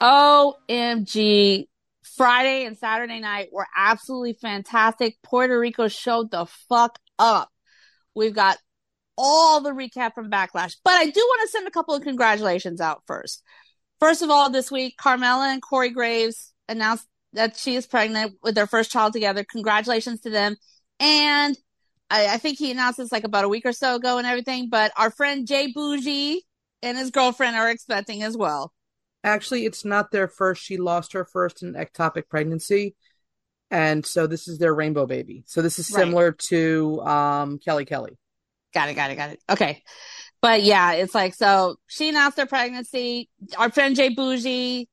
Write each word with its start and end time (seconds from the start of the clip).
OMG. 0.00 1.66
Friday 2.16 2.64
and 2.64 2.76
Saturday 2.76 3.20
night 3.20 3.48
were 3.52 3.66
absolutely 3.76 4.34
fantastic. 4.34 5.16
Puerto 5.22 5.58
Rico 5.58 5.88
showed 5.88 6.30
the 6.30 6.46
fuck 6.68 6.98
up. 7.18 7.50
We've 8.14 8.34
got 8.34 8.58
all 9.16 9.60
the 9.60 9.70
recap 9.70 10.14
from 10.14 10.30
Backlash, 10.30 10.76
but 10.84 10.94
I 10.94 11.04
do 11.06 11.20
want 11.20 11.42
to 11.42 11.48
send 11.48 11.68
a 11.68 11.70
couple 11.70 11.94
of 11.94 12.02
congratulations 12.02 12.80
out 12.80 13.02
first. 13.06 13.42
First 14.00 14.22
of 14.22 14.30
all, 14.30 14.50
this 14.50 14.70
week, 14.70 14.96
Carmella 14.98 15.52
and 15.52 15.62
Corey 15.62 15.90
Graves 15.90 16.52
announced 16.68 17.06
that 17.34 17.56
she 17.56 17.74
is 17.74 17.86
pregnant 17.86 18.34
with 18.42 18.54
their 18.54 18.66
first 18.66 18.90
child 18.90 19.12
together. 19.12 19.44
Congratulations 19.44 20.20
to 20.22 20.30
them. 20.30 20.56
And 20.98 21.56
I, 22.10 22.34
I 22.34 22.38
think 22.38 22.58
he 22.58 22.70
announced 22.70 22.98
this 22.98 23.12
like 23.12 23.24
about 23.24 23.44
a 23.44 23.48
week 23.48 23.66
or 23.66 23.72
so 23.72 23.96
ago 23.96 24.18
and 24.18 24.26
everything, 24.26 24.68
but 24.70 24.92
our 24.96 25.10
friend 25.10 25.46
Jay 25.46 25.72
Bougie 25.72 26.42
and 26.82 26.98
his 26.98 27.10
girlfriend 27.10 27.56
are 27.56 27.70
expecting 27.70 28.22
as 28.22 28.36
well. 28.36 28.72
Actually, 29.22 29.66
it's 29.66 29.84
not 29.84 30.10
their 30.10 30.28
first. 30.28 30.62
She 30.62 30.76
lost 30.76 31.12
her 31.12 31.24
first 31.24 31.62
in 31.62 31.74
ectopic 31.74 32.28
pregnancy. 32.28 32.94
And 33.70 34.04
so 34.04 34.26
this 34.26 34.48
is 34.48 34.58
their 34.58 34.74
rainbow 34.74 35.06
baby. 35.06 35.44
So 35.46 35.62
this 35.62 35.78
is 35.78 35.90
Right. 35.90 36.00
similar 36.00 36.32
to 36.48 37.00
um 37.02 37.58
Kelly 37.58 37.84
Kelly. 37.84 38.18
Got 38.74 38.88
it, 38.88 38.94
got 38.94 39.10
it, 39.10 39.16
got 39.16 39.30
it. 39.30 39.40
Okay. 39.48 39.82
But 40.40 40.62
yeah, 40.62 40.92
it's 40.92 41.14
like, 41.14 41.34
so 41.34 41.76
she 41.86 42.08
announced 42.08 42.38
her 42.38 42.46
pregnancy. 42.46 43.28
Our 43.58 43.70
friend 43.70 43.94
Jay 43.94 44.08
Bougie, 44.08 44.88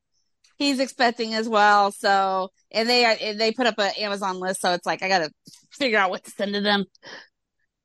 he's 0.57 0.79
expecting 0.79 1.33
as 1.33 1.47
well. 1.47 1.91
So, 1.91 2.49
and 2.71 2.89
they 2.89 3.05
are, 3.05 3.15
and 3.21 3.39
they 3.39 3.51
put 3.53 3.65
up 3.65 3.75
an 3.79 3.91
Amazon 3.97 4.39
list. 4.39 4.61
So 4.61 4.73
it's 4.73 4.85
like, 4.85 5.03
I 5.03 5.07
got 5.07 5.19
to 5.19 5.31
figure 5.71 5.99
out 5.99 6.09
what 6.09 6.25
to 6.25 6.31
send 6.31 6.53
to 6.53 6.61
them. 6.61 6.85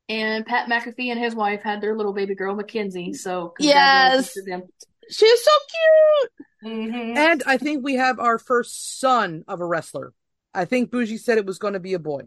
And 0.08 0.44
Pat 0.44 0.68
McAfee 0.68 1.10
and 1.12 1.20
his 1.20 1.34
wife 1.34 1.62
had 1.62 1.80
their 1.80 1.96
little 1.96 2.12
baby 2.12 2.34
girl 2.34 2.54
Mackenzie. 2.56 3.12
So 3.12 3.54
Yes. 3.60 4.32
to 4.32 4.42
them. 4.42 4.62
She's 5.10 5.44
so 5.44 5.50
cute. 5.70 6.46
Mhm. 6.64 7.16
And 7.16 7.42
I 7.46 7.56
think 7.58 7.84
we 7.84 7.94
have 7.94 8.18
our 8.20 8.38
first 8.38 8.98
son 9.00 9.44
of 9.48 9.60
a 9.60 9.66
wrestler. 9.66 10.12
I 10.54 10.64
think 10.64 10.90
Bougie 10.90 11.18
said 11.18 11.38
it 11.38 11.46
was 11.46 11.58
going 11.58 11.72
to 11.74 11.80
be 11.80 11.94
a 11.94 11.98
boy. 11.98 12.22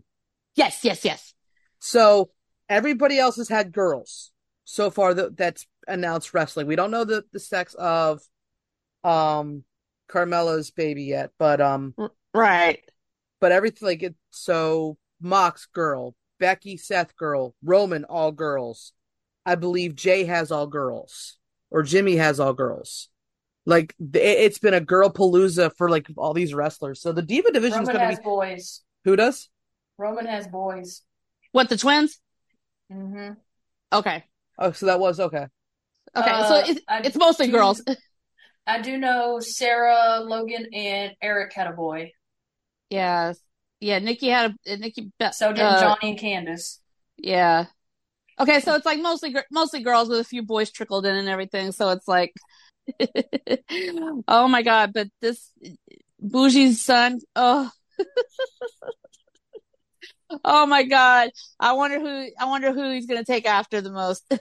Yes, 0.56 0.84
yes, 0.84 1.06
yes. 1.06 1.34
So 1.80 2.32
everybody 2.68 3.18
else 3.20 3.36
has 3.38 3.50
had 3.50 3.72
girls 3.72 4.32
so 4.64 4.90
far 4.90 5.14
that 5.14 5.38
that's 5.38 5.68
announced 5.88 6.34
wrestling. 6.34 6.68
We 6.68 6.76
don't 6.76 6.92
know 6.92 7.04
the, 7.06 7.24
the 7.32 7.40
sex 7.40 7.76
of 7.76 8.22
um 9.04 9.64
Carmella's 10.08 10.72
baby 10.72 11.04
yet, 11.04 11.32
but 11.38 11.62
um 11.62 11.94
Right. 12.34 12.84
but 13.40 13.52
everything 13.52 13.88
like 13.88 14.04
it 14.04 14.16
so 14.32 14.98
Mox 15.22 15.68
girl, 15.68 16.16
Becky 16.40 16.78
Seth 16.78 17.16
girl, 17.16 17.56
Roman 17.64 18.04
all 18.04 18.32
girls. 18.32 18.92
I 19.46 19.56
believe 19.56 19.96
Jay 19.96 20.26
has 20.26 20.52
all 20.52 20.68
girls 20.68 21.38
or 21.72 21.84
Jimmy 21.84 22.16
has 22.18 22.40
all 22.40 22.54
girls. 22.54 23.10
Like 23.66 23.96
it, 24.00 24.18
it's 24.20 24.60
been 24.60 24.74
a 24.74 24.82
girl 24.82 25.10
palooza 25.10 25.72
for 25.76 25.90
like 25.90 26.08
all 26.18 26.34
these 26.34 26.54
wrestlers. 26.54 27.02
So 27.02 27.12
the 27.12 27.22
diva 27.22 27.52
division 27.52 27.82
is 27.82 27.90
going 27.90 28.10
to 28.10 28.16
be 28.16 28.24
boys. 28.24 28.82
who 29.04 29.16
does? 29.16 29.50
Roman 29.98 30.26
has 30.28 30.48
boys. 30.48 31.02
What, 31.52 31.70
the 31.70 31.78
twins? 31.78 32.20
hmm 32.92 33.30
Okay. 33.92 34.24
Oh, 34.60 34.72
so 34.72 34.86
that 34.88 35.00
was 35.00 35.20
okay. 35.20 35.48
Okay. 36.16 36.32
Uh, 36.32 36.50
so 36.50 36.70
it's, 36.72 36.82
I 36.88 37.00
it's 37.00 37.18
mostly 37.18 37.48
do- 37.48 37.54
girls. 37.54 37.82
I 38.68 38.82
do 38.82 38.98
know 38.98 39.40
Sarah, 39.40 40.20
Logan, 40.22 40.68
and 40.74 41.14
Eric 41.22 41.54
had 41.54 41.68
a 41.68 41.72
boy. 41.74 42.12
yes. 42.90 43.40
Yeah. 43.80 44.00
Nikki 44.00 44.30
had 44.30 44.56
a, 44.66 44.78
Nikki, 44.78 45.12
So 45.34 45.52
did 45.54 45.62
uh, 45.62 45.82
Johnny 45.82 46.12
and 46.12 46.20
Candice. 46.20 46.80
Yeah. 47.18 47.66
Okay, 48.40 48.60
so 48.60 48.76
it's 48.76 48.86
like 48.86 49.00
mostly 49.00 49.36
mostly 49.52 49.82
girls 49.82 50.10
with 50.10 50.20
a 50.20 50.24
few 50.24 50.44
boys 50.44 50.72
trickled 50.72 51.06
in 51.06 51.16
and 51.16 51.30
everything. 51.30 51.72
So 51.72 51.90
it's 51.90 52.08
like, 52.08 52.34
oh 54.28 54.48
my 54.48 54.62
God! 54.62 54.92
But 54.94 55.08
this 55.22 55.52
Bougie's 56.22 56.82
son, 56.82 57.20
oh, 57.36 57.70
oh 60.44 60.66
my 60.66 60.84
God! 60.84 61.30
I 61.60 61.74
wonder 61.74 62.00
who 62.00 62.30
I 62.40 62.46
wonder 62.46 62.74
who 62.74 62.92
he's 62.92 63.08
gonna 63.08 63.24
take 63.24 63.46
after 63.46 63.82
the 63.82 63.92
most. 63.92 64.24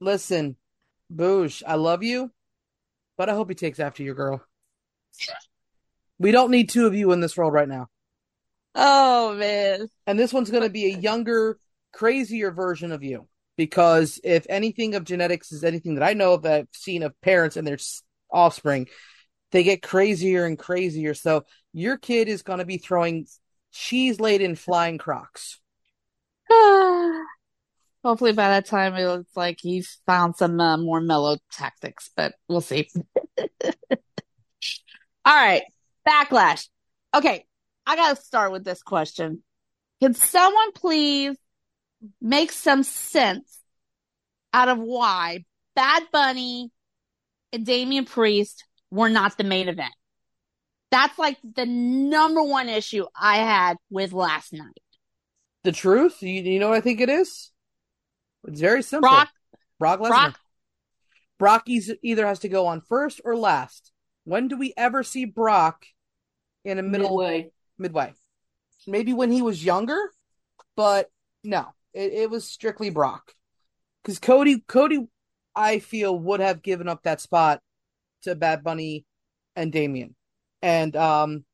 Listen, 0.00 0.56
Boosh, 1.12 1.62
I 1.66 1.74
love 1.74 2.02
you, 2.02 2.30
but 3.16 3.28
I 3.28 3.34
hope 3.34 3.48
he 3.48 3.54
takes 3.54 3.80
after 3.80 4.02
your 4.02 4.14
girl. 4.14 4.44
We 6.18 6.32
don't 6.32 6.50
need 6.50 6.70
two 6.70 6.86
of 6.86 6.94
you 6.94 7.12
in 7.12 7.20
this 7.20 7.36
world 7.36 7.52
right 7.52 7.68
now. 7.68 7.88
oh 8.74 9.34
man, 9.34 9.88
And 10.06 10.18
this 10.18 10.32
one's 10.32 10.50
going 10.50 10.62
to 10.62 10.70
be 10.70 10.86
a 10.86 10.98
younger, 10.98 11.58
crazier 11.94 12.50
version 12.50 12.92
of 12.92 13.02
you. 13.02 13.28
Because 13.56 14.20
if 14.24 14.46
anything 14.48 14.96
of 14.96 15.04
genetics 15.04 15.52
is 15.52 15.62
anything 15.62 15.94
that 15.94 16.02
I 16.02 16.14
know 16.14 16.34
of 16.34 16.42
that 16.42 16.52
I've 16.52 16.68
seen 16.72 17.04
of 17.04 17.18
parents 17.20 17.56
and 17.56 17.66
their 17.66 17.78
offspring, 18.32 18.88
they 19.52 19.62
get 19.62 19.80
crazier 19.80 20.44
and 20.44 20.58
crazier. 20.58 21.14
So 21.14 21.44
your 21.72 21.96
kid 21.96 22.28
is 22.28 22.42
going 22.42 22.58
to 22.58 22.64
be 22.64 22.78
throwing 22.78 23.26
cheese 23.72 24.18
laden 24.18 24.56
flying 24.56 24.98
crocs. 24.98 25.60
hopefully 28.04 28.32
by 28.32 28.48
that 28.50 28.66
time 28.66 28.94
it 28.94 29.06
looks 29.06 29.34
like 29.34 29.58
he's 29.60 29.98
found 30.06 30.36
some 30.36 30.60
uh, 30.60 30.76
more 30.76 31.00
mellow 31.00 31.38
tactics, 31.50 32.10
but 32.14 32.34
we'll 32.48 32.60
see. 32.60 32.88
All 35.24 35.34
right, 35.34 35.62
backlash. 36.06 36.68
Okay, 37.14 37.46
I 37.86 37.96
gotta 37.96 38.16
start 38.16 38.52
with 38.52 38.62
this 38.62 38.82
question. 38.82 39.42
Can 40.02 40.12
someone 40.14 40.72
please 40.72 41.36
make 42.20 42.52
some 42.52 42.82
sense 42.82 43.60
out 44.52 44.68
of 44.68 44.78
why 44.78 45.44
Bad 45.74 46.04
Bunny 46.12 46.70
and 47.52 47.66
Damian 47.66 48.04
Priest 48.04 48.64
were 48.90 49.08
not 49.08 49.36
the 49.36 49.44
main 49.44 49.68
event? 49.68 49.94
That's 50.90 51.18
like 51.18 51.38
the 51.42 51.66
number 51.66 52.42
one 52.42 52.68
issue 52.68 53.06
I 53.20 53.38
had 53.38 53.76
with 53.90 54.12
last 54.12 54.52
night. 54.52 54.78
The 55.64 55.72
truth, 55.72 56.22
you, 56.22 56.42
you 56.42 56.60
know 56.60 56.68
what 56.68 56.76
I 56.76 56.80
think 56.80 57.00
it 57.00 57.08
is? 57.08 57.50
It's 58.46 58.60
very 58.60 58.82
simple. 58.82 59.08
Brock, 59.08 59.30
Brock 59.78 60.00
Lesnar. 60.00 60.08
Brock, 60.08 60.38
Brock 61.38 61.64
either 61.66 62.26
has 62.26 62.40
to 62.40 62.48
go 62.48 62.66
on 62.66 62.80
first 62.82 63.20
or 63.24 63.36
last. 63.36 63.92
When 64.24 64.48
do 64.48 64.56
we 64.56 64.72
ever 64.76 65.02
see 65.02 65.24
Brock 65.24 65.84
in 66.64 66.78
a 66.78 66.82
middle 66.82 67.18
Midway. 67.18 67.50
midway? 67.78 68.14
Maybe 68.86 69.12
when 69.12 69.32
he 69.32 69.42
was 69.42 69.64
younger, 69.64 69.98
but 70.76 71.10
no, 71.42 71.68
it, 71.94 72.12
it 72.12 72.30
was 72.30 72.44
strictly 72.44 72.90
Brock. 72.90 73.32
Because 74.02 74.18
Cody, 74.18 74.62
Cody, 74.66 75.06
I 75.54 75.78
feel 75.78 76.18
would 76.18 76.40
have 76.40 76.62
given 76.62 76.88
up 76.88 77.02
that 77.04 77.20
spot 77.20 77.60
to 78.22 78.34
Bad 78.34 78.62
Bunny 78.62 79.06
and 79.56 79.72
Damian. 79.72 80.14
And 80.60 80.94
um, 80.96 81.44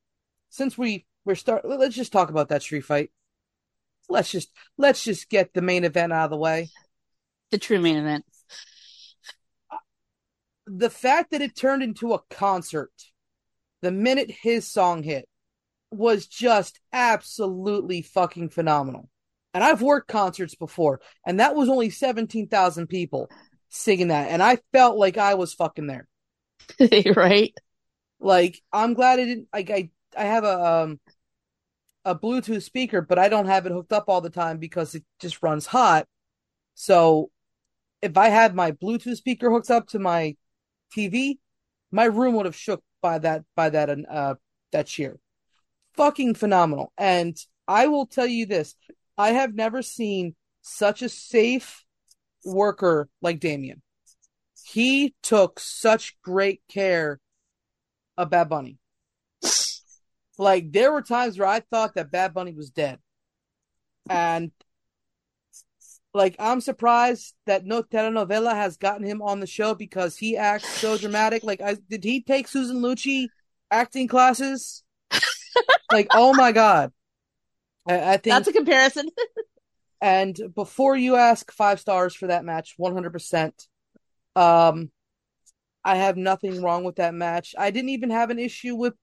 since 0.49 0.77
we 0.77 1.07
we're 1.25 1.35
start, 1.35 1.65
let's 1.65 1.95
just 1.95 2.13
talk 2.13 2.31
about 2.31 2.49
that 2.49 2.63
street 2.63 2.85
fight. 2.85 3.11
Let's 4.09 4.31
just 4.31 4.51
let's 4.79 5.05
just 5.05 5.29
get 5.29 5.53
the 5.53 5.63
main 5.63 5.85
event 5.85 6.13
out 6.13 6.25
of 6.25 6.31
the 6.31 6.37
way. 6.37 6.71
the 7.51 7.59
true 7.59 7.81
main 7.81 7.97
event. 7.97 8.25
the 10.67 10.91
fact 10.91 11.33
that 11.33 11.43
it 11.43 11.57
turned 11.57 11.83
into 11.83 12.15
a 12.15 12.23
concert 12.31 12.93
the 13.83 13.91
minute 13.91 14.31
his 14.31 14.71
song 14.71 15.03
hit 15.03 15.29
was 15.91 16.27
just 16.27 16.81
absolutely 16.93 18.03
fucking 18.03 18.49
phenomenal. 18.49 19.10
And 19.55 19.65
I've 19.65 19.83
worked 19.83 20.09
concerts 20.09 20.55
before, 20.55 21.01
and 21.27 21.41
that 21.41 21.57
was 21.57 21.69
only 21.69 21.91
17,000 21.91 22.87
people. 22.87 23.31
singing 23.69 24.09
that, 24.09 24.31
and 24.31 24.43
I 24.43 24.59
felt 24.73 24.97
like 24.99 25.19
I 25.19 25.35
was 25.35 25.55
fucking 25.55 25.87
there. 25.87 26.09
right? 27.17 27.55
Like 28.21 28.61
I'm 28.73 28.95
glad 28.95 29.21
I 29.21 29.25
didn't. 29.25 29.49
Like 29.53 29.71
I 29.71 29.91
I 30.17 30.25
have 30.25 30.45
a 30.45 30.65
um 30.65 31.01
a 32.05 32.15
Bluetooth 32.15 32.63
speaker, 32.63 33.03
but 33.03 33.19
I 33.19 33.29
don't 33.29 33.47
have 33.47 33.67
it 33.67 33.73
hooked 33.73 33.93
up 33.93 34.05
all 34.09 34.21
the 34.21 34.31
time 34.31 34.59
because 34.59 34.95
it 34.95 35.05
just 35.21 35.43
runs 35.43 35.67
hot. 35.67 36.07
So 36.75 37.31
if 38.03 38.17
I 38.17 38.29
had 38.29 38.55
my 38.55 38.73
Bluetooth 38.73 39.17
speaker 39.17 39.51
hooked 39.51 39.71
up 39.71 39.89
to 39.89 39.99
my 39.99 40.37
TV, 40.95 41.41
my 41.93 42.05
room 42.07 42.35
would 42.37 42.47
have 42.47 42.57
shook 42.57 42.83
by 43.03 43.19
that 43.21 43.45
by 43.57 43.71
that 43.71 43.91
uh 44.11 44.35
that 44.73 44.87
cheer. 44.87 45.19
Fucking 45.95 46.35
phenomenal. 46.35 46.93
And 46.99 47.37
I 47.69 47.89
will 47.89 48.07
tell 48.07 48.27
you 48.27 48.47
this, 48.47 48.75
I 49.21 49.33
have 49.33 49.55
never 49.55 49.83
seen 49.83 50.35
such 50.63 51.03
a 51.03 51.09
safe 51.11 51.85
worker 52.43 53.07
like 53.21 53.39
Damian. 53.39 53.83
He 54.65 55.15
took 55.23 55.61
such 55.61 56.17
great 56.23 56.63
care 56.71 57.21
of 58.17 58.31
Bad 58.31 58.49
Bunny. 58.49 58.79
Like 60.39 60.73
there 60.73 60.91
were 60.91 61.03
times 61.03 61.39
where 61.39 61.49
I 61.49 61.61
thought 61.61 61.97
that 61.97 62.11
Bad 62.11 62.33
Bunny 62.33 62.55
was 62.55 62.71
dead. 62.71 62.99
And 64.09 64.53
like 66.15 66.35
I'm 66.39 66.63
surprised 66.63 67.35
that 67.45 67.67
No 67.67 67.83
Telenovela 67.83 68.55
has 68.55 68.79
gotten 68.79 69.05
him 69.05 69.21
on 69.21 69.41
the 69.41 69.47
show 69.47 69.75
because 69.75 70.17
he 70.17 70.39
acts 70.39 70.81
so 70.81 70.97
dramatic. 70.97 71.45
Like 71.45 71.61
I 71.61 71.77
did 71.91 72.05
he 72.05 72.23
take 72.23 72.49
Susan 72.49 72.81
Lucci 72.81 73.27
acting 73.71 74.09
classes? 74.09 74.83
like, 75.93 76.09
oh 76.15 76.33
my 76.33 76.53
god. 76.53 76.91
I, 77.87 78.15
I 78.15 78.17
think 78.17 78.35
That's 78.35 78.49
a 78.49 78.53
comparison. 78.53 79.09
and 80.01 80.39
before 80.55 80.97
you 80.97 81.17
ask 81.17 81.51
five 81.53 81.81
stars 81.81 82.15
for 82.15 82.29
that 82.29 82.45
match, 82.45 82.77
100%. 82.79 83.53
Um, 84.37 84.91
I 85.85 85.97
have 85.97 86.17
nothing 86.17 86.63
wrong 86.63 86.85
with 86.85 86.97
that 86.97 87.15
match. 87.15 87.55
I 87.59 87.71
didn't 87.71 87.91
even 87.91 88.11
have 88.11 88.31
an 88.31 88.39
issue 88.39 88.77
with 88.77 88.95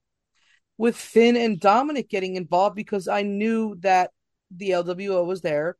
with 0.76 0.96
Finn 0.96 1.36
and 1.36 1.58
Dominic 1.58 2.08
getting 2.08 2.36
involved 2.36 2.76
because 2.76 3.08
I 3.08 3.22
knew 3.22 3.76
that 3.80 4.12
the 4.54 4.70
LWO 4.70 5.26
was 5.26 5.40
there 5.40 5.76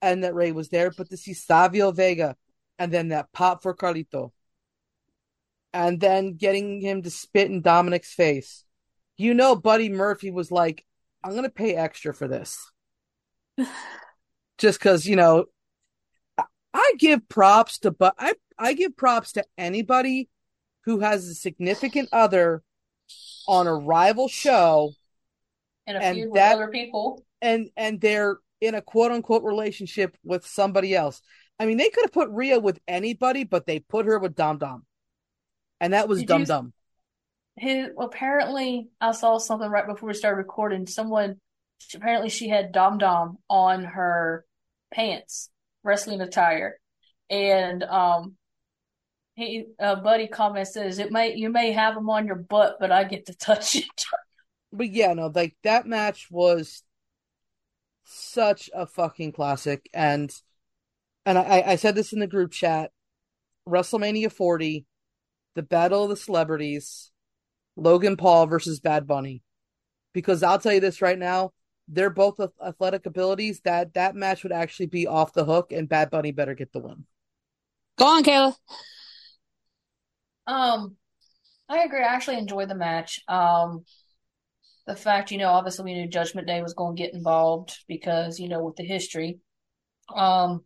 and 0.00 0.24
that 0.24 0.34
Rey 0.34 0.52
was 0.52 0.70
there, 0.70 0.90
but 0.90 1.10
to 1.10 1.18
see 1.18 1.34
Savio 1.34 1.92
Vega 1.92 2.34
and 2.78 2.90
then 2.90 3.08
that 3.08 3.30
pop 3.32 3.62
for 3.62 3.74
Carlito 3.74 4.32
and 5.72 6.00
then 6.00 6.36
getting 6.36 6.80
him 6.80 7.02
to 7.02 7.10
spit 7.10 7.50
in 7.50 7.60
Dominic's 7.60 8.12
face. 8.12 8.64
You 9.16 9.34
know, 9.34 9.54
Buddy 9.54 9.90
Murphy 9.90 10.30
was 10.30 10.50
like, 10.50 10.84
I'm 11.22 11.32
going 11.32 11.44
to 11.44 11.50
pay 11.50 11.74
extra 11.74 12.14
for 12.14 12.26
this. 12.28 12.70
Just 14.58 14.78
because, 14.78 15.06
you 15.06 15.16
know, 15.16 15.46
I, 16.38 16.44
I 16.74 16.92
give 16.98 17.28
props 17.28 17.78
to, 17.80 17.90
but 17.90 18.14
I, 18.18 18.34
I 18.58 18.72
give 18.74 18.96
props 18.96 19.32
to 19.32 19.44
anybody 19.58 20.28
who 20.84 21.00
has 21.00 21.26
a 21.28 21.34
significant 21.34 22.08
other 22.12 22.62
on 23.46 23.66
a 23.66 23.74
rival 23.74 24.28
show 24.28 24.92
And 25.86 25.96
a 25.96 26.02
And 26.02 26.16
feud 26.16 26.34
that- 26.34 26.54
other 26.56 26.68
people. 26.68 27.24
and 27.42 27.70
and 27.76 28.00
they're 28.00 28.38
in 28.60 28.74
a 28.74 28.82
quote 28.82 29.12
unquote 29.12 29.42
relationship 29.42 30.16
with 30.24 30.46
somebody 30.46 30.94
else. 30.94 31.20
I 31.58 31.66
mean, 31.66 31.76
they 31.78 31.90
could 31.90 32.04
have 32.04 32.12
put 32.12 32.30
Rhea 32.30 32.58
with 32.60 32.78
anybody, 32.88 33.44
but 33.44 33.66
they 33.66 33.80
put 33.80 34.06
her 34.06 34.18
with 34.18 34.34
Dom 34.34 34.58
Dom, 34.58 34.84
and 35.80 35.92
that 35.92 36.08
was 36.08 36.22
Dum 36.22 36.44
Dum. 36.44 36.72
His 37.60 37.88
apparently, 37.98 38.88
I 39.02 39.12
saw 39.12 39.36
something 39.36 39.68
right 39.68 39.86
before 39.86 40.06
we 40.08 40.14
started 40.14 40.38
recording. 40.38 40.86
Someone 40.86 41.36
apparently 41.94 42.30
she 42.30 42.48
had 42.48 42.72
Dom 42.72 42.96
Dom 42.96 43.36
on 43.50 43.84
her 43.84 44.46
pants, 44.90 45.50
wrestling 45.82 46.22
attire, 46.22 46.78
and 47.28 47.82
um, 47.82 48.36
he 49.34 49.66
Buddy 49.78 50.26
comment 50.26 50.68
says 50.68 50.98
it 50.98 51.12
may 51.12 51.34
you 51.34 51.50
may 51.50 51.72
have 51.72 51.94
them 51.96 52.08
on 52.08 52.26
your 52.26 52.36
butt, 52.36 52.78
but 52.80 52.90
I 52.90 53.04
get 53.04 53.26
to 53.26 53.36
touch 53.36 53.76
it. 53.76 53.84
But 54.72 54.90
yeah, 54.90 55.12
no, 55.14 55.30
like 55.34 55.56
that 55.64 55.84
match 55.84 56.28
was 56.30 56.84
such 58.04 58.70
a 58.72 58.86
fucking 58.86 59.32
classic, 59.32 59.90
and 59.92 60.32
and 61.26 61.36
I, 61.36 61.62
I 61.66 61.76
said 61.76 61.94
this 61.94 62.14
in 62.14 62.20
the 62.20 62.26
group 62.26 62.52
chat: 62.52 62.92
WrestleMania 63.68 64.32
40, 64.32 64.86
the 65.56 65.62
Battle 65.62 66.04
of 66.04 66.10
the 66.10 66.16
Celebrities, 66.16 67.09
Logan 67.80 68.16
Paul 68.16 68.46
versus 68.46 68.80
Bad 68.80 69.06
Bunny. 69.06 69.42
Because 70.12 70.42
I'll 70.42 70.58
tell 70.58 70.72
you 70.72 70.80
this 70.80 71.02
right 71.02 71.18
now, 71.18 71.52
they're 71.88 72.10
both 72.10 72.40
athletic 72.64 73.06
abilities. 73.06 73.60
That 73.64 73.94
that 73.94 74.14
match 74.14 74.42
would 74.42 74.52
actually 74.52 74.86
be 74.86 75.06
off 75.06 75.32
the 75.32 75.44
hook, 75.44 75.72
and 75.72 75.88
Bad 75.88 76.10
Bunny 76.10 76.32
better 76.32 76.54
get 76.54 76.72
the 76.72 76.80
win. 76.80 77.04
Go 77.98 78.06
on, 78.06 78.24
Kayla. 78.24 78.54
Um, 80.46 80.96
I 81.68 81.84
agree. 81.84 82.02
I 82.02 82.14
actually 82.14 82.38
enjoyed 82.38 82.68
the 82.68 82.74
match. 82.74 83.20
Um, 83.28 83.84
the 84.86 84.96
fact, 84.96 85.30
you 85.30 85.38
know, 85.38 85.50
obviously 85.50 85.84
we 85.84 85.94
knew 85.94 86.08
Judgment 86.08 86.46
Day 86.46 86.62
was 86.62 86.74
going 86.74 86.96
to 86.96 87.02
get 87.02 87.14
involved 87.14 87.78
because, 87.86 88.40
you 88.40 88.48
know, 88.48 88.64
with 88.64 88.76
the 88.76 88.84
history. 88.84 89.38
Um, 90.14 90.64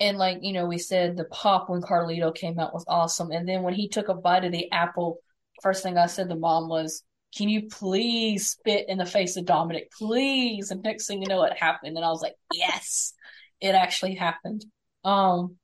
and 0.00 0.18
like, 0.18 0.38
you 0.42 0.52
know, 0.52 0.66
we 0.66 0.78
said 0.78 1.16
the 1.16 1.24
pop 1.24 1.70
when 1.70 1.80
Carlito 1.80 2.34
came 2.34 2.58
out 2.58 2.74
was 2.74 2.84
awesome. 2.86 3.30
And 3.30 3.48
then 3.48 3.62
when 3.62 3.74
he 3.74 3.88
took 3.88 4.08
a 4.08 4.14
bite 4.14 4.44
of 4.44 4.52
the 4.52 4.70
apple, 4.70 5.20
first 5.62 5.82
thing 5.82 5.98
I 5.98 6.06
said 6.06 6.28
to 6.28 6.36
mom 6.36 6.68
was, 6.68 7.02
can 7.36 7.48
you 7.48 7.68
please 7.68 8.50
spit 8.50 8.88
in 8.88 8.98
the 8.98 9.04
face 9.04 9.36
of 9.36 9.44
Dominic, 9.44 9.90
please? 9.92 10.70
And 10.70 10.82
next 10.82 11.06
thing 11.06 11.22
you 11.22 11.28
know, 11.28 11.42
it 11.44 11.58
happened. 11.58 11.96
And 11.96 12.04
I 12.04 12.08
was 12.08 12.22
like, 12.22 12.36
yes, 12.52 13.12
it 13.60 13.74
actually 13.74 14.14
happened. 14.14 14.64
Um, 15.04 15.56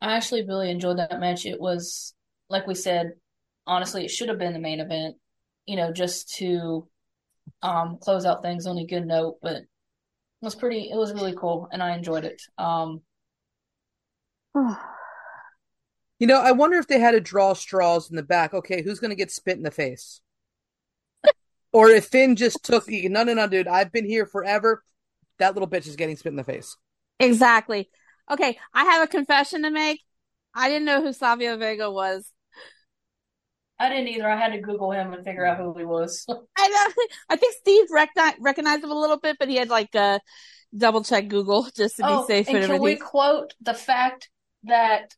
I 0.00 0.16
actually 0.16 0.46
really 0.46 0.70
enjoyed 0.70 0.98
that 0.98 1.20
match. 1.20 1.44
It 1.44 1.60
was, 1.60 2.14
like 2.48 2.66
we 2.66 2.74
said, 2.74 3.12
honestly, 3.66 4.04
it 4.04 4.10
should 4.10 4.28
have 4.28 4.38
been 4.38 4.54
the 4.54 4.58
main 4.58 4.80
event, 4.80 5.16
you 5.66 5.76
know, 5.76 5.92
just 5.92 6.34
to 6.36 6.88
um 7.62 7.98
close 8.00 8.24
out 8.24 8.42
things 8.42 8.66
on 8.66 8.78
a 8.78 8.86
good 8.86 9.06
note, 9.06 9.38
but 9.42 9.56
it 9.56 9.66
was 10.40 10.54
pretty 10.54 10.88
it 10.90 10.96
was 10.96 11.12
really 11.12 11.34
cool 11.34 11.68
and 11.70 11.82
I 11.82 11.94
enjoyed 11.94 12.24
it. 12.24 12.40
Um 12.56 13.02
You 16.20 16.26
know, 16.26 16.40
I 16.40 16.52
wonder 16.52 16.76
if 16.76 16.86
they 16.86 17.00
had 17.00 17.12
to 17.12 17.20
draw 17.20 17.54
straws 17.54 18.10
in 18.10 18.16
the 18.16 18.22
back. 18.22 18.52
Okay, 18.52 18.82
who's 18.82 19.00
going 19.00 19.10
to 19.10 19.16
get 19.16 19.32
spit 19.32 19.56
in 19.56 19.62
the 19.62 19.70
face? 19.70 20.20
or 21.72 21.88
if 21.88 22.06
Finn 22.06 22.36
just 22.36 22.62
took, 22.62 22.88
no, 22.88 23.24
no, 23.24 23.32
no, 23.32 23.48
dude, 23.48 23.66
I've 23.66 23.90
been 23.90 24.04
here 24.04 24.26
forever. 24.26 24.84
That 25.38 25.54
little 25.54 25.68
bitch 25.68 25.88
is 25.88 25.96
getting 25.96 26.16
spit 26.16 26.30
in 26.30 26.36
the 26.36 26.44
face. 26.44 26.76
Exactly. 27.18 27.88
Okay, 28.30 28.58
I 28.74 28.84
have 28.84 29.02
a 29.02 29.06
confession 29.06 29.62
to 29.62 29.70
make. 29.70 30.02
I 30.54 30.68
didn't 30.68 30.84
know 30.84 31.02
who 31.02 31.14
Savio 31.14 31.56
Vega 31.56 31.90
was. 31.90 32.30
I 33.78 33.88
didn't 33.88 34.08
either. 34.08 34.28
I 34.28 34.36
had 34.36 34.52
to 34.52 34.60
Google 34.60 34.92
him 34.92 35.14
and 35.14 35.24
figure 35.24 35.46
out 35.46 35.56
who 35.56 35.74
he 35.76 35.86
was. 35.86 36.26
I 36.58 36.68
know. 36.68 37.04
I 37.30 37.36
think 37.36 37.54
Steve 37.54 37.86
recogni- 37.88 38.36
recognized 38.40 38.84
him 38.84 38.90
a 38.90 39.00
little 39.00 39.18
bit, 39.18 39.36
but 39.38 39.48
he 39.48 39.56
had 39.56 39.70
like 39.70 39.94
a 39.94 40.20
double 40.76 41.02
check 41.02 41.28
Google 41.28 41.66
just 41.74 41.96
to 41.96 42.02
be 42.02 42.08
oh, 42.08 42.26
safe 42.26 42.46
and 42.48 42.58
and 42.58 42.66
can 42.66 42.80
we 42.80 42.96
quote 42.96 43.54
the 43.60 43.74
fact 43.74 44.28
that 44.64 45.14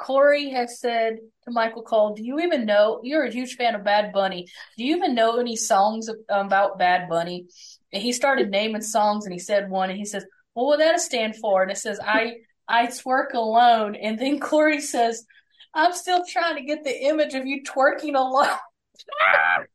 Corey 0.00 0.48
has 0.48 0.80
said 0.80 1.18
to 1.44 1.50
Michael 1.50 1.82
Cole, 1.82 2.14
"Do 2.14 2.24
you 2.24 2.40
even 2.40 2.64
know 2.64 3.00
you're 3.02 3.24
a 3.24 3.30
huge 3.30 3.56
fan 3.56 3.74
of 3.74 3.84
Bad 3.84 4.12
Bunny? 4.12 4.48
Do 4.78 4.84
you 4.84 4.96
even 4.96 5.14
know 5.14 5.38
any 5.38 5.56
songs 5.56 6.08
about 6.30 6.78
Bad 6.78 7.08
Bunny?" 7.08 7.46
And 7.92 8.02
he 8.02 8.12
started 8.12 8.50
naming 8.50 8.80
songs, 8.80 9.26
and 9.26 9.32
he 9.32 9.38
said 9.38 9.68
one, 9.68 9.90
and 9.90 9.98
he 9.98 10.06
says, 10.06 10.24
"Well, 10.54 10.66
what 10.66 10.78
that 10.78 11.00
stand 11.00 11.36
for?" 11.36 11.62
And 11.62 11.70
it 11.70 11.76
says, 11.76 12.00
"I 12.02 12.36
I 12.66 12.86
twerk 12.86 13.34
alone." 13.34 13.94
And 13.94 14.18
then 14.18 14.40
Corey 14.40 14.80
says, 14.80 15.26
"I'm 15.74 15.92
still 15.92 16.24
trying 16.24 16.56
to 16.56 16.62
get 16.62 16.82
the 16.82 17.04
image 17.04 17.34
of 17.34 17.46
you 17.46 17.62
twerking 17.62 18.16
alone." 18.16 18.56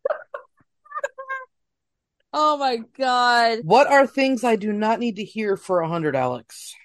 Oh 2.38 2.58
my 2.58 2.82
god. 2.98 3.60
What 3.63 3.88
are 3.88 4.05
things 4.05 4.44
I 4.44 4.58
do 4.58 4.74
not 4.74 5.00
need 5.00 5.15
to 5.15 5.24
hear 5.24 5.55
for 5.55 5.79
a 5.79 5.88
hundred, 5.88 6.17
Alex? 6.17 6.75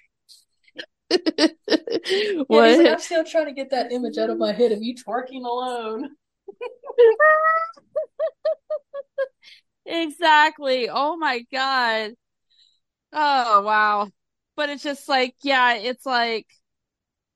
He's 2.07 2.45
like. 2.49 2.87
I'm 2.87 2.99
still 2.99 3.23
trying 3.23 3.47
to 3.47 3.53
get 3.53 3.71
that 3.71 3.91
image 3.91 4.17
out 4.17 4.29
of 4.29 4.37
my 4.37 4.53
head 4.53 4.71
of 4.71 4.81
you 4.81 4.95
twerking 4.95 5.45
alone. 5.45 6.09
exactly. 9.85 10.89
Oh 10.89 11.17
my 11.17 11.45
god. 11.51 12.11
Oh 13.13 13.61
wow. 13.63 14.09
But 14.55 14.69
it's 14.69 14.83
just 14.83 15.09
like, 15.09 15.35
yeah, 15.43 15.75
it's 15.75 16.05
like 16.05 16.47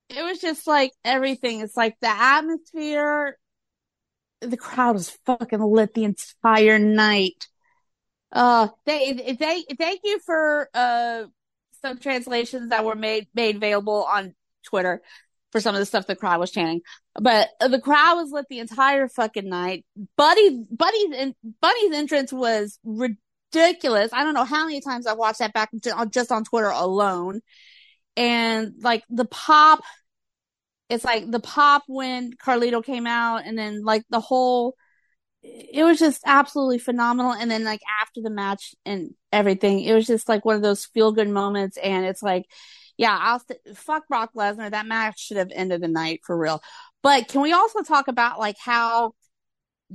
it 0.09 0.23
was 0.23 0.39
just 0.39 0.67
like 0.67 0.91
everything. 1.03 1.61
It's 1.61 1.77
like 1.77 1.97
the 1.99 2.09
atmosphere. 2.09 3.37
The 4.41 4.57
crowd 4.57 4.93
was 4.93 5.17
fucking 5.25 5.61
lit 5.61 5.93
the 5.93 6.03
entire 6.03 6.77
night. 6.77 7.47
Uh, 8.31 8.67
they, 8.85 9.35
they, 9.39 9.63
thank 9.77 10.01
you 10.03 10.19
for, 10.19 10.69
uh, 10.73 11.23
some 11.85 11.99
translations 11.99 12.69
that 12.69 12.83
were 12.85 12.95
made, 12.95 13.27
made 13.33 13.57
available 13.57 14.05
on 14.09 14.33
Twitter 14.65 15.01
for 15.51 15.61
some 15.61 15.75
of 15.75 15.79
the 15.79 15.85
stuff 15.85 16.07
the 16.07 16.15
crowd 16.15 16.39
was 16.39 16.51
chanting. 16.51 16.81
But 17.13 17.49
the 17.59 17.79
crowd 17.79 18.15
was 18.15 18.31
lit 18.31 18.45
the 18.49 18.59
entire 18.59 19.07
fucking 19.07 19.47
night. 19.47 19.85
Buddy, 20.17 20.63
Buddy's, 20.71 21.15
in, 21.15 21.35
Buddy's 21.61 21.93
entrance 21.93 22.33
was 22.33 22.79
ridiculous. 22.83 24.11
I 24.11 24.23
don't 24.23 24.33
know 24.33 24.43
how 24.43 24.65
many 24.65 24.81
times 24.81 25.07
I've 25.07 25.17
watched 25.17 25.39
that 25.39 25.53
back 25.53 25.69
just 26.09 26.31
on 26.31 26.43
Twitter 26.43 26.69
alone. 26.69 27.41
And 28.17 28.73
like 28.81 29.03
the 29.09 29.25
pop 29.25 29.81
it's 30.89 31.03
like 31.03 31.29
the 31.29 31.39
pop 31.39 31.83
when 31.87 32.33
Carlito 32.33 32.83
came 32.83 33.07
out 33.07 33.41
and 33.45 33.57
then 33.57 33.83
like 33.83 34.03
the 34.09 34.19
whole 34.19 34.75
it 35.45 35.83
was 35.83 35.99
just 35.99 36.21
absolutely 36.25 36.79
phenomenal. 36.79 37.33
And 37.33 37.49
then 37.49 37.63
like 37.63 37.81
after 38.01 38.21
the 38.21 38.29
match 38.29 38.75
and 38.85 39.13
everything 39.31 39.81
it 39.81 39.93
was 39.93 40.07
just 40.07 40.29
like 40.29 40.45
one 40.45 40.55
of 40.55 40.61
those 40.61 40.85
feel 40.85 41.11
good 41.11 41.29
moments. 41.29 41.77
And 41.77 42.05
it's 42.05 42.23
like 42.23 42.45
yeah 42.97 43.17
I'll 43.19 43.39
st- 43.39 43.77
fuck 43.77 44.07
Brock 44.07 44.31
Lesnar. 44.35 44.71
That 44.71 44.85
match 44.85 45.19
should 45.19 45.37
have 45.37 45.51
ended 45.53 45.81
the 45.81 45.87
night 45.87 46.21
for 46.25 46.37
real. 46.37 46.61
But 47.03 47.27
can 47.27 47.41
we 47.41 47.53
also 47.53 47.83
talk 47.83 48.07
about 48.07 48.39
like 48.39 48.57
how 48.59 49.13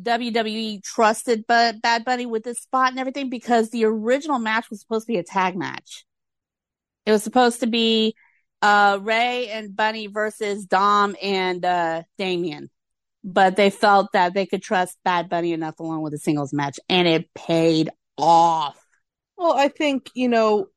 WWE 0.00 0.80
trusted 0.82 1.44
but 1.48 1.82
Bad 1.82 2.04
Bunny 2.04 2.26
with 2.26 2.44
this 2.44 2.60
spot 2.60 2.90
and 2.90 3.00
everything? 3.00 3.30
Because 3.30 3.70
the 3.70 3.84
original 3.84 4.38
match 4.38 4.70
was 4.70 4.80
supposed 4.80 5.06
to 5.06 5.12
be 5.12 5.18
a 5.18 5.24
tag 5.24 5.56
match. 5.56 6.04
It 7.06 7.12
was 7.12 7.24
supposed 7.24 7.60
to 7.60 7.66
be 7.66 8.14
uh, 8.62 8.98
Rey 9.02 9.48
and 9.48 9.74
Bunny 9.74 10.06
versus 10.06 10.66
Dom 10.66 11.16
and 11.20 11.64
uh, 11.64 12.02
Damian. 12.18 12.70
But 13.22 13.56
they 13.56 13.68
felt 13.68 14.12
that 14.12 14.32
they 14.32 14.46
could 14.46 14.62
trust 14.62 14.96
Bad 15.04 15.28
Bunny 15.28 15.52
enough 15.52 15.78
along 15.78 16.02
with 16.02 16.14
a 16.14 16.18
singles 16.18 16.54
match, 16.54 16.80
and 16.88 17.06
it 17.06 17.32
paid 17.34 17.90
off. 18.16 18.82
Well, 19.36 19.52
I 19.52 19.68
think, 19.68 20.10
you 20.14 20.28
know, 20.28 20.68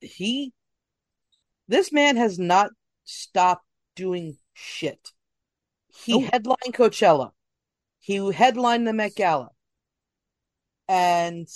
he, 0.00 0.52
this 1.68 1.92
man 1.92 2.16
has 2.16 2.38
not 2.38 2.70
stopped 3.04 3.66
doing 3.96 4.38
shit. 4.54 5.10
He 6.04 6.20
headlined 6.20 6.72
Coachella, 6.72 7.32
he 8.00 8.32
headlined 8.32 8.86
the 8.86 8.94
Met 8.94 9.14
Gala, 9.14 9.50
and 10.88 11.46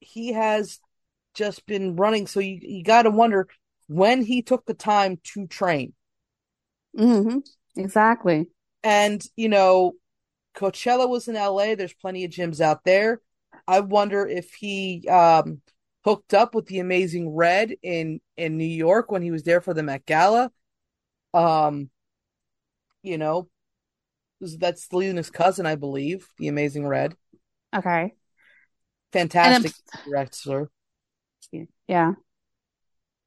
he 0.00 0.32
has 0.32 0.80
just 1.34 1.66
been 1.66 1.96
running. 1.96 2.26
So 2.26 2.40
you, 2.40 2.58
you 2.62 2.82
got 2.82 3.02
to 3.02 3.10
wonder 3.10 3.46
when 3.88 4.22
he 4.22 4.40
took 4.40 4.64
the 4.64 4.74
time 4.74 5.18
to 5.34 5.46
train. 5.46 5.92
Mm-hmm. 6.98 7.38
Exactly. 7.78 8.48
And, 8.86 9.20
you 9.34 9.48
know, 9.48 9.94
Coachella 10.56 11.08
was 11.08 11.26
in 11.26 11.34
LA. 11.34 11.74
There's 11.74 11.92
plenty 11.92 12.24
of 12.24 12.30
gyms 12.30 12.60
out 12.60 12.84
there. 12.84 13.20
I 13.66 13.80
wonder 13.80 14.24
if 14.24 14.54
he 14.54 15.08
um, 15.08 15.60
hooked 16.04 16.32
up 16.32 16.54
with 16.54 16.66
the 16.66 16.78
Amazing 16.78 17.34
Red 17.34 17.74
in 17.82 18.20
in 18.36 18.56
New 18.56 18.64
York 18.64 19.10
when 19.10 19.22
he 19.22 19.32
was 19.32 19.42
there 19.42 19.60
for 19.60 19.74
the 19.74 19.82
Met 19.82 20.06
Gala. 20.06 20.52
Um, 21.34 21.90
you 23.02 23.18
know, 23.18 23.48
that's 24.40 24.92
Lena's 24.92 25.30
cousin, 25.30 25.66
I 25.66 25.74
believe, 25.74 26.28
the 26.38 26.46
Amazing 26.46 26.86
Red. 26.86 27.16
Okay. 27.74 28.14
Fantastic 29.12 29.72
wrestler. 30.08 30.70
Yeah. 31.88 32.12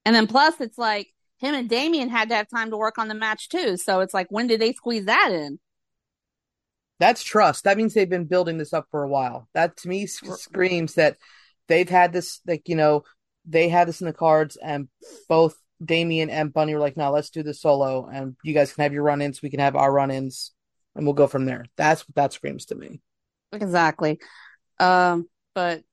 And 0.06 0.16
then 0.16 0.28
plus, 0.28 0.62
it's 0.62 0.78
like 0.78 1.14
him 1.40 1.56
and 1.56 1.70
Damian 1.70 2.10
had 2.10 2.30
to 2.30 2.36
have 2.36 2.50
time 2.50 2.70
to 2.72 2.78
work 2.78 2.98
on 2.98 3.08
the 3.08 3.16
match 3.16 3.50
too. 3.50 3.78
So 3.78 4.02
it's 4.02 4.14
like, 4.14 4.28
when 4.30 4.48
did 4.48 4.62
they 4.62 4.74
squeeze 4.74 5.06
that 5.06 5.32
in? 5.32 5.60
That's 7.00 7.24
trust. 7.24 7.64
That 7.64 7.78
means 7.78 7.94
they've 7.94 8.10
been 8.10 8.26
building 8.26 8.58
this 8.58 8.74
up 8.74 8.88
for 8.92 9.04
a 9.04 9.10
while. 9.10 9.48
That 9.54 9.78
to 9.78 9.88
me 9.88 10.06
sc- 10.06 10.38
screams 10.38 10.96
that 10.96 11.18
they've 11.68 11.90
had 11.90 12.12
this, 12.12 12.42
like, 12.46 12.68
you 12.68 12.76
know, 12.76 13.04
they 13.46 13.70
had 13.70 13.88
this 13.88 14.02
in 14.02 14.08
the 14.08 14.14
cards, 14.14 14.58
and 14.58 14.90
both 15.30 15.56
Damian 15.84 16.30
and 16.30 16.54
Bunny 16.54 16.74
were 16.74 16.82
like, 16.82 16.98
no, 16.98 17.10
let's 17.10 17.30
do 17.30 17.42
this 17.42 17.62
solo, 17.62 18.06
and 18.06 18.36
you 18.44 18.54
guys 18.54 18.74
can 18.74 18.84
have 18.84 18.94
your 18.94 19.04
run 19.04 19.22
ins, 19.22 19.42
we 19.42 19.50
can 19.50 19.62
have 19.62 19.78
our 19.78 19.92
run 19.92 20.12
ins, 20.12 20.52
and 20.94 21.06
we'll 21.06 21.14
go 21.14 21.26
from 21.26 21.46
there. 21.46 21.66
That's 21.78 22.08
what 22.08 22.16
that 22.16 22.34
screams 22.34 22.66
to 22.66 22.76
me. 22.76 23.00
Exactly. 23.54 24.20
Um, 24.78 25.30
but 25.56 25.84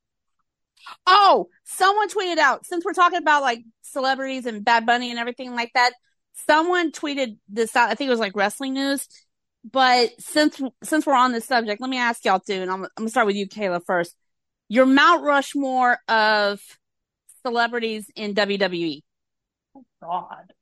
oh, 1.06 1.49
someone 1.64 2.09
tweeted 2.09 2.38
out 2.38 2.66
since 2.66 2.85
we're 2.85 2.92
talking 2.92 3.18
about 3.18 3.42
like 3.42 3.64
celebrities 3.83 4.47
and 4.47 4.64
Bad 4.64 4.87
Bunny 4.87 5.11
and 5.11 5.18
everything 5.18 5.54
like 5.54 5.73
that. 5.75 5.92
Someone 6.47 6.92
tweeted 6.92 7.38
this 7.49 7.75
out. 7.75 7.90
I 7.90 7.95
think 7.95 8.09
it 8.09 8.12
was 8.12 8.21
like 8.21 8.37
wrestling 8.37 8.75
news. 8.75 9.06
But 9.71 10.11
since 10.21 10.61
since 10.85 11.06
we're 11.06 11.14
on 11.14 11.33
this 11.33 11.47
subject, 11.47 11.80
let 11.80 11.90
me 11.90 11.99
ask 11.99 12.25
y'all 12.25 12.40
too, 12.40 12.54
and 12.62 12.71
I'm 12.71 12.85
I'm 12.85 12.90
gonna 12.97 13.11
start 13.11 13.26
with 13.26 13.37
you, 13.37 13.49
Kayla, 13.49 13.85
first. 13.85 14.14
Your 14.68 14.87
Mount 14.87 15.23
Rushmore 15.23 15.99
of 16.09 16.61
celebrities 17.45 18.11
in. 18.14 18.35
WWE. 18.35 19.02
God. 20.02 20.52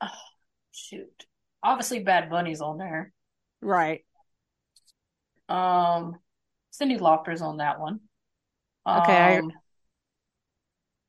Oh, 0.00 0.08
shoot. 0.72 1.26
Obviously, 1.62 2.00
Bad 2.00 2.28
Bunny's 2.30 2.60
on 2.60 2.78
there. 2.78 3.12
Right. 3.60 4.04
Um, 5.48 6.16
Cyndi 6.72 7.00
Lauper's 7.00 7.42
on 7.42 7.58
that 7.58 7.80
one. 7.80 8.00
Okay, 8.86 9.16
I- 9.16 9.38
Um, 9.38 9.52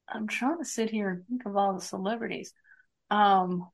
I'm 0.08 0.28
trying 0.28 0.60
to 0.60 0.66
sit 0.66 0.92
here 0.92 1.10
and 1.10 1.28
think 1.28 1.46
of 1.46 1.58
all 1.58 1.74
the 1.74 1.82
celebrities. 1.82 2.54
Um, 3.10 3.68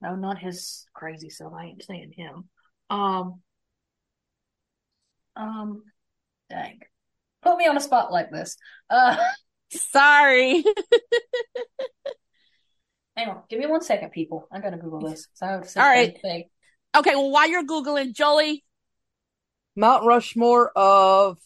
no, 0.00 0.16
not 0.16 0.38
his 0.38 0.86
crazy 0.94 1.28
self. 1.28 1.52
I 1.52 1.66
ain't 1.66 1.82
saying 1.82 2.12
him. 2.16 2.48
Um, 2.88 3.42
um, 5.36 5.82
dang. 6.48 6.80
Put 7.42 7.58
me 7.58 7.66
on 7.66 7.76
a 7.76 7.80
spot 7.80 8.12
like 8.12 8.30
this. 8.30 8.56
Uh, 8.88 9.16
Sorry. 9.72 10.64
hang 13.16 13.28
on. 13.28 13.42
Give 13.48 13.58
me 13.58 13.66
one 13.66 13.82
second, 13.82 14.10
people. 14.10 14.48
I 14.50 14.60
gotta 14.60 14.76
Google 14.78 15.00
this. 15.00 15.28
So 15.34 15.46
I 15.46 15.50
have 15.52 15.62
to 15.62 15.68
sit 15.68 15.80
All 15.80 15.86
there 15.86 15.94
right. 15.94 16.12
and 16.12 16.18
think. 16.22 16.46
okay, 16.96 17.14
well 17.14 17.30
while 17.30 17.48
you're 17.48 17.64
Googling, 17.64 18.14
Jolie, 18.14 18.64
Mount 19.76 20.04
Rushmore 20.06 20.70
of 20.76 21.38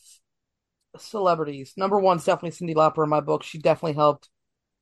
celebrities. 0.99 1.75
Number 1.77 1.99
one 1.99 2.19
is 2.19 2.25
definitely 2.25 2.51
Cyndi 2.51 2.75
Lauper 2.75 3.05
in 3.05 3.11
my 3.11 3.21
book. 3.21 3.43
She 3.43 3.59
definitely 3.59 3.95
helped 3.95 4.29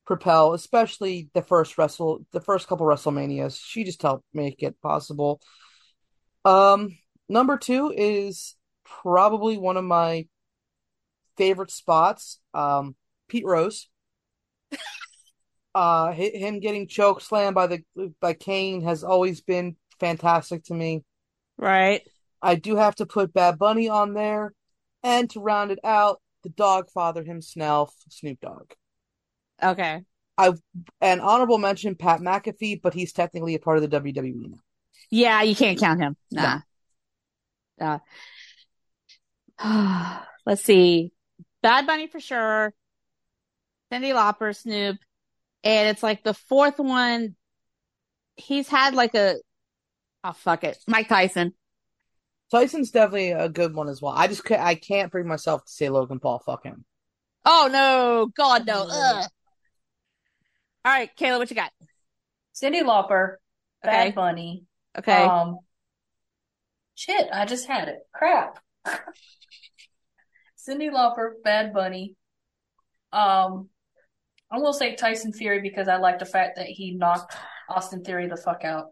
propel, 0.05 0.53
especially 0.53 1.29
the 1.33 1.41
first 1.41 1.77
wrestle, 1.77 2.25
the 2.31 2.41
first 2.41 2.67
couple 2.67 2.85
WrestleManias. 2.85 3.59
She 3.63 3.83
just 3.83 4.01
helped 4.01 4.25
make 4.33 4.61
it 4.63 4.79
possible. 4.81 5.41
Um, 6.45 6.97
number 7.29 7.57
two 7.57 7.93
is 7.95 8.55
probably 8.83 9.57
one 9.57 9.77
of 9.77 9.85
my 9.85 10.27
favorite 11.37 11.71
spots. 11.71 12.39
Um, 12.53 12.95
Pete 13.27 13.45
Rose. 13.45 13.87
Uh, 15.75 16.11
him 16.11 16.59
getting 16.59 16.87
choke 16.87 17.19
slammed 17.19 17.55
by 17.55 17.65
the 17.65 17.83
by 18.19 18.33
Kane 18.33 18.83
has 18.83 19.03
always 19.03 19.41
been 19.41 19.75
fantastic 19.99 20.63
to 20.65 20.73
me. 20.73 21.03
right? 21.57 22.01
I 22.43 22.55
do 22.55 22.75
have 22.75 22.95
to 22.95 23.07
put 23.07 23.33
Bad 23.33 23.57
Bunny 23.57 23.89
on 23.89 24.13
there, 24.13 24.53
and 25.03 25.29
to 25.31 25.39
round 25.39 25.71
it 25.71 25.79
out, 25.83 26.21
the 26.43 26.49
dog 26.49 26.89
father 26.89 27.23
himself, 27.23 27.93
Snoop 28.09 28.39
Dogg. 28.41 28.71
Okay. 29.61 30.01
I 30.37 30.53
an 31.01 31.19
honorable 31.19 31.57
mention, 31.57 31.95
Pat 31.95 32.19
McAfee, 32.19 32.81
but 32.81 32.93
he's 32.93 33.13
technically 33.13 33.55
a 33.55 33.59
part 33.59 33.77
of 33.77 33.89
the 33.89 33.99
WWE 33.99 34.49
now. 34.49 34.57
Yeah, 35.09 35.43
you 35.43 35.55
can't 35.55 35.79
count 35.79 36.01
him. 36.01 36.15
Nah. 36.31 36.59
Uh, 37.79 37.99
let's 40.45 40.63
see. 40.63 41.11
Bad 41.61 41.85
Bunny 41.85 42.07
for 42.07 42.19
sure. 42.19 42.73
Cyndi 43.91 44.13
Lauper, 44.13 44.55
Snoop. 44.55 44.97
And 45.63 45.89
it's 45.89 46.03
like 46.03 46.23
the 46.23 46.33
fourth 46.33 46.79
one. 46.79 47.35
He's 48.35 48.67
had 48.67 48.95
like 48.95 49.15
a, 49.15 49.35
oh, 50.23 50.33
fuck 50.33 50.63
it. 50.63 50.77
Mike 50.87 51.07
Tyson. 51.07 51.53
Tyson's 52.53 52.91
definitely 52.91 53.31
a 53.31 53.49
good 53.49 53.73
one 53.73 53.89
as 53.89 53.99
well. 53.99 54.13
I 54.15 54.27
just 54.27 54.45
ca- 54.45 54.63
I 54.63 54.75
can't 54.75 55.11
bring 55.11 55.27
myself 55.27 55.65
to 55.65 55.71
say 55.71 55.89
Logan 55.89 56.19
Paul. 56.19 56.37
Fuck 56.37 56.63
him. 56.63 56.85
Oh, 57.43 57.67
no. 57.71 58.31
God, 58.37 58.67
no. 58.67 58.85
Ugh. 58.87 59.25
All 60.85 60.93
right, 60.93 61.09
Kayla, 61.17 61.39
what 61.39 61.49
you 61.49 61.55
got? 61.55 61.71
Cyndi 62.53 62.83
Lauper, 62.83 63.37
Bad 63.81 64.13
Bunny. 64.13 64.65
Okay. 64.95 65.23
Um, 65.23 65.57
shit, 66.93 67.27
I 67.33 67.45
just 67.45 67.67
had 67.67 67.87
it. 67.87 67.97
Crap. 68.13 68.59
Cyndi 68.85 70.91
Lauper, 70.91 71.31
Bad 71.43 71.73
Bunny. 71.73 72.15
Um, 73.11 73.69
I 74.51 74.59
will 74.59 74.73
say 74.73 74.93
Tyson 74.93 75.33
Fury 75.33 75.61
because 75.61 75.87
I 75.87 75.95
like 75.95 76.19
the 76.19 76.25
fact 76.25 76.57
that 76.57 76.67
he 76.67 76.91
knocked 76.91 77.35
Austin 77.67 78.03
Theory 78.03 78.27
the 78.27 78.37
fuck 78.37 78.63
out. 78.63 78.89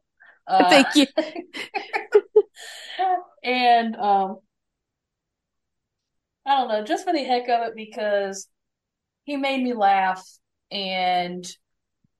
Uh, 0.47 0.67
Thank 0.67 0.95
you. 0.95 1.05
and 3.43 3.95
um, 3.95 4.37
I 6.45 6.57
don't 6.57 6.69
know, 6.69 6.83
just 6.83 7.05
for 7.05 7.13
the 7.13 7.23
heck 7.23 7.49
of 7.49 7.67
it, 7.67 7.75
because 7.75 8.47
he 9.23 9.37
made 9.37 9.63
me 9.63 9.73
laugh, 9.73 10.25
and 10.71 11.45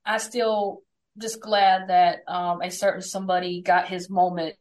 I 0.06 0.18
still 0.18 0.82
just 1.18 1.42
glad 1.42 1.90
that 1.90 2.20
um, 2.28 2.62
a 2.62 2.72
certain 2.72 3.02
somebody 3.02 3.62
got 3.62 3.88
his 3.88 4.10
moment 4.10 4.56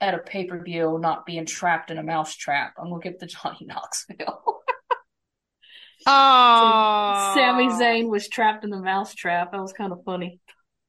at 0.00 0.14
a 0.14 0.18
pay 0.18 0.44
per 0.44 0.62
view, 0.62 0.98
not 1.00 1.26
being 1.26 1.46
trapped 1.46 1.90
in 1.90 1.98
a 1.98 2.02
mouse 2.02 2.34
trap. 2.34 2.74
I'm 2.78 2.90
gonna 2.90 3.02
get 3.02 3.18
the 3.18 3.26
Johnny 3.26 3.58
Knoxville. 3.66 4.60
Oh. 6.06 7.32
Sami 7.34 7.68
Zayn 7.68 8.08
was 8.08 8.28
trapped 8.28 8.64
in 8.64 8.70
the 8.70 8.80
mouse 8.80 9.14
trap. 9.14 9.52
That 9.52 9.60
was 9.60 9.72
kind 9.72 9.92
of 9.92 10.02
funny. 10.04 10.40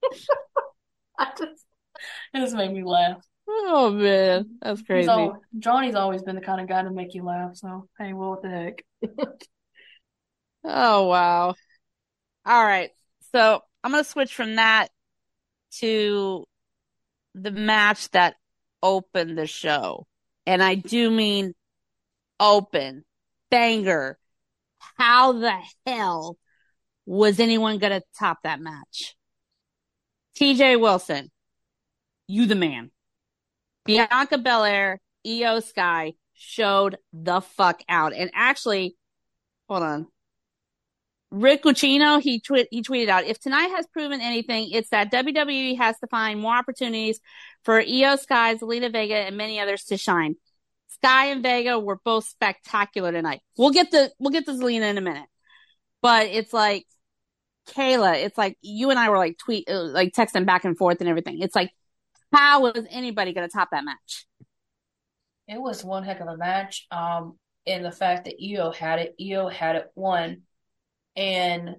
I 1.20 1.32
just, 1.38 1.66
it 2.34 2.40
just 2.40 2.56
made 2.56 2.72
me 2.72 2.84
laugh. 2.84 3.22
Oh, 3.54 3.92
man. 3.92 4.58
That's 4.62 4.82
crazy. 4.82 5.08
al- 5.10 5.42
Johnny's 5.60 5.96
always 5.96 6.24
been 6.24 6.36
the 6.36 6.42
kind 6.42 6.62
of 6.62 6.68
guy 6.68 6.84
to 6.84 6.92
make 6.92 7.14
you 7.14 7.24
laugh. 7.24 7.56
So 7.56 7.88
hey, 8.00 8.14
well, 8.14 8.32
what 8.32 8.42
the 8.42 8.50
heck? 8.50 8.84
Oh, 10.64 11.08
wow. 11.08 11.56
All 12.46 12.64
right. 12.64 12.92
So 13.34 13.62
I'm 13.84 13.92
gonna 13.92 14.04
switch 14.04 14.32
from 14.34 14.58
that 14.58 14.90
to 15.80 16.46
the 17.34 17.52
match 17.52 18.10
that 18.12 18.36
opened 18.84 19.38
the 19.38 19.48
show. 19.48 20.06
And 20.46 20.62
I 20.62 20.76
do 20.76 21.10
mean 21.10 21.54
open, 22.40 23.06
banger. 23.50 24.18
How 24.98 25.34
the 25.34 25.58
hell 25.86 26.38
was 27.06 27.40
anyone 27.40 27.78
going 27.78 27.94
to 27.94 28.04
top 28.18 28.40
that 28.44 28.60
match? 28.60 29.16
TJ 30.40 30.80
Wilson, 30.80 31.30
you 32.28 32.46
the 32.46 32.56
man. 32.56 32.92
Bianca 33.86 34.38
Belair, 34.38 35.00
Iyo 35.26 35.64
Sky 35.64 36.14
showed 36.34 36.98
the 37.14 37.42
fuck 37.42 37.82
out. 37.88 38.14
And 38.14 38.32
actually, 38.34 38.96
hold 39.68 39.84
on. 39.84 40.08
Rick 41.32 41.64
Ucchino, 41.64 42.22
he 42.22 42.42
he 42.72 42.84
tweeted 42.84 43.08
out, 43.08 43.24
if 43.24 43.40
tonight 43.40 43.70
has 43.76 43.88
proven 43.88 44.20
anything, 44.20 44.70
it's 44.72 44.90
that 44.90 45.12
WWE 45.12 45.78
has 45.78 45.98
to 46.00 46.08
find 46.08 46.42
more 46.42 46.54
opportunities 46.54 47.22
for 47.64 47.82
Iyo 47.82 48.20
Sky, 48.20 48.56
Zelina 48.56 48.92
Vega, 48.92 49.16
and 49.16 49.38
many 49.38 49.60
others 49.60 49.86
to 49.86 49.98
shine. 49.98 50.36
Sky 50.90 51.28
and 51.28 51.42
Vega 51.42 51.80
were 51.80 51.98
both 52.04 52.28
spectacular 52.28 53.14
tonight. 53.14 53.42
We'll 53.58 53.72
get 53.72 53.92
the, 53.92 54.12
we'll 54.20 54.32
get 54.32 54.46
to 54.46 54.52
Zelina 54.52 54.90
in 54.90 54.98
a 54.98 55.02
minute, 55.02 55.28
but 56.02 56.28
it's 56.28 56.52
like, 56.52 56.86
Kayla, 57.70 58.26
it's 58.26 58.38
like 58.38 58.58
you 58.62 58.90
and 58.90 59.00
I 59.00 59.10
were 59.10 59.18
like 59.18 59.38
tweet, 59.38 59.70
uh, 59.70 59.84
like 59.84 60.12
texting 60.14 60.46
back 60.46 60.66
and 60.66 60.78
forth 60.78 61.00
and 61.00 61.10
everything. 61.10 61.40
It's 61.42 61.56
like, 61.56 61.72
how 62.32 62.62
was 62.62 62.86
anybody 62.90 63.34
going 63.34 63.48
to 63.48 63.54
top 63.54 63.70
that 63.72 63.86
match? 63.86 64.26
It 65.48 65.62
was 65.62 65.84
one 65.84 66.04
heck 66.04 66.22
of 66.22 66.28
a 66.28 66.38
match. 66.38 66.88
Um, 66.92 67.38
and 67.68 67.84
the 67.84 67.92
fact 67.92 68.26
that 68.26 68.36
Io 68.42 68.72
had 68.72 69.00
it, 69.00 69.16
Io 69.22 69.48
had 69.48 69.76
it 69.76 69.92
won 69.96 70.44
and 71.16 71.76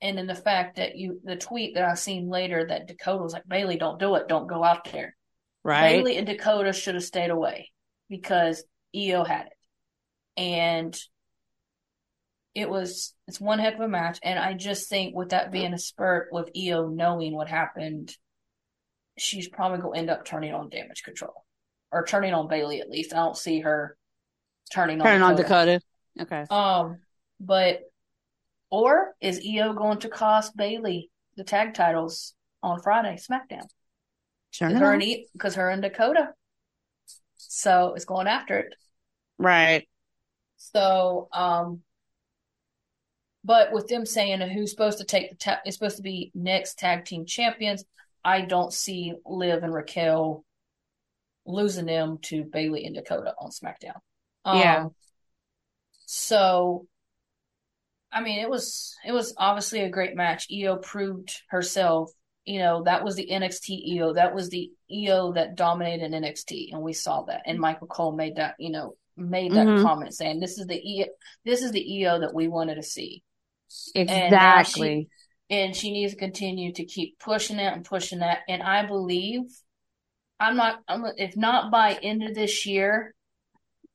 and 0.00 0.18
in 0.18 0.26
the 0.26 0.34
fact 0.34 0.76
that 0.76 0.96
you 0.96 1.20
the 1.24 1.36
tweet 1.36 1.74
that 1.74 1.84
I 1.84 1.94
seen 1.94 2.28
later 2.28 2.66
that 2.66 2.88
Dakota 2.88 3.22
was 3.22 3.32
like 3.32 3.46
Bayley, 3.46 3.76
don't 3.76 4.00
do 4.00 4.14
it, 4.16 4.28
don't 4.28 4.48
go 4.48 4.64
out 4.64 4.90
there. 4.92 5.16
Right. 5.64 5.92
Bayley 5.92 6.16
and 6.16 6.26
Dakota 6.26 6.72
should 6.72 6.94
have 6.96 7.04
stayed 7.04 7.30
away 7.30 7.70
because 8.08 8.64
Io 8.96 9.24
had 9.24 9.46
it, 9.46 9.52
and 10.36 10.98
it 12.54 12.68
was 12.68 13.14
it's 13.28 13.40
one 13.40 13.60
heck 13.60 13.74
of 13.74 13.80
a 13.80 13.88
match. 13.88 14.18
And 14.22 14.38
I 14.38 14.54
just 14.54 14.88
think 14.88 15.14
with 15.14 15.30
that 15.30 15.52
being 15.52 15.72
a 15.72 15.78
spurt 15.78 16.28
with 16.32 16.50
Io 16.56 16.88
knowing 16.88 17.34
what 17.34 17.48
happened, 17.48 18.16
she's 19.18 19.48
probably 19.48 19.78
gonna 19.78 19.96
end 19.98 20.10
up 20.10 20.24
turning 20.24 20.54
on 20.54 20.68
damage 20.68 21.02
control 21.02 21.44
or 21.90 22.04
turning 22.04 22.32
on 22.34 22.48
Bayley 22.48 22.80
at 22.80 22.90
least. 22.90 23.12
I 23.12 23.16
don't 23.16 23.36
see 23.36 23.60
her 23.60 23.96
turning 24.70 25.00
on 25.00 25.06
Turn 25.06 25.22
on 25.22 25.36
Dakota. 25.36 25.80
Dakota. 26.18 26.44
Okay. 26.44 26.54
Um, 26.54 26.98
but 27.40 27.80
or 28.70 29.14
is 29.20 29.40
Io 29.46 29.74
going 29.74 29.98
to 29.98 30.08
cost 30.08 30.56
Bayley 30.56 31.10
the 31.36 31.44
tag 31.44 31.74
titles 31.74 32.34
on 32.62 32.80
Friday 32.80 33.16
SmackDown? 33.18 33.66
Because 34.50 34.72
her, 34.78 34.92
and 34.92 35.02
E- 35.02 35.28
'cause 35.38 35.54
her 35.56 35.68
and 35.70 35.82
Dakota. 35.82 36.30
So 37.36 37.94
it's 37.94 38.04
going 38.04 38.26
after 38.28 38.58
it. 38.58 38.74
Right. 39.38 39.88
So, 40.56 41.28
um, 41.32 41.82
but 43.44 43.72
with 43.72 43.88
them 43.88 44.06
saying 44.06 44.40
who's 44.40 44.70
supposed 44.70 44.98
to 44.98 45.04
take 45.04 45.30
the 45.30 45.36
ta- 45.36 45.60
it's 45.64 45.76
supposed 45.76 45.96
to 45.96 46.02
be 46.02 46.30
next 46.34 46.78
tag 46.78 47.04
team 47.04 47.26
champions, 47.26 47.84
I 48.24 48.42
don't 48.42 48.72
see 48.72 49.14
Liv 49.26 49.62
and 49.62 49.74
Raquel 49.74 50.44
losing 51.44 51.86
them 51.86 52.18
to 52.22 52.44
Bayley 52.44 52.84
and 52.84 52.94
Dakota 52.94 53.34
on 53.38 53.50
SmackDown. 53.50 54.00
Um, 54.44 54.58
Yeah. 54.58 54.86
So, 56.06 56.86
I 58.12 58.20
mean, 58.20 58.38
it 58.40 58.48
was 58.50 58.94
it 59.04 59.12
was 59.12 59.34
obviously 59.36 59.80
a 59.80 59.90
great 59.90 60.14
match. 60.14 60.46
Io 60.52 60.76
proved 60.76 61.42
herself. 61.48 62.10
You 62.44 62.58
know, 62.58 62.82
that 62.84 63.04
was 63.04 63.14
the 63.14 63.28
NXT 63.30 63.96
Io. 63.98 64.12
That 64.14 64.34
was 64.34 64.50
the 64.50 64.70
Io 64.90 65.32
that 65.32 65.54
dominated 65.54 66.12
NXT, 66.12 66.72
and 66.72 66.82
we 66.82 66.92
saw 66.92 67.22
that. 67.22 67.42
And 67.46 67.58
Michael 67.58 67.86
Cole 67.86 68.12
made 68.12 68.36
that, 68.36 68.56
you 68.58 68.70
know, 68.70 68.96
made 69.16 69.52
that 69.52 69.66
Mhm. 69.66 69.82
comment 69.82 70.14
saying, 70.14 70.40
"This 70.40 70.58
is 70.58 70.66
the 70.66 70.80
Io. 71.00 71.06
this 71.44 71.62
is 71.62 71.70
the 71.72 72.04
Io 72.04 72.20
that 72.20 72.34
we 72.34 72.48
wanted 72.48 72.74
to 72.76 72.82
see." 72.82 73.22
Exactly. 73.94 75.08
And 75.52 75.76
she 75.76 75.92
needs 75.92 76.14
to 76.14 76.18
continue 76.18 76.72
to 76.72 76.84
keep 76.86 77.18
pushing 77.18 77.58
it 77.58 77.72
and 77.72 77.84
pushing 77.84 78.20
that. 78.20 78.38
And 78.48 78.62
I 78.62 78.86
believe, 78.86 79.42
I'm 80.40 80.56
not, 80.56 80.80
if 81.18 81.36
not 81.36 81.70
by 81.70 81.92
end 81.92 82.22
of 82.22 82.34
this 82.34 82.64
year, 82.64 83.14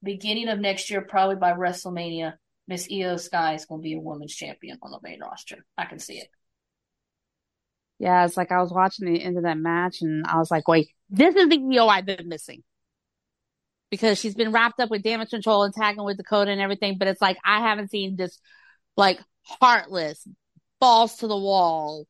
beginning 0.03 0.49
of 0.49 0.59
next 0.59 0.91
year, 0.91 1.01
probably 1.01 1.37
by 1.37 1.53
WrestleMania, 1.53 2.33
Miss 2.67 2.87
Io 2.93 3.17
Sky 3.17 3.55
is 3.55 3.65
going 3.65 3.81
to 3.81 3.83
be 3.83 3.95
a 3.95 3.99
women's 3.99 4.35
champion 4.35 4.77
on 4.83 4.91
the 4.91 4.99
main 5.01 5.19
roster. 5.19 5.65
I 5.75 5.85
can 5.85 5.97
see 5.97 6.19
it. 6.19 6.27
Yeah, 7.97 8.23
it's 8.23 8.37
like 8.37 8.51
I 8.51 8.61
was 8.61 8.71
watching 8.71 9.11
the 9.11 9.23
end 9.23 9.37
of 9.37 9.43
that 9.43 9.57
match 9.57 10.03
and 10.03 10.27
I 10.27 10.37
was 10.37 10.51
like, 10.51 10.67
wait, 10.67 10.89
this 11.09 11.35
is 11.35 11.49
the 11.49 11.59
Io 11.75 11.87
I've 11.87 12.05
been 12.05 12.29
missing. 12.29 12.63
Because 13.89 14.19
she's 14.19 14.35
been 14.35 14.51
wrapped 14.51 14.79
up 14.79 14.91
with 14.91 15.01
damage 15.01 15.31
control 15.31 15.63
and 15.63 15.73
tagging 15.73 16.03
with 16.03 16.17
Dakota 16.17 16.51
and 16.51 16.61
everything, 16.61 16.99
but 16.99 17.07
it's 17.07 17.21
like 17.21 17.37
I 17.43 17.61
haven't 17.61 17.89
seen 17.89 18.15
this 18.15 18.39
like 18.95 19.19
heartless, 19.41 20.27
balls 20.79 21.17
to 21.17 21.27
the 21.27 21.37
wall 21.37 22.05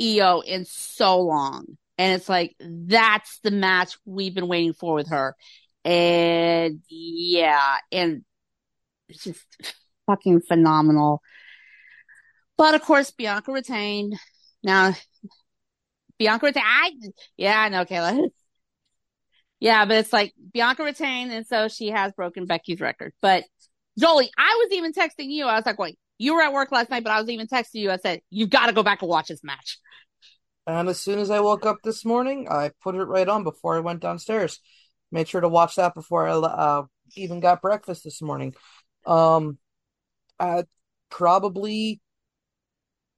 Io 0.00 0.40
in 0.40 0.64
so 0.64 1.20
long. 1.20 1.76
And 1.98 2.14
it's 2.14 2.28
like 2.28 2.56
that's 2.58 3.40
the 3.40 3.50
match 3.50 3.96
we've 4.06 4.34
been 4.34 4.48
waiting 4.48 4.72
for 4.72 4.94
with 4.94 5.10
her. 5.10 5.36
And 5.84 6.80
yeah, 6.88 7.76
and 7.92 8.24
it's 9.08 9.24
just 9.24 9.44
fucking 10.06 10.40
phenomenal. 10.40 11.20
But 12.56 12.74
of 12.74 12.82
course, 12.82 13.10
Bianca 13.10 13.52
retained. 13.52 14.14
Now, 14.62 14.94
Bianca 16.18 16.46
retained. 16.46 16.66
I, 16.66 16.90
yeah, 17.36 17.58
I 17.60 17.68
know, 17.68 17.84
Kayla. 17.84 18.28
yeah, 19.60 19.84
but 19.84 19.98
it's 19.98 20.12
like 20.12 20.32
Bianca 20.52 20.84
retained, 20.84 21.32
and 21.32 21.46
so 21.46 21.68
she 21.68 21.88
has 21.88 22.12
broken 22.12 22.46
Becky's 22.46 22.80
record. 22.80 23.12
But 23.20 23.44
Jolie, 23.98 24.30
I 24.36 24.64
was 24.64 24.72
even 24.72 24.92
texting 24.92 25.30
you. 25.30 25.46
I 25.46 25.56
was 25.56 25.66
like, 25.66 25.78
wait, 25.78 25.98
you 26.20 26.34
were 26.34 26.42
at 26.42 26.52
work 26.52 26.70
last 26.70 26.90
night, 26.90 27.02
but 27.02 27.12
I 27.12 27.18
was 27.18 27.30
even 27.30 27.46
texting 27.46 27.76
you. 27.76 27.90
I 27.90 27.96
said, 27.96 28.20
you've 28.28 28.50
got 28.50 28.66
to 28.66 28.74
go 28.74 28.82
back 28.82 29.00
and 29.00 29.08
watch 29.08 29.28
this 29.28 29.42
match. 29.42 29.78
And 30.66 30.86
as 30.90 31.00
soon 31.00 31.18
as 31.18 31.30
I 31.30 31.40
woke 31.40 31.64
up 31.64 31.78
this 31.82 32.04
morning, 32.04 32.46
I 32.50 32.72
put 32.82 32.94
it 32.94 33.04
right 33.04 33.26
on 33.26 33.42
before 33.42 33.74
I 33.74 33.80
went 33.80 34.00
downstairs. 34.00 34.60
Made 35.10 35.28
sure 35.28 35.40
to 35.40 35.48
watch 35.48 35.76
that 35.76 35.94
before 35.94 36.28
I 36.28 36.32
uh, 36.32 36.82
even 37.16 37.40
got 37.40 37.62
breakfast 37.62 38.04
this 38.04 38.20
morning. 38.20 38.54
Um, 39.06 39.56
uh, 40.38 40.64
probably 41.08 42.02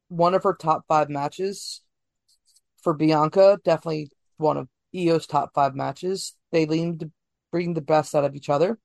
one 0.07 0.35
of 0.35 0.45
her 0.45 0.55
top 0.55 0.85
five 0.87 1.11
matches 1.11 1.81
for 2.85 2.95
Bianca. 2.95 3.59
Definitely 3.65 4.13
one 4.37 4.57
of 4.57 4.69
Io's 4.95 5.27
top 5.27 5.51
five 5.57 5.75
matches. 5.75 6.37
They 6.53 6.67
lean 6.67 7.01
to 7.01 7.11
bring 7.51 7.75
the 7.75 7.81
best 7.81 8.15
out 8.15 8.25
of 8.25 8.37
each 8.37 8.49
other. 8.49 8.79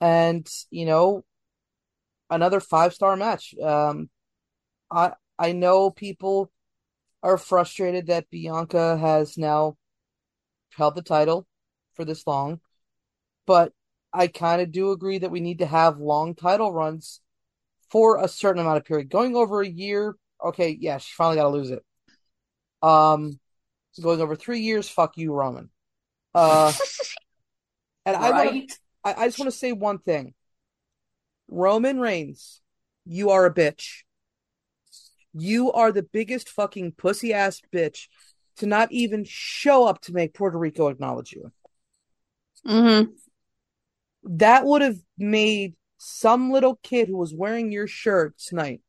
And, 0.00 0.48
you 0.70 0.86
know, 0.86 1.22
another 2.32 2.60
five 2.60 2.94
star 2.94 3.16
match. 3.16 3.54
Um, 3.58 4.10
I 4.90 5.12
I 5.38 5.52
know 5.52 5.90
people 5.90 6.50
are 7.22 7.38
frustrated 7.38 8.06
that 8.06 8.30
Bianca 8.30 8.96
has 8.96 9.38
now 9.38 9.76
held 10.76 10.94
the 10.94 11.02
title 11.02 11.46
for 11.94 12.04
this 12.04 12.26
long, 12.26 12.60
but 13.46 13.72
I 14.12 14.26
kind 14.26 14.60
of 14.60 14.72
do 14.72 14.90
agree 14.90 15.18
that 15.18 15.30
we 15.30 15.40
need 15.40 15.58
to 15.58 15.66
have 15.66 15.98
long 15.98 16.34
title 16.34 16.72
runs 16.72 17.20
for 17.90 18.18
a 18.18 18.28
certain 18.28 18.60
amount 18.60 18.78
of 18.78 18.84
period. 18.84 19.10
Going 19.10 19.36
over 19.36 19.60
a 19.60 19.68
year, 19.68 20.16
okay, 20.44 20.76
yeah, 20.80 20.98
she 20.98 21.12
finally 21.14 21.36
got 21.36 21.44
to 21.44 21.48
lose 21.50 21.70
it. 21.70 21.84
Um, 22.82 23.38
going 24.02 24.20
over 24.20 24.34
three 24.34 24.60
years, 24.60 24.88
fuck 24.88 25.16
you, 25.16 25.32
Roman. 25.32 25.70
Uh, 26.34 26.72
and 28.06 28.16
I 28.16 28.30
want 28.30 28.52
right? 28.52 28.72
I, 29.04 29.14
I 29.14 29.28
just 29.28 29.38
want 29.38 29.50
to 29.50 29.56
say 29.56 29.72
one 29.72 29.98
thing. 29.98 30.34
Roman 31.52 32.00
Reigns, 32.00 32.60
you 33.04 33.30
are 33.30 33.44
a 33.44 33.54
bitch. 33.54 34.02
You 35.34 35.72
are 35.72 35.92
the 35.92 36.02
biggest 36.02 36.48
fucking 36.48 36.92
pussy 36.92 37.32
ass 37.32 37.60
bitch 37.72 38.08
to 38.56 38.66
not 38.66 38.90
even 38.90 39.24
show 39.24 39.86
up 39.86 40.00
to 40.02 40.12
make 40.12 40.34
Puerto 40.34 40.58
Rico 40.58 40.88
acknowledge 40.88 41.32
you. 41.32 41.52
Mm-hmm. 42.66 43.10
That 44.38 44.64
would 44.64 44.82
have 44.82 44.98
made 45.18 45.74
some 45.98 46.50
little 46.50 46.78
kid 46.82 47.08
who 47.08 47.16
was 47.16 47.34
wearing 47.34 47.70
your 47.70 47.86
shirt 47.86 48.38
tonight. 48.38 48.80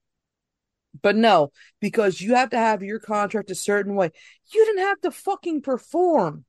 But 1.01 1.15
no, 1.15 1.51
because 1.81 2.21
you 2.21 2.35
have 2.35 2.51
to 2.51 2.57
have 2.57 2.83
your 2.83 2.99
contract 2.99 3.51
a 3.51 3.55
certain 3.55 3.95
way. 3.95 4.11
You 4.53 4.65
didn't 4.65 4.83
have 4.83 5.01
to 5.01 5.11
fucking 5.11 5.61
perform. 5.61 6.45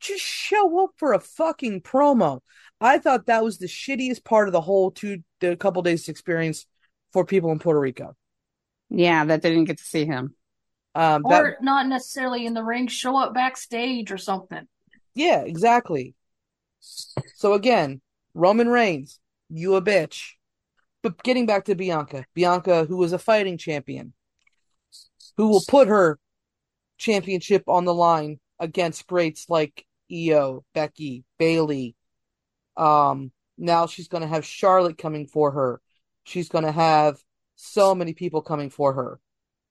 Just 0.00 0.22
show 0.22 0.84
up 0.84 0.90
for 0.96 1.12
a 1.12 1.20
fucking 1.20 1.82
promo. 1.82 2.40
I 2.80 2.98
thought 2.98 3.26
that 3.26 3.42
was 3.42 3.58
the 3.58 3.66
shittiest 3.66 4.24
part 4.24 4.48
of 4.48 4.52
the 4.52 4.60
whole 4.60 4.90
two 4.90 5.22
the 5.40 5.56
couple 5.56 5.82
days 5.82 6.08
experience 6.08 6.66
for 7.12 7.24
people 7.24 7.50
in 7.52 7.58
Puerto 7.58 7.80
Rico. 7.80 8.14
Yeah, 8.90 9.24
that 9.24 9.42
they 9.42 9.50
didn't 9.50 9.64
get 9.64 9.78
to 9.78 9.84
see 9.84 10.04
him. 10.04 10.34
Um, 10.94 11.24
that 11.28 11.42
Or 11.42 11.56
not 11.60 11.86
necessarily 11.86 12.46
in 12.46 12.54
the 12.54 12.62
ring, 12.62 12.86
show 12.86 13.16
up 13.16 13.34
backstage 13.34 14.12
or 14.12 14.18
something. 14.18 14.66
yeah, 15.14 15.40
exactly. 15.40 16.14
So 16.80 17.54
again, 17.54 18.00
Roman 18.34 18.68
Reigns, 18.68 19.18
you 19.50 19.74
a 19.74 19.82
bitch. 19.82 20.32
But 21.02 21.22
getting 21.22 21.46
back 21.46 21.64
to 21.64 21.74
Bianca, 21.74 22.26
Bianca, 22.34 22.84
who 22.84 22.96
was 22.96 23.12
a 23.12 23.18
fighting 23.18 23.58
champion, 23.58 24.12
who 25.36 25.48
will 25.48 25.62
put 25.66 25.88
her 25.88 26.18
championship 26.98 27.64
on 27.68 27.84
the 27.84 27.94
line 27.94 28.38
against 28.58 29.06
greats 29.06 29.46
like 29.48 29.84
Io, 30.12 30.64
Becky, 30.74 31.24
Bayley. 31.38 31.95
Um, 32.76 33.32
now 33.58 33.86
she's 33.86 34.08
going 34.08 34.22
to 34.22 34.28
have 34.28 34.44
Charlotte 34.44 34.98
coming 34.98 35.26
for 35.26 35.50
her. 35.52 35.80
She's 36.24 36.48
going 36.48 36.64
to 36.64 36.72
have 36.72 37.18
so 37.56 37.94
many 37.94 38.12
people 38.12 38.42
coming 38.42 38.70
for 38.70 38.92
her. 38.92 39.20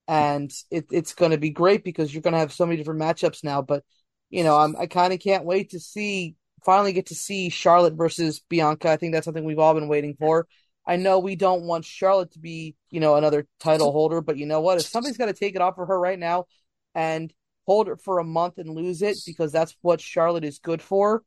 And 0.07 0.51
it, 0.71 0.87
it's 0.91 1.13
going 1.13 1.31
to 1.31 1.37
be 1.37 1.49
great 1.49 1.83
because 1.83 2.13
you're 2.13 2.21
going 2.21 2.33
to 2.33 2.39
have 2.39 2.53
so 2.53 2.65
many 2.65 2.77
different 2.77 3.01
matchups 3.01 3.43
now. 3.43 3.61
But, 3.61 3.83
you 4.29 4.43
know, 4.43 4.57
I'm, 4.57 4.75
I 4.75 4.85
kind 4.87 5.13
of 5.13 5.19
can't 5.19 5.45
wait 5.45 5.71
to 5.71 5.79
see, 5.79 6.35
finally 6.63 6.93
get 6.93 7.07
to 7.07 7.15
see 7.15 7.49
Charlotte 7.49 7.95
versus 7.95 8.41
Bianca. 8.49 8.89
I 8.89 8.97
think 8.97 9.13
that's 9.13 9.25
something 9.25 9.43
we've 9.43 9.59
all 9.59 9.73
been 9.73 9.87
waiting 9.87 10.15
for. 10.17 10.47
I 10.87 10.97
know 10.97 11.19
we 11.19 11.35
don't 11.35 11.63
want 11.63 11.85
Charlotte 11.85 12.31
to 12.33 12.39
be, 12.39 12.75
you 12.91 12.99
know, 12.99 13.15
another 13.15 13.47
title 13.59 13.91
holder, 13.91 14.21
but 14.21 14.37
you 14.37 14.45
know 14.45 14.61
what? 14.61 14.77
If 14.77 14.85
somebody's 14.85 15.17
got 15.17 15.25
to 15.25 15.33
take 15.33 15.55
it 15.55 15.61
off 15.61 15.79
of 15.79 15.87
her 15.87 15.99
right 15.99 16.19
now 16.19 16.45
and 16.93 17.33
hold 17.65 17.89
it 17.89 17.99
for 18.01 18.19
a 18.19 18.23
month 18.23 18.59
and 18.59 18.69
lose 18.69 19.01
it 19.01 19.17
because 19.25 19.51
that's 19.51 19.75
what 19.81 19.99
Charlotte 19.99 20.43
is 20.43 20.59
good 20.59 20.81
for. 20.81 21.23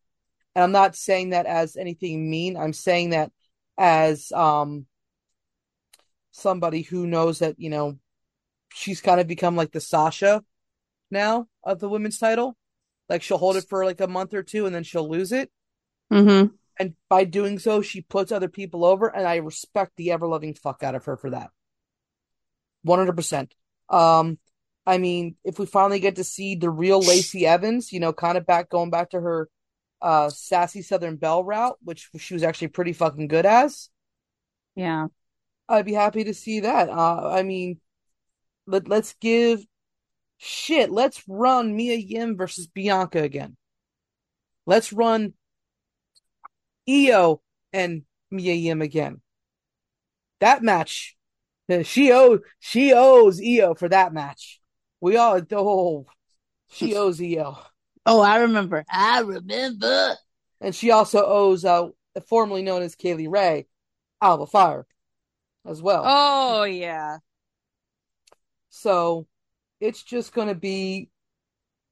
And 0.59 0.65
I'm 0.65 0.73
not 0.73 0.97
saying 0.97 1.31
that 1.31 1.47
as 1.47 1.77
anything 1.77 2.29
mean. 2.29 2.57
I'm 2.57 2.73
saying 2.73 3.11
that 3.11 3.31
as 3.79 4.33
um 4.33 4.87
somebody 6.33 6.83
who 6.83 7.07
knows 7.07 7.39
that, 7.39 7.61
you 7.61 7.71
know, 7.71 8.01
she's 8.75 9.01
kind 9.01 9.21
of 9.21 9.29
become 9.29 9.55
like 9.55 9.71
the 9.71 9.81
Sasha 9.81 10.43
now 11.13 11.47
of 11.63 11.79
the 11.79 11.89
women's 11.89 12.19
title. 12.19 12.57
Like 13.09 13.23
she'll 13.23 13.39
hold 13.39 13.55
it 13.55 13.69
for 13.69 13.85
like 13.85 14.01
a 14.01 14.09
month 14.09 14.35
or 14.35 14.43
two 14.43 14.67
and 14.67 14.75
then 14.75 14.83
she'll 14.83 15.09
lose 15.09 15.31
it. 15.31 15.49
Mm-hmm. 16.13 16.53
And 16.81 16.95
by 17.09 17.23
doing 17.23 17.61
so, 17.61 17.81
she 17.81 18.01
puts 18.01 18.33
other 18.33 18.49
people 18.49 18.85
over, 18.85 19.07
and 19.07 19.29
I 19.29 19.37
respect 19.37 19.93
the 19.95 20.11
ever 20.11 20.27
loving 20.27 20.55
fuck 20.55 20.83
out 20.83 20.97
of 20.97 21.05
her 21.05 21.17
for 21.17 21.31
that. 21.31 21.51
100%. 22.85 23.53
Um, 23.91 24.41
I 24.85 24.99
mean, 24.99 25.37
if 25.45 25.61
we 25.61 25.67
finally 25.67 26.01
get 26.01 26.17
to 26.17 26.25
see 26.25 26.57
the 26.57 26.71
real 26.71 27.01
Lacey 27.01 27.47
Evans, 27.47 27.93
you 27.93 28.01
know, 28.01 28.13
kind 28.13 28.37
of 28.37 28.45
back 28.45 28.69
going 28.69 28.91
back 28.91 29.11
to 29.11 29.21
her 29.21 29.49
uh 30.01 30.31
sassy 30.31 30.83
Southern 30.83 31.17
Belle 31.17 31.45
route, 31.45 31.77
which 31.83 32.11
she 32.19 32.35
was 32.35 32.43
actually 32.43 32.69
pretty 32.69 32.93
fucking 32.93 33.29
good 33.29 33.47
as. 33.47 33.91
Yeah. 34.75 35.09
I'd 35.69 35.85
be 35.85 35.93
happy 35.93 36.25
to 36.25 36.35
see 36.35 36.61
that. 36.61 36.89
Uh 36.89 37.29
I 37.29 37.43
mean, 37.43 37.81
let 38.67 38.89
let's 38.89 39.15
give 39.21 39.65
shit, 40.39 40.91
let's 40.91 41.23
run 41.29 41.75
Mia 41.77 41.97
Yim 41.97 42.37
versus 42.37 42.67
Bianca 42.67 43.23
again. 43.23 43.57
Let's 44.67 44.93
run 44.93 45.35
Io 46.89 47.43
and 47.73 48.03
Mia 48.31 48.55
Yim 48.55 48.83
again. 48.83 49.21
That 50.41 50.63
match, 50.63 51.17
she 51.83 52.13
owes 52.13 52.41
she 52.61 52.93
owes 52.93 53.41
Io 53.41 53.75
for 53.75 53.89
that 53.89 54.13
match. 54.13 54.61
We 55.01 55.17
all 55.17 55.41
oh, 55.53 56.07
she 56.71 56.95
owes 56.97 57.21
Io, 57.21 57.59
Oh, 58.11 58.23
I 58.23 58.39
remember. 58.39 58.87
I 58.91 59.21
remember. 59.21 60.17
and 60.63 60.75
she 60.75 60.91
also 60.91 61.25
owes 61.25 61.65
uh 61.65 61.89
formerly 62.27 62.63
known 62.63 62.81
as 62.81 62.95
Kay 62.95 63.13
Lee 63.15 63.27
Ray, 63.27 63.67
Alba 64.23 64.47
Fyre, 64.47 64.87
as 65.67 65.83
well. 65.83 66.03
Oh 66.07 66.65
yeah. 66.65 67.19
So 68.71 69.27
it's 69.79 70.03
just 70.03 70.33
going 70.33 70.49
to 70.49 70.55
be 70.55 71.11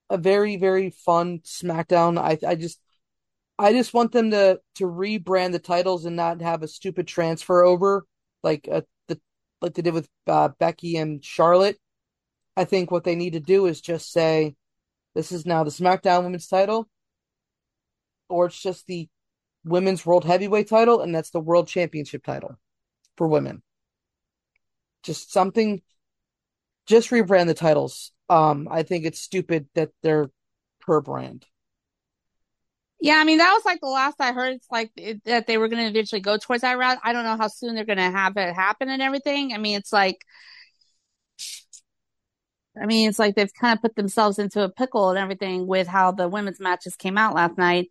a 0.09 0.17
very 0.17 0.57
very 0.57 0.89
fun 0.89 1.41
SmackDown. 1.41 2.19
I 2.19 2.39
I 2.49 2.55
just 2.55 2.81
I 3.59 3.73
just 3.73 3.93
want 3.93 4.13
them 4.13 4.31
to 4.31 4.61
to 4.77 4.85
rebrand 4.85 5.53
the 5.53 5.59
titles 5.59 6.07
and 6.07 6.17
not 6.17 6.41
have 6.41 6.63
a 6.63 6.69
stupid 6.69 7.07
transfer 7.07 7.63
over 7.63 8.07
like 8.43 8.67
uh, 8.73 8.81
the 9.09 9.21
like 9.61 9.75
they 9.75 9.83
did 9.83 9.93
with 9.93 10.09
uh, 10.27 10.49
Becky 10.59 10.97
and 10.97 11.23
Charlotte. 11.23 11.77
I 12.57 12.65
think 12.65 12.91
what 12.91 13.05
they 13.05 13.17
need 13.17 13.35
to 13.35 13.41
do 13.41 13.67
is 13.67 13.83
just 13.83 14.11
say 14.11 14.57
this 15.17 15.33
is 15.33 15.47
now 15.47 15.65
the 15.65 15.71
SmackDown 15.71 16.25
Women's 16.25 16.47
title, 16.47 16.87
or 18.29 18.47
it's 18.47 18.61
just 18.61 18.87
the 18.87 19.09
Women's 19.65 20.05
World 20.05 20.27
Heavyweight 20.27 20.69
title, 20.69 21.01
and 21.01 21.15
that's 21.15 21.31
the 21.31 21.41
World 21.41 21.69
Championship 21.69 22.23
title 22.23 22.59
for 23.17 23.27
women. 23.27 23.63
Just 25.03 25.33
something. 25.33 25.81
Just 26.87 27.11
rebrand 27.11 27.47
the 27.47 27.55
titles. 27.55 28.13
Um, 28.29 28.69
I 28.71 28.83
think 28.83 29.07
it's 29.07 29.19
stupid 29.19 29.69
that 29.75 29.91
they're 30.03 30.31
per 30.81 31.01
brand. 31.01 31.47
Yeah, 33.01 33.17
I 33.17 33.25
mean 33.25 33.39
that 33.39 33.53
was 33.53 33.65
like 33.65 33.81
the 33.81 33.89
last 33.89 34.17
I 34.21 34.33
heard. 34.33 34.57
It's 34.57 34.71
like 34.71 34.91
it, 34.97 35.25
that 35.25 35.47
they 35.47 35.57
were 35.57 35.69
going 35.69 35.83
to 35.83 35.89
eventually 35.89 36.21
go 36.21 36.37
towards 36.37 36.61
that 36.61 36.77
route. 36.77 36.99
I 37.03 37.15
don't 37.15 37.25
know 37.25 37.39
how 37.39 37.49
soon 37.49 37.75
they're 37.75 37.85
going 37.87 37.97
to 37.97 38.11
have 38.11 38.37
it 38.37 38.55
happen 38.55 38.91
and 38.91 39.01
everything. 39.01 39.55
I 39.55 39.59
mean, 39.59 39.79
it's 39.79 39.93
like, 39.93 40.19
I 42.81 42.87
mean, 42.87 43.09
it's 43.09 43.19
like 43.19 43.35
they've 43.35 43.53
kind 43.53 43.77
of 43.77 43.83
put 43.83 43.97
themselves 43.97 44.39
into 44.39 44.63
a 44.63 44.69
pickle 44.69 45.11
and 45.11 45.19
everything 45.19 45.67
with 45.67 45.87
how 45.87 46.13
the 46.13 46.29
women's 46.29 46.61
matches 46.61 46.97
came 46.97 47.19
out 47.19 47.35
last 47.35 47.57
night, 47.59 47.89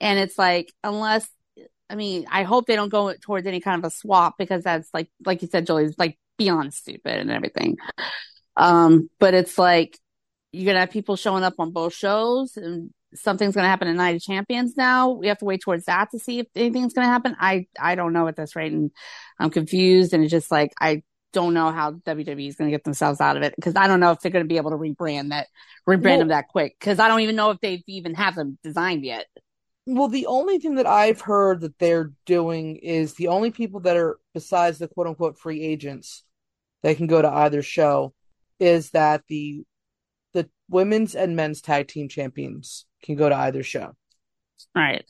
and 0.00 0.18
it's 0.18 0.38
like 0.38 0.72
unless, 0.84 1.28
I 1.88 1.94
mean, 1.94 2.26
I 2.30 2.42
hope 2.42 2.66
they 2.66 2.76
don't 2.76 2.88
go 2.90 3.14
towards 3.20 3.46
any 3.46 3.60
kind 3.60 3.78
of 3.82 3.90
a 3.90 3.94
swap 3.94 4.34
because 4.38 4.64
that's 4.64 4.88
like, 4.92 5.10
like 5.24 5.42
you 5.42 5.48
said, 5.48 5.66
Jolie, 5.66 5.84
is 5.84 5.98
like 5.98 6.18
beyond 6.36 6.74
stupid 6.74 7.18
and 7.18 7.30
everything. 7.30 7.76
Um, 8.56 9.10
but 9.18 9.34
it's 9.34 9.58
like 9.58 9.98
you're 10.52 10.66
gonna 10.66 10.80
have 10.80 10.90
people 10.90 11.16
showing 11.16 11.44
up 11.44 11.54
on 11.58 11.72
both 11.72 11.94
shows 11.94 12.56
and 12.56 12.90
something's 13.14 13.54
going 13.54 13.64
to 13.64 13.68
happen 13.68 13.88
in 13.88 13.96
Night 13.96 14.16
of 14.16 14.22
Champions 14.22 14.76
now. 14.76 15.10
We 15.10 15.28
have 15.28 15.38
to 15.38 15.44
wait 15.44 15.60
towards 15.62 15.84
that 15.86 16.10
to 16.10 16.18
see 16.18 16.40
if 16.40 16.46
anything's 16.54 16.92
going 16.92 17.06
to 17.06 17.12
happen. 17.12 17.36
I, 17.38 17.66
I 17.80 17.94
don't 17.94 18.12
know 18.12 18.28
at 18.28 18.36
this 18.36 18.56
rate 18.56 18.72
and 18.72 18.90
I'm 19.38 19.50
confused 19.50 20.12
and 20.12 20.22
it's 20.22 20.30
just 20.30 20.50
like, 20.50 20.72
I 20.80 21.02
don't 21.32 21.54
know 21.54 21.70
how 21.70 21.92
WWE 21.92 22.48
is 22.48 22.56
going 22.56 22.70
to 22.70 22.74
get 22.74 22.84
themselves 22.84 23.20
out 23.20 23.36
of 23.36 23.42
it 23.42 23.54
because 23.56 23.74
I 23.76 23.86
don't 23.88 24.00
know 24.00 24.10
if 24.12 24.20
they're 24.20 24.30
going 24.32 24.44
to 24.44 24.48
be 24.48 24.56
able 24.56 24.70
to 24.70 24.76
rebrand 24.76 25.30
that, 25.30 25.48
rebrand 25.88 26.02
Well- 26.04 26.18
them 26.20 26.28
that 26.28 26.48
quick 26.48 26.76
because 26.78 26.98
I 26.98 27.08
don't 27.08 27.20
even 27.20 27.36
know 27.36 27.50
if 27.50 27.60
they've 27.60 27.82
even 27.86 28.14
have 28.14 28.34
them 28.34 28.58
designed 28.62 29.04
yet. 29.04 29.26
Well, 29.88 30.08
the 30.08 30.26
only 30.26 30.58
thing 30.58 30.74
that 30.76 30.86
I've 30.86 31.20
heard 31.20 31.60
that 31.60 31.78
they're 31.78 32.10
doing 32.24 32.76
is 32.76 33.14
the 33.14 33.28
only 33.28 33.50
people 33.52 33.80
that 33.80 33.96
are 33.96 34.18
besides 34.34 34.78
the 34.78 34.88
quote 34.88 35.06
unquote 35.06 35.38
free 35.38 35.62
agents 35.62 36.24
that 36.82 36.96
can 36.96 37.06
go 37.06 37.22
to 37.22 37.28
either 37.30 37.62
show 37.62 38.12
is 38.58 38.90
that 38.90 39.22
the 39.28 39.64
the 40.32 40.48
women's 40.68 41.14
and 41.14 41.36
men's 41.36 41.60
tag 41.60 41.86
team 41.88 42.08
champions 42.08 42.84
can 43.02 43.14
go 43.16 43.28
to 43.28 43.36
either 43.36 43.62
show 43.62 43.92
Right. 44.74 45.04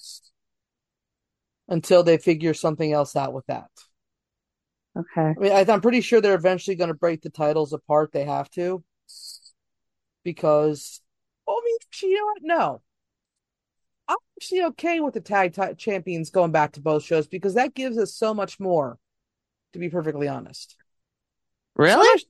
until 1.69 2.03
they 2.03 2.19
figure 2.19 2.55
something 2.55 2.93
else 2.93 3.17
out 3.17 3.33
with 3.33 3.47
that. 3.47 3.71
Okay. 4.97 5.35
I 5.37 5.41
mean, 5.41 5.53
I, 5.53 5.73
I'm 5.73 5.81
pretty 5.81 6.01
sure 6.01 6.21
they're 6.21 6.35
eventually 6.35 6.77
going 6.77 6.89
to 6.89 6.95
break 6.95 7.23
the 7.23 7.31
titles 7.31 7.73
apart. 7.73 8.13
They 8.13 8.25
have 8.25 8.51
to 8.51 8.83
because, 10.25 11.01
well, 11.47 11.57
I 11.61 11.65
mean, 11.65 12.11
you 12.11 12.17
know 12.17 12.25
what? 12.27 12.43
No, 12.43 12.83
I'm 14.09 14.17
actually 14.39 14.63
okay 14.65 15.01
with 15.01 15.15
the 15.15 15.21
tag 15.21 15.55
ti 15.55 15.75
champions 15.77 16.31
going 16.31 16.53
back 16.53 16.73
to 16.73 16.81
both 16.81 17.05
shows 17.05 17.27
because 17.27 17.55
that 17.55 17.75
gives 17.75 17.99
us 17.99 18.15
so 18.15 18.35
much 18.35 18.59
more. 18.61 18.99
To 19.73 19.79
be 19.79 19.91
perfectly 19.91 20.27
honest, 20.27 20.77
Really? 21.75 22.09
much- 22.09 22.25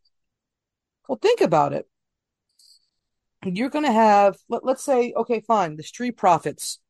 well, 1.08 1.18
think 1.20 1.40
about 1.40 1.72
it. 1.72 1.88
You're 3.44 3.70
going 3.70 3.84
to 3.84 3.92
have, 3.92 4.36
let, 4.48 4.64
let's 4.64 4.82
say, 4.82 5.12
okay, 5.16 5.40
fine, 5.40 5.76
the 5.76 5.84
Street 5.84 6.16
Profits 6.16 6.80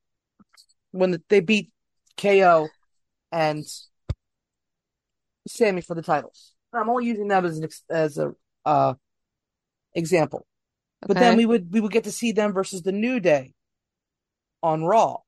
when 0.93 1.23
they 1.29 1.41
beat 1.41 1.71
KO 2.17 2.69
and 3.31 3.65
Sami 5.47 5.81
for 5.81 5.95
the 5.95 6.03
titles. 6.03 6.55
I'm 6.73 6.91
only 6.91 7.07
using 7.07 7.29
that 7.29 7.45
as 7.45 7.59
an 7.59 7.69
as 7.91 8.19
a 8.19 8.35
uh 8.65 8.95
example. 9.95 10.47
But 11.03 11.19
then 11.19 11.37
we 11.37 11.47
would 11.47 11.73
we 11.73 11.81
would 11.81 11.93
get 11.93 12.05
to 12.05 12.13
see 12.13 12.33
them 12.33 12.53
versus 12.53 12.83
the 12.83 12.93
New 12.93 13.21
Day 13.21 13.55
on 14.63 14.85
Raw, 14.85 15.19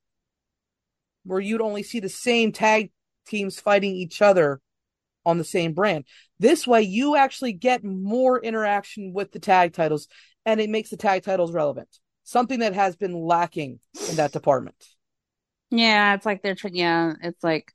where 1.24 1.40
you'd 1.40 1.60
only 1.60 1.82
see 1.82 2.00
the 2.00 2.08
same 2.08 2.52
tag 2.52 2.90
teams 3.26 3.60
fighting 3.60 3.94
each 3.94 4.22
other 4.22 4.60
on 5.24 5.38
the 5.38 5.44
same 5.44 5.74
brand. 5.74 6.04
This 6.38 6.66
way, 6.66 6.82
you 6.82 7.16
actually 7.16 7.52
get 7.52 7.84
more 7.84 8.40
interaction 8.40 9.12
with 9.12 9.32
the 9.32 9.38
tag 9.38 9.74
titles, 9.74 10.08
and 10.46 10.60
it 10.60 10.70
makes 10.70 10.90
the 10.90 10.96
tag 10.96 11.22
titles 11.22 11.52
relevant. 11.52 11.88
Something 12.24 12.60
that 12.60 12.74
has 12.74 12.96
been 12.96 13.14
lacking 13.14 13.80
in 14.08 14.16
that 14.16 14.32
department. 14.32 14.76
Yeah, 15.70 16.14
it's 16.14 16.24
like 16.24 16.42
they're 16.42 16.54
tr- 16.54 16.68
yeah, 16.72 17.14
it's 17.22 17.44
like 17.44 17.72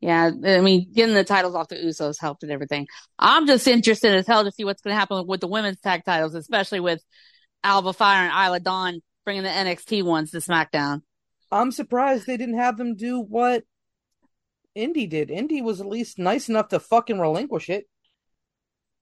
yeah, 0.00 0.30
I 0.44 0.60
mean, 0.60 0.92
getting 0.92 1.14
the 1.14 1.24
titles 1.24 1.54
off 1.54 1.68
the 1.68 1.76
Usos 1.76 2.20
helped 2.20 2.44
and 2.44 2.52
everything. 2.52 2.86
I'm 3.18 3.46
just 3.46 3.66
interested 3.66 4.14
as 4.14 4.26
hell 4.26 4.44
to 4.44 4.52
see 4.52 4.64
what's 4.64 4.80
going 4.80 4.94
to 4.94 4.98
happen 4.98 5.26
with 5.26 5.40
the 5.40 5.48
women's 5.48 5.80
tag 5.80 6.04
titles, 6.04 6.34
especially 6.34 6.80
with 6.80 7.02
Alba 7.64 7.92
Fyre 7.92 8.28
and 8.28 8.46
Isla 8.46 8.60
Dawn 8.60 9.00
bringing 9.24 9.42
the 9.42 9.48
NXT 9.48 10.04
ones 10.04 10.30
to 10.30 10.38
SmackDown. 10.38 11.02
I'm 11.50 11.72
surprised 11.72 12.26
they 12.26 12.36
didn't 12.36 12.58
have 12.58 12.76
them 12.76 12.94
do 12.94 13.20
what 13.20 13.64
Indi 14.74 15.06
did. 15.06 15.30
Indi 15.30 15.62
was 15.62 15.80
at 15.80 15.86
least 15.86 16.18
nice 16.18 16.48
enough 16.48 16.68
to 16.68 16.78
fucking 16.78 17.18
relinquish 17.18 17.68
it. 17.68 17.86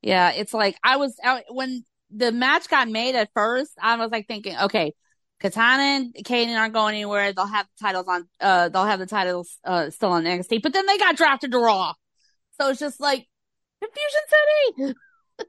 Yeah, 0.00 0.32
it's 0.32 0.54
like 0.54 0.76
I 0.82 0.96
was 0.96 1.14
out 1.22 1.42
when 1.50 1.84
the 2.10 2.32
match 2.32 2.68
got 2.68 2.88
made 2.88 3.14
at 3.14 3.30
first. 3.34 3.72
I 3.80 3.96
was 3.96 4.10
like 4.10 4.26
thinking, 4.26 4.56
okay, 4.64 4.94
Katana 5.40 5.82
and 5.82 6.14
Kayden 6.14 6.56
aren't 6.56 6.74
going 6.74 6.94
anywhere. 6.94 7.32
They'll 7.32 7.46
have 7.46 7.66
the 7.66 7.84
titles 7.84 8.08
on. 8.08 8.26
Uh, 8.40 8.68
they'll 8.68 8.86
have 8.86 8.98
the 8.98 9.06
titles 9.06 9.58
uh 9.64 9.90
still 9.90 10.10
on 10.10 10.24
NXT. 10.24 10.62
But 10.62 10.72
then 10.72 10.86
they 10.86 10.98
got 10.98 11.16
drafted 11.16 11.52
to 11.52 11.58
Raw, 11.58 11.92
so 12.58 12.70
it's 12.70 12.80
just 12.80 13.00
like 13.00 13.26
confusion 13.82 14.20
city. 14.78 14.94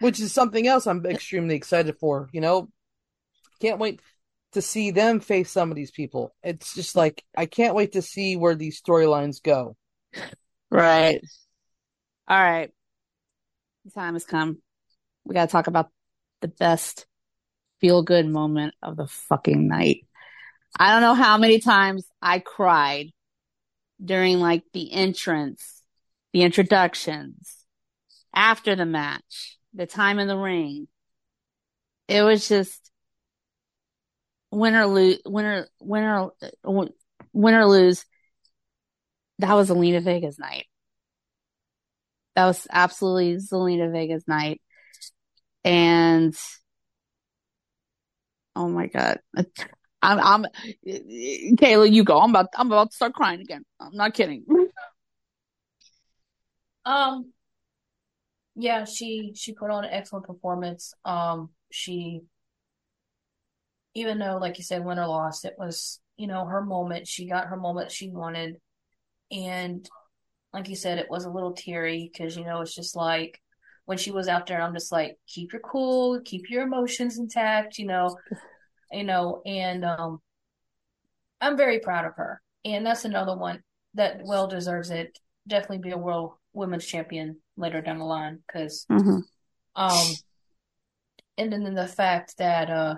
which 0.00 0.20
is 0.20 0.32
something 0.32 0.66
else 0.66 0.86
I'm 0.86 1.04
extremely 1.06 1.54
excited 1.54 1.96
for. 1.98 2.28
You 2.32 2.42
know, 2.42 2.68
can't 3.60 3.78
wait 3.78 4.00
to 4.52 4.62
see 4.62 4.90
them 4.90 5.20
face 5.20 5.50
some 5.50 5.70
of 5.70 5.76
these 5.76 5.90
people. 5.90 6.34
It's 6.42 6.74
just 6.74 6.94
like 6.94 7.24
I 7.36 7.46
can't 7.46 7.74
wait 7.74 7.92
to 7.92 8.02
see 8.02 8.36
where 8.36 8.54
these 8.54 8.80
storylines 8.80 9.42
go. 9.42 9.76
Right. 10.70 11.20
All 12.28 12.42
right. 12.42 12.70
The 13.84 13.92
time 13.92 14.14
has 14.14 14.24
come. 14.24 14.58
We 15.24 15.34
got 15.34 15.46
to 15.46 15.52
talk 15.52 15.68
about 15.68 15.90
the 16.40 16.48
best 16.48 17.06
feel 17.80 18.02
good 18.02 18.26
moment 18.26 18.74
of 18.82 18.96
the 18.96 19.06
fucking 19.06 19.68
night. 19.68 20.06
I 20.78 20.92
don't 20.92 21.02
know 21.02 21.14
how 21.14 21.38
many 21.38 21.58
times 21.58 22.06
I 22.20 22.38
cried 22.38 23.12
during 24.04 24.40
like 24.40 24.64
the 24.72 24.92
entrance, 24.92 25.82
the 26.32 26.42
introductions, 26.42 27.56
after 28.34 28.76
the 28.76 28.84
match, 28.84 29.58
the 29.74 29.86
time 29.86 30.18
in 30.18 30.28
the 30.28 30.36
ring. 30.36 30.88
It 32.08 32.22
was 32.22 32.46
just 32.46 32.90
win 34.50 34.74
or 34.74 34.86
lose, 34.86 35.20
win 35.24 35.44
or, 35.44 35.68
win 35.80 36.04
or, 36.04 36.32
uh, 36.42 37.66
lose. 37.66 38.04
That 39.38 39.54
was 39.54 39.70
Zelina 39.70 40.02
Vega's 40.02 40.38
night. 40.38 40.66
That 42.36 42.46
was 42.46 42.66
absolutely 42.70 43.36
Zelina 43.36 43.90
Vega's 43.90 44.28
night. 44.28 44.60
And 45.64 46.34
oh 48.56 48.68
my 48.68 48.86
God. 48.88 49.20
I'm, 50.02 50.20
I'm, 50.20 50.46
Kayla, 50.86 51.90
you 51.90 52.04
go. 52.04 52.20
I'm 52.20 52.30
about, 52.30 52.46
I'm 52.56 52.66
about 52.66 52.90
to 52.90 52.96
start 52.96 53.14
crying 53.14 53.40
again. 53.40 53.64
I'm 53.80 53.94
not 53.94 54.14
kidding. 54.14 54.44
Um, 56.84 57.32
yeah, 58.54 58.84
she 58.84 59.32
she 59.34 59.52
put 59.52 59.70
on 59.70 59.84
an 59.84 59.90
excellent 59.92 60.26
performance. 60.26 60.94
Um, 61.04 61.50
she, 61.70 62.22
even 63.94 64.18
though, 64.18 64.38
like 64.38 64.58
you 64.58 64.64
said, 64.64 64.84
win 64.84 64.98
or 64.98 65.06
lost, 65.06 65.44
it 65.44 65.54
was 65.58 66.00
you 66.16 66.26
know 66.26 66.46
her 66.46 66.62
moment. 66.62 67.06
She 67.08 67.28
got 67.28 67.48
her 67.48 67.56
moment 67.56 67.90
she 67.90 68.08
wanted, 68.08 68.56
and 69.30 69.86
like 70.54 70.68
you 70.68 70.76
said, 70.76 70.98
it 70.98 71.10
was 71.10 71.24
a 71.24 71.30
little 71.30 71.52
teary 71.52 72.08
because 72.10 72.36
you 72.36 72.44
know 72.44 72.60
it's 72.60 72.74
just 72.74 72.94
like 72.96 73.40
when 73.86 73.98
she 73.98 74.10
was 74.10 74.28
out 74.28 74.46
there, 74.46 74.60
I'm 74.60 74.74
just 74.74 74.92
like, 74.92 75.16
keep 75.26 75.52
your 75.52 75.62
cool, 75.62 76.20
keep 76.20 76.50
your 76.50 76.64
emotions 76.64 77.18
intact, 77.18 77.78
you 77.78 77.86
know, 77.86 78.16
you 78.92 79.04
know, 79.04 79.42
and 79.46 79.84
um, 79.84 80.20
I'm 81.40 81.56
very 81.56 81.78
proud 81.78 82.04
of 82.04 82.16
her, 82.16 82.42
and 82.64 82.84
that's 82.84 83.04
another 83.04 83.36
one 83.36 83.62
that 83.94 84.20
well 84.24 84.48
deserves 84.48 84.90
it. 84.90 85.18
Definitely 85.46 85.78
be 85.78 85.92
a 85.92 85.98
world 85.98 86.32
women's 86.52 86.84
champion 86.84 87.36
later 87.56 87.80
down 87.80 87.98
the 87.98 88.04
line 88.04 88.40
because, 88.46 88.84
mm-hmm. 88.90 89.20
um, 89.76 90.14
and 91.38 91.52
then 91.52 91.74
the 91.74 91.86
fact 91.86 92.38
that 92.38 92.68
uh, 92.68 92.96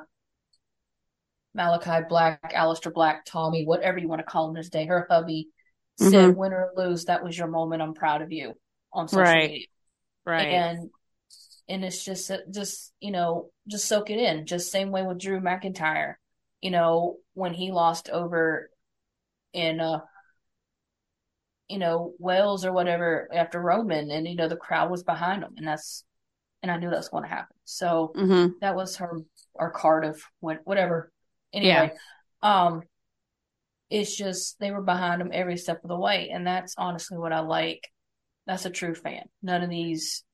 Malakai 1.56 2.08
Black, 2.08 2.52
Aleister 2.54 2.92
Black, 2.92 3.26
Tommy, 3.26 3.66
whatever 3.66 3.98
you 3.98 4.08
want 4.08 4.20
to 4.20 4.26
call 4.26 4.48
him 4.48 4.54
this 4.54 4.70
day, 4.70 4.86
her 4.86 5.06
hubby 5.10 5.48
mm-hmm. 6.00 6.10
said, 6.10 6.36
"Win 6.36 6.54
or 6.54 6.70
lose, 6.76 7.04
that 7.06 7.22
was 7.22 7.36
your 7.36 7.48
moment. 7.48 7.82
I'm 7.82 7.94
proud 7.94 8.22
of 8.22 8.32
you." 8.32 8.54
On 8.90 9.06
social 9.06 9.24
right. 9.24 9.50
media, 9.50 9.66
right, 10.28 10.48
and 10.48 10.90
and 11.68 11.84
it's 11.84 12.04
just 12.04 12.30
just 12.50 12.92
you 13.00 13.10
know 13.10 13.50
just 13.68 13.86
soak 13.86 14.10
it 14.10 14.18
in. 14.18 14.46
Just 14.46 14.72
same 14.72 14.90
way 14.90 15.02
with 15.02 15.18
drew 15.18 15.40
mcintyre. 15.40 16.14
You 16.60 16.70
know 16.70 17.16
when 17.34 17.54
he 17.54 17.70
lost 17.70 18.08
over 18.08 18.70
in 19.52 19.80
uh 19.80 20.00
you 21.68 21.78
know 21.78 22.14
wales 22.18 22.64
or 22.64 22.72
whatever 22.72 23.28
after 23.32 23.60
roman 23.60 24.10
and 24.10 24.26
you 24.26 24.34
know 24.34 24.48
the 24.48 24.56
crowd 24.56 24.90
was 24.90 25.02
behind 25.02 25.42
him. 25.42 25.52
And 25.56 25.66
that's 25.66 26.04
and 26.62 26.72
i 26.72 26.76
knew 26.76 26.90
that 26.90 26.96
was 26.96 27.08
going 27.08 27.24
to 27.24 27.28
happen. 27.28 27.56
So 27.64 28.12
mm-hmm. 28.16 28.52
that 28.60 28.74
was 28.74 28.96
her 28.96 29.20
our 29.56 29.70
card 29.70 30.04
of 30.04 30.20
what 30.40 30.60
whatever. 30.64 31.12
Anyway 31.52 31.92
yeah. 32.42 32.66
um 32.66 32.82
it's 33.90 34.14
just 34.14 34.58
they 34.60 34.70
were 34.70 34.82
behind 34.82 35.22
him 35.22 35.30
every 35.32 35.56
step 35.56 35.82
of 35.82 35.88
the 35.88 35.98
way. 35.98 36.30
And 36.30 36.46
that's 36.46 36.74
honestly 36.78 37.18
what 37.18 37.32
i 37.32 37.40
like 37.40 37.88
that's 38.48 38.64
a 38.64 38.70
true 38.70 38.96
fan 38.96 39.28
none 39.42 39.62
of 39.62 39.70
these 39.70 40.24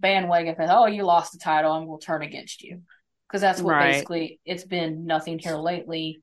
bandwagon 0.00 0.54
thing. 0.54 0.68
Oh, 0.70 0.86
you 0.86 1.04
lost 1.04 1.32
the 1.32 1.38
title, 1.38 1.74
and 1.74 1.86
we'll 1.86 1.98
turn 1.98 2.22
against 2.22 2.62
you 2.62 2.82
because 3.28 3.40
that's 3.40 3.60
what 3.60 3.72
right. 3.72 3.92
basically 3.92 4.40
it's 4.44 4.64
been. 4.64 5.06
Nothing 5.06 5.38
here 5.38 5.56
lately. 5.56 6.22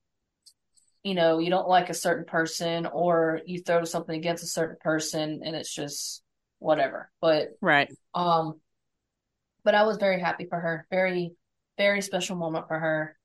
You 1.04 1.13
know, 1.13 1.39
you 1.39 1.50
don't 1.50 1.69
like 1.69 1.89
a 1.89 1.93
certain 1.93 2.26
person, 2.26 2.86
or 2.86 3.41
you 3.45 3.62
throw 3.62 3.84
something 3.86 4.15
against 4.15 4.43
a 4.43 4.47
certain 4.47 4.78
person, 4.82 5.41
and 5.45 5.56
it's 5.56 5.73
just 5.73 6.21
whatever. 6.60 7.10
But 7.21 7.50
right, 7.62 7.89
um, 8.13 8.60
but 9.63 9.76
I 9.76 9.84
was 9.84 9.97
very 9.97 10.19
happy 10.19 10.47
for 10.50 10.60
her. 10.60 10.88
Very, 10.89 11.34
very 11.78 12.02
special 12.02 12.36
moment 12.36 12.67
for 12.67 12.78
her. 12.78 13.17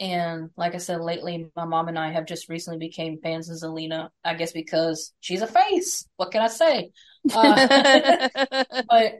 And 0.00 0.50
like 0.56 0.74
I 0.74 0.78
said, 0.78 1.00
lately, 1.00 1.50
my 1.54 1.64
mom 1.64 1.88
and 1.88 1.98
I 1.98 2.10
have 2.10 2.26
just 2.26 2.48
recently 2.48 2.78
became 2.78 3.20
fans 3.22 3.48
of 3.48 3.56
Zelina. 3.56 4.08
I 4.24 4.34
guess 4.34 4.52
because 4.52 5.12
she's 5.20 5.42
a 5.42 5.46
face. 5.46 6.08
What 6.16 6.32
can 6.32 6.42
I 6.42 6.48
say? 6.48 6.90
Uh, 7.32 8.28
but 8.88 9.14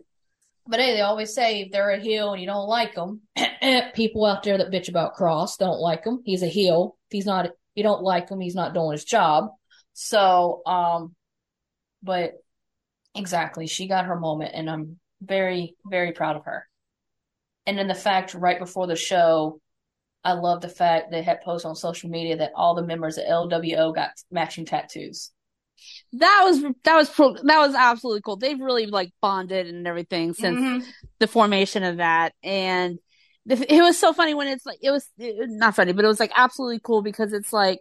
but 0.67 0.81
hey, 0.81 0.95
they 0.95 1.03
always 1.03 1.35
say 1.35 1.63
if 1.63 1.73
they're 1.73 1.91
a 1.91 2.01
heel 2.01 2.33
and 2.33 2.41
you 2.41 2.47
don't 2.47 2.69
like 2.69 2.95
them, 2.95 3.21
people 3.95 4.25
out 4.25 4.43
there 4.43 4.59
that 4.59 4.71
bitch 4.71 4.89
about 4.89 5.15
Kross 5.15 5.59
don't 5.59 5.79
like 5.79 6.05
him. 6.05 6.23
He's 6.25 6.43
a 6.43 6.49
heel. 6.49 6.97
If 7.11 7.17
he's 7.17 7.27
not, 7.27 7.51
you 7.75 7.83
don't 7.83 8.03
like 8.03 8.31
him, 8.31 8.41
he's 8.41 8.55
not 8.55 8.73
doing 8.73 8.93
his 8.93 9.05
job. 9.05 9.51
So, 9.93 10.63
um, 10.65 11.15
but 12.03 12.33
exactly, 13.15 13.67
she 13.67 13.89
got 13.89 14.07
her 14.07 14.19
moment, 14.19 14.53
and 14.55 14.71
I'm 14.71 14.99
very, 15.21 15.77
very 15.87 16.13
proud 16.13 16.37
of 16.37 16.47
her. 16.47 16.67
And 17.67 17.79
then 17.79 17.89
the 17.89 17.95
fact 17.95 18.35
right 18.35 18.59
before 18.59 18.87
the 18.87 18.97
show, 18.97 19.61
I 20.25 20.33
love 20.33 20.61
the 20.63 20.69
fact 20.69 21.11
they 21.11 21.23
had 21.23 21.43
posted 21.43 21.69
on 21.69 21.77
social 21.77 22.11
media 22.11 22.37
that 22.39 22.53
all 22.55 22.75
the 22.75 22.83
members 22.83 23.19
of 23.19 23.25
LWO 23.25 23.95
got 23.95 24.11
matching 24.31 24.65
tattoos 24.65 25.31
that 26.13 26.43
was 26.45 26.63
that 26.85 26.97
was 26.97 27.11
pro- 27.11 27.35
that 27.35 27.59
was 27.59 27.75
absolutely 27.75 28.23
cool. 28.23 28.37
They've 28.37 28.61
really 28.61 28.87
like 28.87 29.13
bonded 29.21 29.67
and 29.67 29.87
everything 29.87 30.33
since 30.35 30.59
mm-hmm. 30.59 30.89
the 31.19 31.27
formation 31.27 31.83
of 31.83 31.99
that, 31.99 32.33
and 32.43 32.99
it 33.47 33.83
was 33.83 33.99
so 33.99 34.13
funny 34.13 34.35
when 34.35 34.49
it's 34.49 34.65
like 34.65 34.79
it 34.83 34.91
was 34.91 35.07
it, 35.19 35.49
not 35.51 35.77
funny, 35.77 35.93
but 35.93 36.05
it 36.05 36.09
was 36.09 36.21
like 36.21 36.33
absolutely 36.35 36.81
cool 36.81 37.03
because 37.03 37.33
it's 37.33 37.53
like 37.53 37.81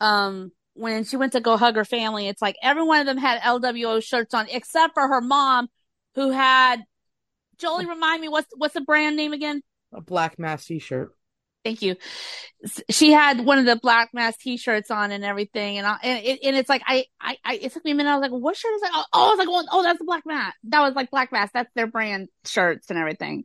um 0.00 0.52
when 0.74 1.04
she 1.04 1.16
went 1.16 1.32
to 1.32 1.40
go 1.40 1.56
hug 1.56 1.76
her 1.76 1.84
family, 1.84 2.28
it's 2.28 2.42
like 2.42 2.56
every 2.62 2.82
one 2.82 3.00
of 3.00 3.06
them 3.06 3.18
had 3.18 3.40
LWO 3.42 4.02
shirts 4.02 4.34
on 4.34 4.46
except 4.50 4.94
for 4.94 5.06
her 5.06 5.20
mom, 5.20 5.68
who 6.14 6.30
had 6.30 6.82
Jolie. 7.58 7.86
Remind 7.86 8.20
me 8.20 8.28
what's 8.28 8.48
what's 8.56 8.74
the 8.74 8.80
brand 8.80 9.16
name 9.16 9.32
again? 9.32 9.62
A 9.92 10.00
black 10.00 10.38
mass 10.38 10.64
T-shirt. 10.64 11.12
Thank 11.64 11.80
you. 11.80 11.96
She 12.90 13.10
had 13.12 13.40
one 13.40 13.58
of 13.58 13.64
the 13.64 13.76
black 13.76 14.10
mass 14.12 14.36
t-shirts 14.36 14.90
on 14.90 15.10
and 15.12 15.24
everything. 15.24 15.78
And, 15.78 15.86
I, 15.86 15.96
and, 16.02 16.24
it, 16.24 16.40
and 16.44 16.56
it's 16.56 16.68
like, 16.68 16.82
I, 16.86 17.06
I, 17.20 17.36
I, 17.42 17.54
it 17.56 17.72
took 17.72 17.84
me 17.84 17.92
a 17.92 17.94
minute. 17.94 18.10
I 18.10 18.16
was 18.16 18.22
like, 18.22 18.38
what 18.38 18.56
shirt 18.56 18.74
is 18.74 18.82
that? 18.82 19.04
Oh, 19.12 19.26
I 19.26 19.30
was 19.30 19.38
like, 19.38 19.48
oh, 19.50 19.64
oh, 19.72 19.82
that's 19.82 19.98
the 19.98 20.04
black 20.04 20.24
mass. 20.26 20.52
That 20.64 20.80
was 20.80 20.94
like 20.94 21.10
black 21.10 21.32
mass. 21.32 21.50
That's 21.54 21.70
their 21.74 21.86
brand 21.86 22.28
shirts 22.44 22.90
and 22.90 22.98
everything. 22.98 23.44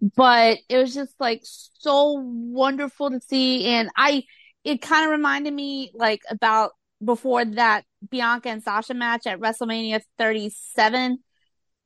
But 0.00 0.58
it 0.68 0.78
was 0.78 0.94
just 0.94 1.12
like 1.18 1.42
so 1.42 2.20
wonderful 2.22 3.10
to 3.10 3.20
see. 3.20 3.66
And 3.66 3.90
I, 3.96 4.22
it 4.62 4.80
kind 4.80 5.04
of 5.04 5.10
reminded 5.10 5.52
me 5.52 5.90
like 5.94 6.20
about 6.30 6.70
before 7.04 7.44
that 7.44 7.84
Bianca 8.08 8.48
and 8.48 8.62
Sasha 8.62 8.94
match 8.94 9.26
at 9.26 9.40
WrestleMania 9.40 10.02
37. 10.18 11.18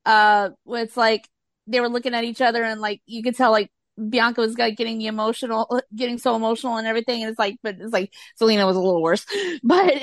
Uh, 0.04 0.50
it's 0.66 0.96
like, 0.96 1.26
they 1.66 1.80
were 1.80 1.88
looking 1.88 2.14
at 2.14 2.24
each 2.24 2.40
other 2.40 2.64
and 2.64 2.80
like, 2.80 3.00
you 3.06 3.22
could 3.22 3.36
tell 3.36 3.50
like 3.50 3.70
Bianca 4.08 4.40
was 4.40 4.56
like 4.58 4.76
getting 4.76 4.98
the 4.98 5.06
emotional, 5.06 5.80
getting 5.94 6.18
so 6.18 6.36
emotional 6.36 6.76
and 6.76 6.86
everything. 6.86 7.22
And 7.22 7.30
it's 7.30 7.38
like, 7.38 7.56
but 7.62 7.76
it's 7.78 7.92
like 7.92 8.12
Zelina 8.40 8.66
was 8.66 8.76
a 8.76 8.80
little 8.80 9.02
worse, 9.02 9.26
but, 9.62 9.94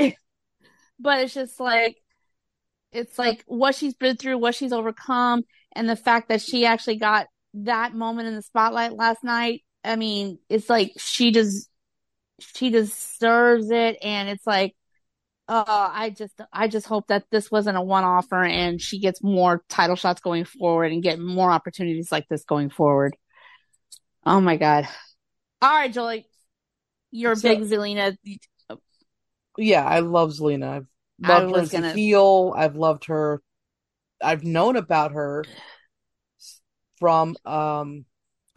but 0.99 1.19
it's 1.21 1.33
just 1.33 1.59
like, 1.59 1.97
it's 2.91 3.19
like 3.19 3.43
what 3.47 3.75
she's 3.75 3.93
been 3.95 4.15
through, 4.17 4.37
what 4.37 4.55
she's 4.55 4.73
overcome, 4.73 5.43
and 5.75 5.89
the 5.89 5.95
fact 5.95 6.29
that 6.29 6.41
she 6.41 6.65
actually 6.65 6.97
got 6.97 7.27
that 7.53 7.93
moment 7.93 8.27
in 8.27 8.35
the 8.35 8.41
spotlight 8.41 8.93
last 8.93 9.23
night. 9.23 9.63
I 9.83 9.95
mean, 9.95 10.39
it's 10.49 10.69
like 10.69 10.93
she 10.97 11.31
just, 11.31 11.69
she 12.39 12.69
deserves 12.69 13.71
it. 13.71 13.97
And 14.01 14.29
it's 14.29 14.45
like, 14.47 14.75
uh, 15.47 15.63
I 15.67 16.09
just, 16.11 16.41
I 16.53 16.67
just 16.67 16.87
hope 16.87 17.07
that 17.07 17.25
this 17.31 17.51
wasn't 17.51 17.77
a 17.77 17.81
one 17.81 18.03
offer 18.03 18.43
and 18.43 18.81
she 18.81 18.99
gets 18.99 19.23
more 19.23 19.63
title 19.69 19.95
shots 19.95 20.21
going 20.21 20.45
forward 20.45 20.91
and 20.91 21.03
get 21.03 21.19
more 21.19 21.51
opportunities 21.51 22.11
like 22.11 22.27
this 22.29 22.43
going 22.43 22.69
forward. 22.69 23.15
Oh 24.27 24.41
my 24.41 24.57
god! 24.57 24.89
All 25.61 25.71
right, 25.71 25.91
Jolie, 25.91 26.27
you're 27.11 27.31
a 27.31 27.35
so, 27.37 27.47
big 27.47 27.69
Zelina. 27.69 28.17
Yeah, 29.57 29.85
I 29.85 30.01
love 30.01 30.31
Zelina. 30.31 30.85
I've 31.23 31.43
loved 31.43 31.55
her 31.55 31.61
as 31.61 31.71
gonna... 31.71 31.89
a 31.91 31.93
heel. 31.93 32.53
I've 32.55 32.75
loved 32.75 33.05
her. 33.05 33.41
I've 34.21 34.43
known 34.43 34.75
about 34.75 35.13
her 35.13 35.45
from 36.99 37.37
um 37.45 38.05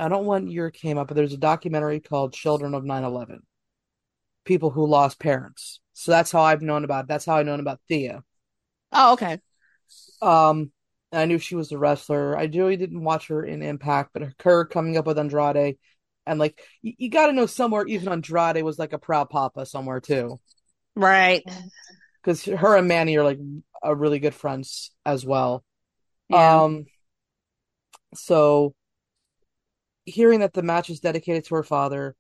I 0.00 0.09
don't 0.09 0.24
want 0.24 0.44
when 0.44 0.52
year 0.52 0.70
came 0.70 0.98
up, 0.98 1.09
but 1.09 1.14
there's 1.14 1.35
a 1.35 1.38
documentary 1.38 2.00
called 2.00 2.33
Children 2.33 2.74
of 2.74 2.83
9/11. 2.83 3.38
People 4.44 4.70
who 4.70 4.87
lost 4.87 5.20
parents. 5.20 5.78
So 5.92 6.11
that's 6.11 6.33
how 6.33 6.40
I've 6.42 6.62
known 6.62 6.83
about. 6.83 7.04
It. 7.04 7.09
That's 7.09 7.26
how 7.26 7.37
I 7.37 7.44
known 7.44 7.61
about 7.61 7.80
Thea. 7.87 8.24
Oh, 8.90 9.12
okay. 9.12 9.38
Um, 10.20 10.72
I 11.12 11.24
knew 11.24 11.38
she 11.38 11.56
was 11.56 11.72
a 11.72 11.78
wrestler. 11.78 12.36
I 12.38 12.44
really 12.44 12.76
didn't 12.76 13.02
watch 13.02 13.28
her 13.28 13.44
in 13.44 13.62
Impact, 13.62 14.10
but 14.12 14.22
her 14.42 14.64
coming 14.64 14.96
up 14.96 15.06
with 15.06 15.18
Andrade, 15.18 15.76
and 16.26 16.38
like 16.38 16.60
you, 16.82 16.92
you 16.98 17.10
got 17.10 17.26
to 17.26 17.32
know 17.32 17.46
somewhere 17.46 17.86
even 17.86 18.08
Andrade 18.12 18.62
was 18.62 18.78
like 18.78 18.92
a 18.92 18.98
proud 18.98 19.30
papa 19.30 19.66
somewhere 19.66 20.00
too, 20.00 20.40
Right. 20.94 21.42
because 22.22 22.44
her 22.44 22.76
and 22.76 22.86
Manny 22.88 23.16
are 23.16 23.24
like 23.24 23.40
a 23.82 23.94
really 23.94 24.18
good 24.18 24.34
friends 24.34 24.92
as 25.04 25.24
well. 25.24 25.64
Yeah. 26.28 26.62
Um, 26.62 26.86
so 28.14 28.74
hearing 30.04 30.40
that 30.40 30.52
the 30.52 30.62
match 30.62 30.90
is 30.90 31.00
dedicated 31.00 31.44
to 31.46 31.54
her 31.56 31.62
father, 31.62 32.14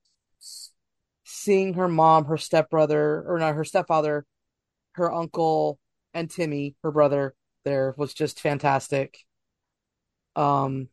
seeing 1.24 1.74
her 1.74 1.88
mom, 1.88 2.24
her 2.24 2.36
stepbrother, 2.38 3.24
or 3.26 3.38
not 3.38 3.54
her 3.54 3.64
stepfather, 3.64 4.24
her 4.92 5.12
uncle, 5.12 5.78
and 6.12 6.30
Timmy, 6.30 6.74
her 6.82 6.90
brother, 6.90 7.34
there 7.64 7.94
was 7.96 8.14
just 8.14 8.40
fantastic. 8.40 9.18
Um, 10.36 10.88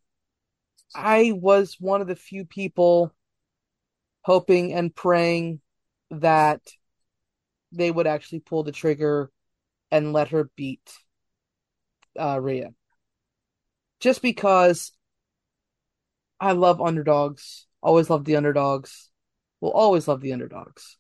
I 0.96 1.32
was 1.36 1.78
one 1.80 2.02
of 2.02 2.08
the 2.08 2.16
few 2.16 2.46
people 2.46 3.14
hoping 4.22 4.74
and 4.74 4.94
praying 4.94 5.62
that 6.12 6.62
they 7.72 7.92
would 7.92 8.08
actually 8.08 8.40
pull 8.40 8.64
the 8.64 8.72
trigger 8.72 9.32
and 9.92 10.14
let 10.14 10.30
her 10.30 10.50
beat 10.56 10.92
uh, 12.20 12.40
Rhea. 12.40 12.74
Just 14.00 14.22
because 14.22 14.92
I 16.40 16.52
love 16.52 16.82
underdogs, 16.82 17.68
always 17.82 18.10
love 18.10 18.26
the 18.26 18.36
underdogs, 18.36 19.10
will 19.60 19.72
always 19.72 20.08
love 20.08 20.22
the 20.22 20.34
underdogs. 20.34 20.98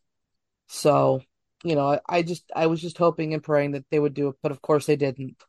So, 0.68 1.22
you 1.64 1.76
know, 1.76 1.94
I, 1.94 2.00
I 2.08 2.22
just 2.24 2.52
I 2.56 2.68
was 2.68 2.82
just 2.82 2.98
hoping 2.98 3.34
and 3.34 3.44
praying 3.44 3.72
that 3.72 3.86
they 3.92 4.00
would 4.00 4.14
do 4.14 4.30
it, 4.30 4.36
but 4.42 4.52
of 4.52 4.62
course 4.62 4.86
they 4.86 4.96
didn't. 4.96 5.42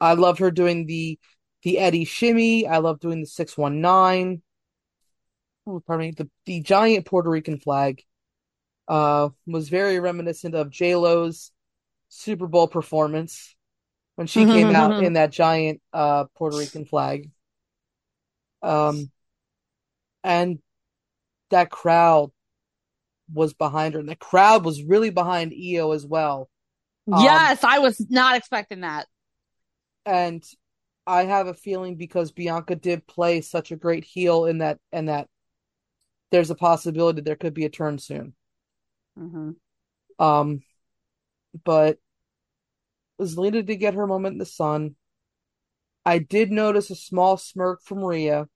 I 0.00 0.14
loved 0.14 0.40
her 0.40 0.50
doing 0.50 0.86
the 0.86 1.18
the 1.62 1.78
Eddie 1.78 2.04
shimmy. 2.04 2.66
I 2.66 2.78
love 2.78 3.00
doing 3.00 3.20
the 3.20 3.26
six 3.26 3.56
one 3.56 3.80
nine. 3.80 4.42
Pardon 5.66 6.06
me. 6.06 6.10
The 6.12 6.28
the 6.46 6.60
giant 6.60 7.06
Puerto 7.06 7.28
Rican 7.30 7.58
flag 7.58 8.02
uh 8.86 9.28
was 9.46 9.68
very 9.68 10.00
reminiscent 10.00 10.54
of 10.54 10.70
J 10.70 10.94
Lo's 10.96 11.52
Super 12.08 12.46
Bowl 12.46 12.68
performance 12.68 13.54
when 14.16 14.26
she 14.26 14.44
came 14.44 14.74
out 14.74 15.02
in 15.04 15.12
that 15.14 15.30
giant 15.30 15.80
uh 15.92 16.24
Puerto 16.36 16.56
Rican 16.56 16.84
flag. 16.84 17.30
Um, 18.62 19.10
and 20.24 20.58
that 21.50 21.70
crowd 21.70 22.30
was 23.32 23.54
behind 23.54 23.94
her, 23.94 24.00
and 24.00 24.08
the 24.08 24.16
crowd 24.16 24.64
was 24.64 24.82
really 24.82 25.10
behind 25.10 25.52
Io 25.52 25.92
as 25.92 26.06
well. 26.06 26.48
Um, 27.10 27.22
yes, 27.22 27.62
I 27.62 27.78
was 27.78 28.04
not 28.10 28.36
expecting 28.36 28.80
that. 28.80 29.06
And 30.08 30.44
I 31.06 31.24
have 31.24 31.48
a 31.48 31.54
feeling 31.54 31.96
because 31.96 32.32
Bianca 32.32 32.76
did 32.76 33.06
play 33.06 33.42
such 33.42 33.72
a 33.72 33.76
great 33.76 34.04
heel 34.04 34.46
in 34.46 34.58
that, 34.58 34.80
and 34.92 35.08
that 35.08 35.28
there's 36.30 36.50
a 36.50 36.54
possibility 36.54 37.20
there 37.20 37.36
could 37.36 37.52
be 37.54 37.64
a 37.66 37.70
turn 37.70 37.98
soon. 37.98 38.34
hmm 39.16 39.50
Um, 40.18 40.62
but 41.64 41.98
Zelina 43.22 43.64
did 43.64 43.76
get 43.76 43.94
her 43.94 44.08
moment 44.08 44.32
in 44.32 44.38
the 44.38 44.44
sun. 44.44 44.96
I 46.04 46.18
did 46.18 46.50
notice 46.50 46.90
a 46.90 46.96
small 46.96 47.36
smirk 47.36 47.82
from 47.82 48.04
Rhea 48.04 48.48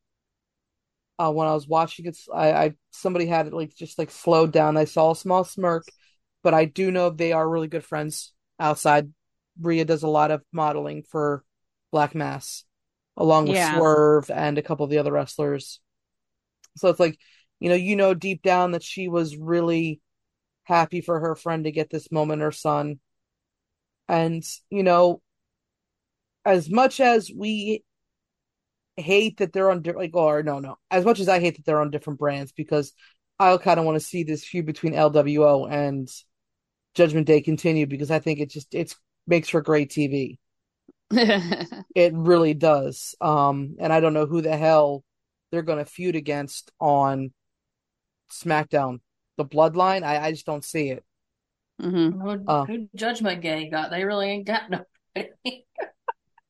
uh, 1.19 1.31
when 1.31 1.47
I 1.49 1.55
was 1.55 1.69
watching 1.69 2.07
it. 2.07 2.19
I, 2.33 2.53
I 2.53 2.75
somebody 2.91 3.27
had 3.27 3.47
it 3.47 3.53
like 3.53 3.75
just 3.75 3.99
like 3.99 4.11
slowed 4.11 4.53
down. 4.53 4.77
I 4.77 4.85
saw 4.85 5.13
a 5.13 5.17
small 5.17 5.45
smirk, 5.45 5.87
but 6.43 6.55
I 6.55 6.65
do 6.65 6.91
know 6.91 7.11
they 7.11 7.33
are 7.33 7.49
really 7.49 7.69
good 7.69 7.85
friends 7.85 8.33
outside. 8.59 9.13
Rhea 9.61 9.85
does 9.85 10.03
a 10.03 10.09
lot 10.09 10.31
of 10.31 10.43
modeling 10.53 11.03
for 11.03 11.45
Black 11.91 12.15
Mass, 12.15 12.65
along 13.17 13.49
with 13.49 13.57
Yeah. 13.57 13.79
Swerve 13.79 14.31
and 14.31 14.59
a 14.59 14.63
couple 14.63 14.85
of 14.85 14.91
the 14.91 14.99
other 14.99 15.13
wrestlers. 15.13 15.81
So 16.77 16.89
it's 16.89 17.01
like, 17.01 17.19
you 17.61 17.69
know, 17.69 17.75
you 17.75 17.97
know 17.97 18.15
deep 18.15 18.43
down 18.43 18.73
that 18.73 18.83
she 18.83 19.09
was 19.09 19.37
really 19.37 20.01
happy 20.65 21.01
for 21.01 21.21
her 21.21 21.35
friend 21.35 21.65
to 21.65 21.73
get 21.73 21.91
this 21.91 22.11
moment, 22.11 22.43
her 22.43 22.53
son. 22.53 23.01
And, 24.09 24.43
you 24.71 24.83
know, 24.83 25.23
as 26.45 26.69
much 26.71 27.01
as 27.01 27.31
we 27.35 27.85
hate 28.97 29.39
that 29.39 29.53
they're 29.53 29.71
on 29.71 29.83
different, 29.83 30.13
like, 30.13 30.17
or 30.17 30.43
no, 30.43 30.59
no, 30.59 30.77
as 30.91 31.05
much 31.05 31.21
as 31.21 31.29
I 31.29 31.41
hate 31.41 31.57
that 31.57 31.65
they're 31.65 31.81
on 31.81 31.91
different 31.91 32.19
brands 32.19 32.53
because 32.53 32.93
I 33.39 33.57
kind 33.57 33.81
of 33.81 33.87
want 33.87 33.97
to 33.97 34.05
see 34.07 34.23
this 34.25 34.45
feud 34.45 34.67
between 34.67 34.95
LWO 34.95 35.65
and 35.65 36.09
Judgment 36.95 37.27
Day 37.27 37.41
continue 37.41 37.87
because 37.87 38.11
I 38.11 38.19
think 38.19 38.41
it 38.41 38.51
just 38.51 38.75
it's 38.75 38.97
makes 39.27 39.49
for 39.49 39.63
great 39.63 39.91
TV. 39.91 40.39
It 41.95 42.13
really 42.15 42.55
does. 42.55 43.15
Um, 43.21 43.77
and 43.79 43.93
I 43.93 44.01
don't 44.01 44.15
know 44.15 44.27
who 44.27 44.41
the 44.41 44.57
hell 44.57 45.05
they're 45.51 45.63
going 45.63 45.79
to 45.79 45.85
feud 45.85 46.17
against 46.17 46.73
on 46.81 47.33
SmackDown. 48.31 49.01
The 49.37 49.45
Bloodline, 49.45 50.03
I, 50.05 50.27
I 50.27 50.31
just 50.33 50.47
don't 50.47 50.65
see 50.65 50.91
it. 50.91 51.05
Mm-hmm. 51.81 52.21
Who, 52.21 52.45
Uh. 52.47 52.65
who 52.65 52.89
Judgment 52.95 53.43
Gang 53.43 53.71
got? 53.71 53.91
They 53.91 54.05
really 54.05 54.29
ain't 54.31 54.47
got 54.47 54.71
no 54.71 54.85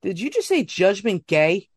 Did 0.03 0.21
you 0.21 0.31
just 0.31 0.49
say 0.49 0.65
Judgment 0.65 1.27
Gay? 1.27 1.69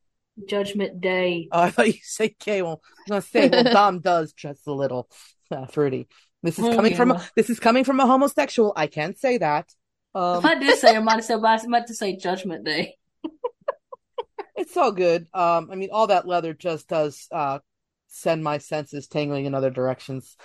Judgment 0.47 0.99
Day. 0.99 1.47
Oh, 1.51 1.61
I 1.61 1.69
thought 1.71 1.87
you 1.87 1.99
said 2.01 2.31
gay. 2.43 2.61
Well, 2.61 2.81
I 3.09 3.13
was 3.13 3.23
gonna 3.31 3.49
say, 3.49 3.49
well, 3.49 3.63
Dom 3.73 3.99
does 3.99 4.33
just 4.33 4.67
a 4.67 4.73
little 4.73 5.09
uh, 5.51 5.65
fruity. 5.67 6.07
This 6.43 6.59
is 6.59 6.65
Oh, 6.65 6.75
coming 6.75 6.95
from 6.95 7.11
a, 7.11 7.25
this 7.35 7.49
is 7.49 7.59
coming 7.59 7.83
from 7.83 7.99
a 7.99 8.05
homosexual. 8.05 8.73
I 8.75 8.87
can't 8.87 9.17
say 9.17 9.37
that. 9.37 9.71
Um, 10.15 10.37
if 10.37 10.45
I 10.45 10.55
did 10.55 10.79
say, 10.79 10.95
I 10.95 10.99
might 10.99 11.15
have 11.15 11.25
said, 11.25 11.43
I 11.43 11.59
meant 11.67 11.87
to 11.87 11.93
say 11.93 12.15
Judgment 12.15 12.63
Day. 12.65 12.95
it's 14.55 14.77
all 14.77 14.93
good. 14.93 15.27
Um, 15.33 15.69
I 15.69 15.75
mean, 15.75 15.89
all 15.91 16.07
that 16.07 16.27
leather 16.27 16.53
just 16.53 16.87
does 16.87 17.27
uh 17.31 17.59
send 18.07 18.43
my 18.43 18.59
senses 18.59 19.07
tingling 19.07 19.45
in 19.45 19.53
other 19.53 19.69
directions. 19.69 20.37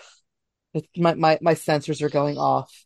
It, 0.75 0.87
my 0.97 1.15
my 1.15 1.39
my 1.41 1.55
sensors 1.55 2.03
are 2.03 2.11
going 2.11 2.37
off. 2.37 2.85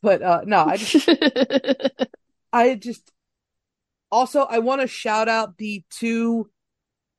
But 0.00 0.22
uh, 0.22 0.42
no, 0.44 0.64
I 0.64 0.76
just 0.76 1.08
I 2.52 2.76
just 2.76 3.10
also 4.10 4.42
I 4.42 4.60
want 4.60 4.82
to 4.82 4.86
shout 4.86 5.28
out 5.28 5.58
the 5.58 5.82
two 5.90 6.48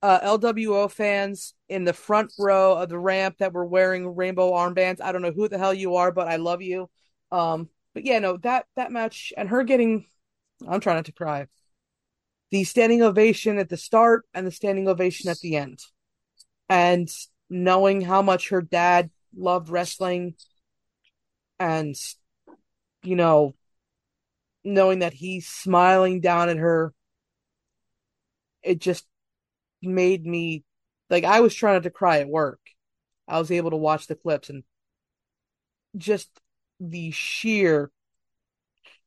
uh, 0.01 0.37
LWO 0.37 0.89
fans 0.89 1.53
in 1.67 1.83
the 1.83 1.91
front 1.91 2.31
row 2.39 2.77
of 2.77 2.87
the 2.87 2.99
ramp 2.99 3.39
that 3.39 3.51
were 3.51 3.65
wearing 3.65 4.15
rainbow 4.15 4.53
armbands. 4.53 5.01
I 5.01 5.11
don't 5.11 5.21
know 5.21 5.31
who 5.31 5.49
the 5.49 5.57
hell 5.57 5.73
you 5.73 5.95
are, 5.95 6.13
but 6.13 6.29
I 6.29 6.37
love 6.37 6.61
you. 6.61 6.89
Um, 7.31 7.69
but 7.97 8.05
yeah, 8.05 8.19
no, 8.19 8.37
that 8.37 8.67
that 8.75 8.91
match 8.91 9.33
and 9.35 9.49
her 9.49 9.63
getting 9.63 10.05
I'm 10.67 10.79
trying 10.79 10.97
not 10.97 11.05
to 11.05 11.11
cry. 11.11 11.47
The 12.51 12.63
standing 12.63 13.01
ovation 13.01 13.57
at 13.57 13.69
the 13.69 13.75
start 13.75 14.23
and 14.35 14.45
the 14.45 14.51
standing 14.51 14.87
ovation 14.87 15.31
at 15.31 15.39
the 15.39 15.55
end. 15.55 15.79
And 16.69 17.09
knowing 17.49 18.01
how 18.01 18.21
much 18.21 18.49
her 18.49 18.61
dad 18.61 19.09
loved 19.35 19.69
wrestling 19.69 20.35
and 21.59 21.95
you 23.01 23.15
know 23.15 23.55
knowing 24.63 24.99
that 24.99 25.13
he's 25.13 25.47
smiling 25.47 26.21
down 26.21 26.49
at 26.49 26.57
her 26.57 26.93
it 28.61 28.77
just 28.77 29.07
made 29.81 30.23
me 30.23 30.63
like 31.09 31.23
I 31.23 31.39
was 31.39 31.55
trying 31.55 31.77
not 31.77 31.83
to 31.83 31.89
cry 31.89 32.19
at 32.19 32.29
work. 32.29 32.59
I 33.27 33.39
was 33.39 33.49
able 33.49 33.71
to 33.71 33.75
watch 33.75 34.05
the 34.05 34.13
clips 34.13 34.51
and 34.51 34.63
just 35.97 36.29
the 36.79 37.11
sheer 37.11 37.91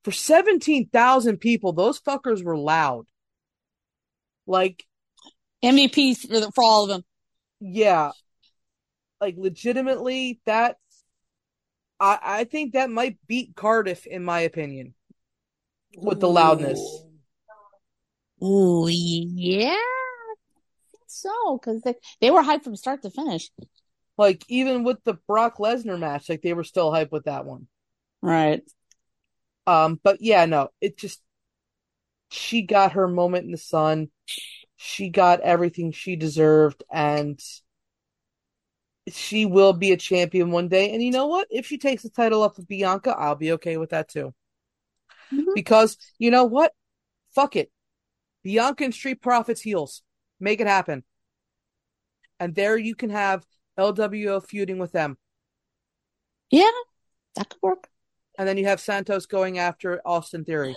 for 0.05 0.13
17,000 0.13 1.39
people, 1.39 1.73
those 1.73 2.01
fuckers 2.01 2.43
were 2.43 2.57
loud. 2.57 3.07
Like, 4.47 4.85
MVPs 5.63 6.27
for, 6.27 6.41
the, 6.41 6.53
for 6.55 6.65
all 6.65 6.85
of 6.85 6.89
them. 6.89 7.03
yeah. 7.61 8.13
Like 9.21 9.35
legitimately 9.37 10.41
that 10.47 10.77
I 12.01 12.19
I 12.23 12.45
think 12.45 12.73
that 12.73 12.89
might 12.89 13.19
beat 13.27 13.55
Cardiff 13.55 14.07
in 14.07 14.25
my 14.25 14.41
opinion 14.41 14.95
with 15.95 16.21
the 16.21 16.29
loudness. 16.29 16.81
Ooh, 18.43 18.89
yeah. 18.89 19.77
So, 21.07 21.59
because 21.59 21.83
they, 21.83 21.95
they 22.23 22.31
were 22.31 22.43
hyped 22.43 22.65
from 22.65 22.77
start 22.77 23.03
to 23.03 23.11
finish. 23.11 23.51
Like 24.21 24.45
even 24.49 24.85
with 24.85 25.03
the 25.05 25.15
Brock 25.15 25.57
Lesnar 25.57 25.99
match, 25.99 26.29
like 26.29 26.43
they 26.43 26.53
were 26.53 26.63
still 26.63 26.93
hyped 26.93 27.11
with 27.11 27.25
that 27.25 27.47
one. 27.47 27.69
Right. 28.21 28.63
Um, 29.67 29.99
but 30.03 30.19
yeah, 30.21 30.45
no, 30.45 30.69
it 30.79 30.99
just 30.99 31.23
she 32.29 32.61
got 32.61 32.93
her 32.93 33.09
moment 33.09 33.47
in 33.47 33.51
the 33.51 33.57
sun. 33.57 34.11
She 34.77 35.09
got 35.09 35.41
everything 35.41 35.93
she 35.93 36.17
deserved, 36.17 36.85
and 36.93 37.41
she 39.09 39.47
will 39.47 39.73
be 39.73 39.93
a 39.93 39.97
champion 39.97 40.51
one 40.51 40.69
day. 40.69 40.93
And 40.93 41.03
you 41.03 41.13
know 41.13 41.27
what? 41.27 41.49
If 41.51 41.65
she 41.65 41.79
takes 41.79 42.03
the 42.03 42.11
title 42.11 42.43
up 42.43 42.59
with 42.59 42.69
Bianca, 42.69 43.17
I'll 43.17 43.37
be 43.37 43.53
okay 43.53 43.79
with 43.79 43.89
that 43.89 44.11
too. 44.11 44.35
Mhm. 45.33 45.55
Because 45.55 45.97
you 46.19 46.31
know 46.31 46.45
what? 46.45 46.75
Fuck 47.35 47.57
it. 47.57 47.73
Bianca 48.43 48.85
and 48.85 48.93
Street 48.95 49.23
Profits 49.23 49.63
heels. 49.63 50.03
Make 50.39 50.61
it 50.61 50.67
happen. 50.67 51.05
And 52.39 52.55
there 52.55 52.77
you 52.77 52.95
can 52.95 53.09
have 53.09 53.47
LWO 53.81 54.45
feuding 54.45 54.79
with 54.79 54.93
them. 54.93 55.17
Yeah, 56.51 56.71
that 57.37 57.49
could 57.49 57.63
work. 57.63 57.89
And 58.39 58.49
then 58.49 58.57
you 58.57 58.67
have 58.67 58.81
Santos 58.81 59.27
going 59.27 59.59
after 59.59 60.01
Austin 60.05 60.45
Theory. 60.45 60.77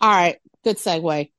All 0.00 0.10
right, 0.10 0.38
good 0.62 0.76
segue. 0.76 1.30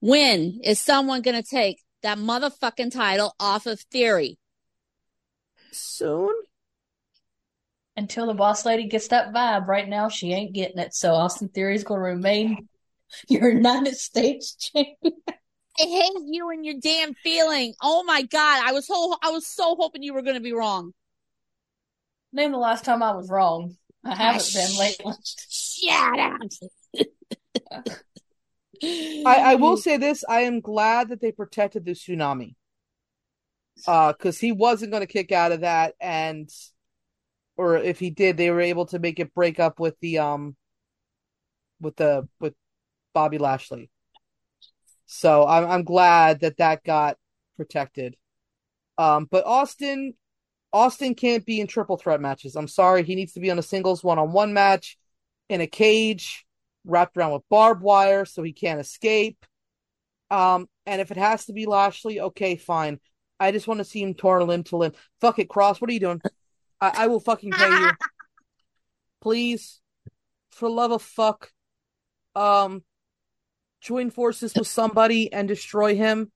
When 0.00 0.60
is 0.62 0.78
someone 0.78 1.22
going 1.22 1.40
to 1.40 1.48
take 1.48 1.82
that 2.02 2.18
motherfucking 2.18 2.92
title 2.92 3.34
off 3.40 3.66
of 3.66 3.80
Theory? 3.80 4.38
Soon. 5.72 6.34
Until 7.96 8.26
the 8.26 8.34
boss 8.34 8.64
lady 8.64 8.86
gets 8.86 9.08
that 9.08 9.32
vibe, 9.32 9.66
right 9.66 9.88
now 9.88 10.08
she 10.08 10.32
ain't 10.32 10.54
getting 10.54 10.78
it. 10.78 10.94
So 10.94 11.14
Austin 11.14 11.48
Theory 11.48 11.74
is 11.74 11.82
going 11.82 11.98
to 11.98 12.04
remain 12.04 12.68
your 13.28 13.50
United 13.52 13.96
States 13.96 14.54
champion. 14.72 15.14
I 15.80 15.84
hate 15.84 16.12
you 16.26 16.50
and 16.50 16.64
your 16.64 16.74
damn 16.80 17.14
feeling. 17.14 17.74
Oh 17.82 18.02
my 18.02 18.22
god, 18.22 18.62
I 18.64 18.72
was 18.72 18.86
so 18.86 19.16
I 19.22 19.30
was 19.30 19.46
so 19.46 19.76
hoping 19.76 20.02
you 20.02 20.12
were 20.12 20.22
going 20.22 20.34
to 20.34 20.40
be 20.42 20.52
wrong. 20.52 20.92
Name 22.32 22.52
the 22.52 22.58
last 22.58 22.84
time 22.84 23.02
I 23.02 23.12
was 23.12 23.30
wrong. 23.30 23.76
I 24.04 24.14
haven't 24.14 24.42
Ah, 24.54 24.60
been 24.60 24.78
lately. 24.78 25.14
Shut 25.48 26.18
up. 26.18 26.40
I, 28.82 29.52
I 29.52 29.54
will 29.56 29.76
say 29.76 29.96
this: 29.96 30.24
I 30.28 30.40
am 30.40 30.60
glad 30.60 31.08
that 31.08 31.20
they 31.20 31.32
protected 31.32 31.84
the 31.84 31.92
tsunami, 31.92 32.54
uh, 33.86 34.12
because 34.12 34.38
he 34.38 34.52
wasn't 34.52 34.90
going 34.90 35.02
to 35.02 35.06
kick 35.06 35.32
out 35.32 35.52
of 35.52 35.60
that, 35.60 35.94
and 36.00 36.48
or 37.56 37.76
if 37.76 37.98
he 37.98 38.10
did, 38.10 38.36
they 38.36 38.50
were 38.50 38.60
able 38.60 38.86
to 38.86 38.98
make 38.98 39.18
it 39.20 39.34
break 39.34 39.58
up 39.58 39.80
with 39.80 39.98
the 40.00 40.18
um, 40.18 40.56
with 41.80 41.96
the 41.96 42.28
with 42.40 42.54
Bobby 43.14 43.38
Lashley. 43.38 43.90
So 45.10 45.46
I'm 45.46 45.64
I'm 45.66 45.84
glad 45.84 46.40
that 46.40 46.58
that 46.58 46.84
got 46.84 47.16
protected. 47.56 48.14
Um, 48.98 49.26
but 49.30 49.46
Austin, 49.46 50.12
Austin 50.70 51.14
can't 51.14 51.46
be 51.46 51.60
in 51.60 51.66
triple 51.66 51.96
threat 51.96 52.20
matches. 52.20 52.56
I'm 52.56 52.68
sorry, 52.68 53.04
he 53.04 53.14
needs 53.14 53.32
to 53.32 53.40
be 53.40 53.50
on 53.50 53.58
a 53.58 53.62
singles 53.62 54.04
one 54.04 54.18
on 54.18 54.32
one 54.32 54.52
match 54.52 54.98
in 55.48 55.62
a 55.62 55.66
cage 55.66 56.44
wrapped 56.84 57.16
around 57.16 57.32
with 57.32 57.48
barbed 57.48 57.82
wire 57.82 58.26
so 58.26 58.42
he 58.42 58.52
can't 58.52 58.80
escape. 58.80 59.46
Um, 60.30 60.68
and 60.84 61.00
if 61.00 61.10
it 61.10 61.16
has 61.16 61.46
to 61.46 61.54
be 61.54 61.64
Lashley, 61.64 62.20
okay, 62.20 62.56
fine. 62.56 63.00
I 63.40 63.50
just 63.50 63.66
want 63.66 63.78
to 63.78 63.84
see 63.84 64.02
him 64.02 64.12
torn 64.12 64.46
limb 64.46 64.64
to 64.64 64.76
limb. 64.76 64.92
Fuck 65.22 65.38
it, 65.38 65.48
Kross. 65.48 65.80
What 65.80 65.88
are 65.88 65.94
you 65.94 66.00
doing? 66.00 66.20
I, 66.82 67.04
I 67.04 67.06
will 67.06 67.20
fucking 67.20 67.52
pay 67.52 67.70
you. 67.70 67.90
Please, 69.22 69.80
for 70.50 70.68
love 70.68 70.92
of 70.92 71.00
fuck, 71.00 71.50
um, 72.34 72.82
join 73.80 74.10
forces 74.10 74.54
with 74.54 74.66
somebody 74.66 75.32
and 75.32 75.48
destroy 75.48 75.94
him. 75.94 76.30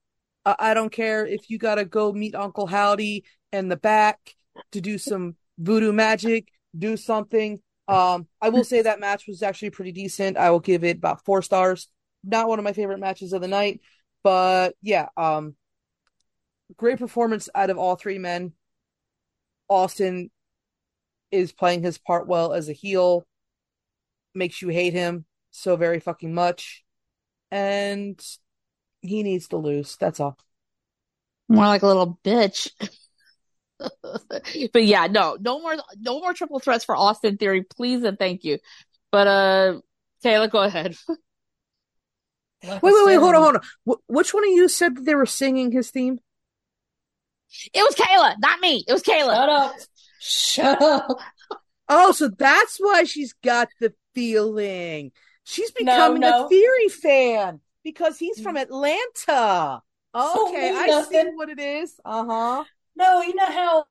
I, 0.45 0.57
I 0.59 0.75
don't 0.75 0.93
care 0.93 1.27
if 1.27 1.51
you 1.51 1.59
gotta 1.59 1.85
go 1.85 2.13
meet 2.13 2.35
Uncle 2.35 2.67
Howdy 2.67 3.25
in 3.53 3.69
the 3.69 3.77
back 3.77 4.35
to 4.73 4.81
do 4.81 4.99
some 4.99 5.37
voodoo 5.59 5.93
magic. 5.93 6.49
Do 6.77 6.97
something. 6.97 7.61
Um, 7.89 8.27
I 8.41 8.49
will 8.49 8.65
say 8.65 8.83
that 8.83 9.01
match 9.01 9.27
was 9.27 9.43
actually 9.43 9.71
pretty 9.71 9.93
decent. 9.93 10.37
I 10.39 10.51
will 10.51 10.61
give 10.61 10.85
it 10.85 10.97
about 10.97 11.25
four 11.25 11.43
stars. 11.43 11.89
Not 12.25 12.49
one 12.49 12.59
of 12.59 12.65
my 12.65 12.73
favorite 12.73 13.01
matches 13.01 13.33
of 13.33 13.43
the 13.43 13.49
night, 13.49 13.81
but 14.23 14.75
yeah, 14.81 15.09
um, 15.17 15.57
great 16.77 16.99
performance 16.99 17.49
out 17.55 17.71
of 17.71 17.79
all 17.79 17.97
three 17.97 18.19
men. 18.19 18.53
Austin 19.69 20.31
is 21.31 21.53
playing 21.53 21.83
his 21.83 21.99
part 21.99 22.27
well 22.27 22.53
as 22.53 22.69
a 22.69 22.73
heel, 22.73 23.27
makes 24.35 24.63
you 24.63 24.69
hate 24.69 24.93
him 24.93 25.25
so 25.51 25.77
very 25.77 26.01
fucking 26.01 26.33
much, 26.33 26.85
and 27.53 28.21
he 29.03 29.23
needs 29.23 29.49
to 29.49 29.59
lose. 29.59 29.97
That's 29.97 30.19
all. 30.19 30.37
More 31.49 31.67
like 31.67 31.83
a 31.83 31.87
little 31.87 32.19
bitch. 32.25 32.71
but 34.73 34.85
yeah, 34.85 35.07
no, 35.07 35.37
no 35.39 35.61
more, 35.61 35.77
no 36.01 36.19
more 36.19 36.33
triple 36.33 36.61
threats 36.61 36.85
for 36.85 36.97
Austin 36.97 37.37
Theory, 37.37 37.63
please 37.63 38.03
and 38.05 38.19
thank 38.19 38.43
you. 38.43 38.59
But 39.13 39.27
uh, 39.27 39.81
Kayla, 40.25 40.51
go 40.51 40.63
ahead. 40.63 40.97
Like 42.65 42.81
Wait, 42.81 42.93
wait, 42.95 43.07
wait, 43.07 43.17
hold 43.17 43.35
on, 43.35 43.43
hold 43.43 43.57
on. 43.57 43.63
Wh- 43.89 44.09
which 44.09 44.33
one 44.33 44.45
of 44.45 44.51
you 44.51 44.69
said 44.69 44.95
that 44.95 45.05
they 45.05 45.17
were 45.17 45.27
singing 45.27 45.73
his 45.73 45.91
theme? 45.91 46.21
It 47.75 47.83
was 47.83 47.97
Kayla, 47.97 48.37
not 48.39 48.61
me. 48.61 48.85
It 48.87 48.93
was 48.93 49.03
Kayla. 49.03 49.35
Shut 49.35 49.49
up. 49.49 49.75
Shut 50.21 50.81
up. 50.81 51.19
Oh, 51.89 52.13
so 52.13 52.29
that's 52.29 52.77
why 52.79 53.03
she's 53.03 53.33
got 53.43 53.69
the 53.81 53.93
feeling. 54.15 55.11
She's 55.45 55.71
becoming 55.71 56.21
no. 56.21 56.47
a 56.47 56.49
Theory 56.49 56.89
fan 56.89 57.61
because 57.83 58.19
he's 58.19 58.41
from 58.41 58.57
Atlanta. 58.57 59.83
Okay, 60.15 60.71
I 60.75 61.05
see 61.09 61.31
what 61.35 61.49
it 61.49 61.59
is. 61.59 61.99
Uh 62.05 62.25
huh. 62.25 62.65
No, 62.95 63.23
you 63.23 63.35
know 63.35 63.47
how 63.47 63.85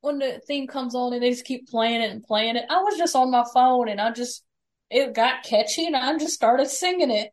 when 0.00 0.18
the 0.18 0.40
theme 0.46 0.66
comes 0.66 0.94
on 0.94 1.12
and 1.12 1.22
they 1.22 1.30
just 1.30 1.44
keep 1.44 1.68
playing 1.68 2.02
it 2.02 2.10
and 2.10 2.22
playing 2.22 2.56
it. 2.56 2.64
I 2.68 2.80
was 2.82 2.98
just 2.98 3.14
on 3.14 3.30
my 3.30 3.44
phone 3.54 3.88
and 3.88 4.00
I 4.00 4.10
just 4.10 4.44
it 4.90 5.14
got 5.14 5.44
catchy 5.44 5.86
and 5.86 5.96
I 5.96 6.16
just 6.18 6.34
started 6.34 6.68
singing 6.68 7.10
it. 7.10 7.30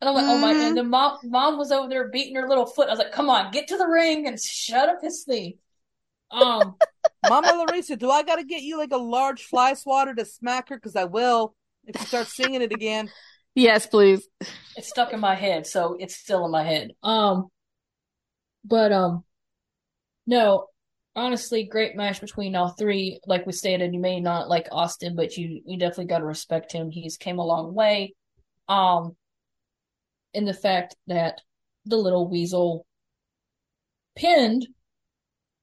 And 0.00 0.08
I'm 0.08 0.14
like, 0.14 0.26
oh 0.26 0.38
my! 0.38 0.52
Mhm. 0.52 0.68
And 0.68 0.76
the 0.76 0.84
mom, 0.84 1.18
mom 1.24 1.58
was 1.58 1.72
over 1.72 1.88
there 1.88 2.08
beating 2.08 2.36
her 2.36 2.48
little 2.48 2.66
foot. 2.66 2.88
I 2.88 2.92
was 2.92 2.98
like, 2.98 3.12
come 3.12 3.30
on, 3.30 3.50
get 3.50 3.68
to 3.68 3.76
the 3.76 3.86
ring 3.86 4.26
and 4.26 4.40
shut 4.40 4.88
up 4.88 5.02
his 5.02 5.24
theme. 5.24 5.54
Um, 6.30 6.76
Mama 7.28 7.64
Larissa, 7.66 7.96
do 7.96 8.10
I 8.10 8.22
got 8.22 8.36
to 8.36 8.44
get 8.44 8.62
you 8.62 8.78
like 8.78 8.92
a 8.92 8.98
large 8.98 9.44
fly 9.44 9.74
swatter 9.74 10.14
to 10.14 10.24
smack 10.24 10.68
her? 10.68 10.76
Because 10.76 10.96
I 10.96 11.04
will 11.04 11.54
if 11.86 12.00
you 12.00 12.06
start 12.06 12.28
singing 12.28 12.62
it 12.62 12.72
again. 12.72 13.10
Yes, 13.58 13.86
please. 13.86 14.28
it's 14.76 14.90
stuck 14.90 15.14
in 15.14 15.20
my 15.20 15.34
head, 15.34 15.66
so 15.66 15.96
it's 15.98 16.14
still 16.14 16.44
in 16.44 16.50
my 16.50 16.62
head. 16.62 16.90
Um, 17.02 17.46
but 18.66 18.92
um, 18.92 19.24
no, 20.26 20.66
honestly, 21.14 21.64
great 21.64 21.96
match 21.96 22.20
between 22.20 22.54
all 22.54 22.74
three. 22.78 23.18
Like 23.26 23.46
we 23.46 23.52
stated, 23.54 23.94
you 23.94 23.98
may 23.98 24.20
not 24.20 24.50
like 24.50 24.68
Austin, 24.70 25.16
but 25.16 25.38
you 25.38 25.62
you 25.64 25.78
definitely 25.78 26.04
got 26.04 26.18
to 26.18 26.26
respect 26.26 26.70
him. 26.70 26.90
He's 26.90 27.16
came 27.16 27.38
a 27.38 27.46
long 27.46 27.72
way. 27.74 28.14
Um, 28.68 29.16
in 30.34 30.44
the 30.44 30.52
fact 30.52 30.94
that 31.06 31.40
the 31.86 31.96
little 31.96 32.28
weasel 32.28 32.84
pinned 34.16 34.66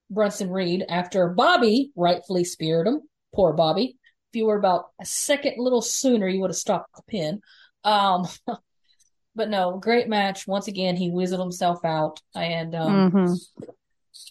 Bronson 0.09 0.49
Reed 0.49 0.84
after 0.89 1.30
Bobby 1.30 1.91
rightfully 1.95 2.43
speared 2.43 2.88
him. 2.88 3.01
Poor 3.36 3.53
Bobby. 3.53 3.97
If 4.34 4.38
you 4.38 4.48
were 4.48 4.58
about 4.58 4.86
a 5.00 5.06
second 5.06 5.56
little 5.58 5.84
sooner, 5.84 6.28
you 6.28 6.42
would 6.42 6.50
have 6.50 6.58
stopped 6.58 6.96
the 6.96 7.04
pin. 7.04 7.40
Um, 7.84 8.28
but 9.36 9.48
no, 9.48 9.78
great 9.78 10.10
match. 10.10 10.48
Once 10.48 10.68
again, 10.68 10.96
he 10.96 11.12
whistled 11.12 11.40
himself 11.40 11.86
out. 11.86 12.20
And 12.34 12.74
um, 12.74 13.12
Mhm. 13.12 13.40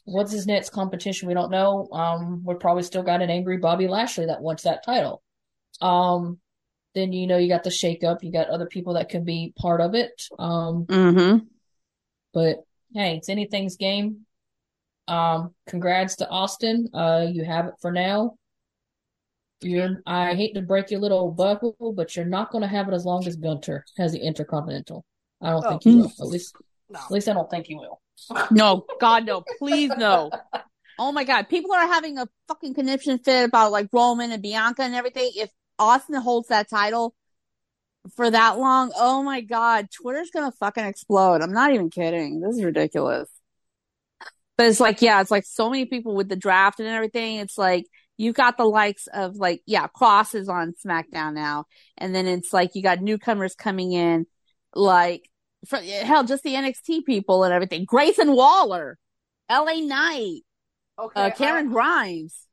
what's 0.05 0.33
his 0.33 0.45
next 0.45 0.71
competition? 0.71 1.29
We 1.29 1.35
don't 1.35 1.53
know. 1.53 1.89
Um, 1.93 2.43
we're 2.43 2.57
probably 2.57 2.83
still 2.83 3.05
got 3.05 3.23
an 3.23 3.31
angry 3.31 3.59
Bobby 3.59 3.87
Lashley 3.87 4.27
that 4.27 4.43
wants 4.43 4.65
that 4.65 4.85
title. 4.85 5.23
Um, 5.81 6.41
then 6.97 7.13
you 7.13 7.29
know 7.29 7.39
you 7.39 7.49
got 7.49 7.63
the 7.63 7.71
shakeup. 7.71 8.25
You 8.25 8.33
got 8.33 8.49
other 8.49 8.67
people 8.67 8.95
that 8.95 9.09
can 9.09 9.23
be 9.25 9.53
part 9.57 9.81
of 9.81 9.95
it. 9.95 10.21
Um, 10.37 10.85
Mhm. 10.87 11.47
but 12.35 12.65
hey, 12.93 13.19
it's 13.19 13.29
anything's 13.29 13.77
game. 13.77 14.27
Um, 15.07 15.55
congrats 15.69 16.17
to 16.17 16.29
Austin. 16.29 16.89
Uh, 16.93 17.29
you 17.31 17.45
have 17.45 17.67
it 17.67 17.75
for 17.81 17.93
now. 17.93 18.37
You're, 19.65 20.03
I 20.07 20.35
hate 20.35 20.55
to 20.55 20.63
break 20.63 20.91
your 20.91 21.01
little 21.01 21.31
buckle, 21.31 21.93
but 21.97 22.17
you're 22.17 22.25
not 22.25 22.51
going 22.51 22.63
to 22.63 22.69
have 22.69 22.89
it 22.89 22.95
as 22.95 23.05
long 23.05 23.27
as 23.27 23.37
Gunther 23.37 23.85
has 23.99 24.13
the 24.13 24.21
Intercontinental. 24.21 25.05
I 25.41 25.51
don't 25.51 25.65
Oh. 25.65 25.69
think 25.71 25.85
you 25.87 25.97
will. 25.99 26.13
At 26.21 26.27
least, 26.29 26.55
No. 26.89 27.01
at 27.01 27.11
least 27.11 27.29
I 27.29 27.33
don't 27.33 27.51
think 27.51 27.69
you 27.69 27.79
will. 27.79 28.01
No, 28.51 28.85
God, 29.01 29.25
no, 29.27 29.43
please, 29.59 29.91
no. 29.97 30.31
Oh 30.99 31.11
my 31.13 31.25
God, 31.25 31.49
people 31.49 31.73
are 31.73 31.87
having 31.87 32.19
a 32.19 32.29
fucking 32.49 32.75
conniption 32.75 33.19
fit 33.19 33.45
about 33.45 33.73
like 33.73 33.89
Roman 33.93 34.31
and 34.31 34.43
Bianca 34.43 34.83
and 34.83 34.95
everything. 34.95 35.31
If 35.35 35.51
Austin 35.79 36.15
holds 36.17 36.49
that 36.49 36.69
title 36.69 37.15
for 38.15 38.31
that 38.31 38.59
long, 38.59 38.93
oh 38.97 39.23
my 39.23 39.41
God, 39.41 39.89
Twitter's 39.91 40.31
gonna 40.31 40.53
fucking 40.53 40.85
explode. 40.85 41.41
I'm 41.43 41.53
not 41.53 41.73
even 41.73 41.89
kidding. 41.91 42.41
This 42.41 42.57
is 42.57 42.65
ridiculous. 42.65 43.29
But 44.59 44.67
it's 44.67 44.81
like, 44.81 45.01
yeah, 45.03 45.21
it's 45.21 45.31
like 45.31 45.45
so 45.47 45.71
many 45.71 45.87
people 45.87 46.15
with 46.15 46.29
the 46.29 46.37
draft 46.37 46.79
and 46.79 46.89
everything. 46.89 47.39
It's 47.39 47.57
like 47.57 47.87
you 48.23 48.33
got 48.33 48.57
the 48.57 48.64
likes 48.64 49.09
of 49.12 49.35
like, 49.37 49.62
yeah, 49.66 49.89
Kross 49.89 50.37
is 50.37 50.49
on 50.49 50.75
SmackDown 50.85 51.35
now, 51.35 51.64
and 51.99 52.14
then 52.14 52.27
it's 52.27 52.53
like 52.53 52.70
you 52.75 52.83
got 52.83 53.01
newcomers 53.01 53.57
coming 53.57 53.93
in, 53.93 54.27
like 54.75 55.29
for, 55.66 55.79
hell, 55.79 56.23
just 56.23 56.45
the 56.45 56.55
NXT 56.55 57.05
people 57.05 57.43
and 57.43 57.53
everything. 57.53 57.85
Grayson 57.85 58.33
Waller, 58.33 58.97
LA 59.51 59.81
Knight, 59.81 60.43
Okay, 60.99 61.20
uh, 61.20 61.31
Cameron 61.31 61.70
Grimes. 61.70 62.47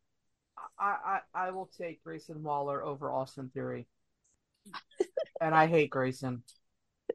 I, 0.79 1.19
I, 1.35 1.47
I 1.47 1.51
will 1.51 1.69
take 1.79 2.03
Grayson 2.03 2.41
Waller 2.41 2.83
over 2.83 3.11
Austin 3.11 3.51
Theory. 3.53 3.85
and 5.41 5.53
I 5.53 5.67
hate 5.67 5.91
Grayson. 5.91 6.41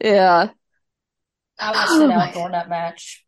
Yeah. 0.00 0.50
I 1.58 1.70
will 1.70 1.98
sit 1.98 2.10
out 2.10 2.34
during 2.34 2.52
that 2.52 2.68
match. 2.68 3.24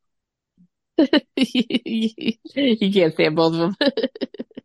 you 1.37 2.93
can't 2.93 3.13
stand 3.15 3.37
both 3.37 3.55
of 3.55 3.77
them. 3.79 3.91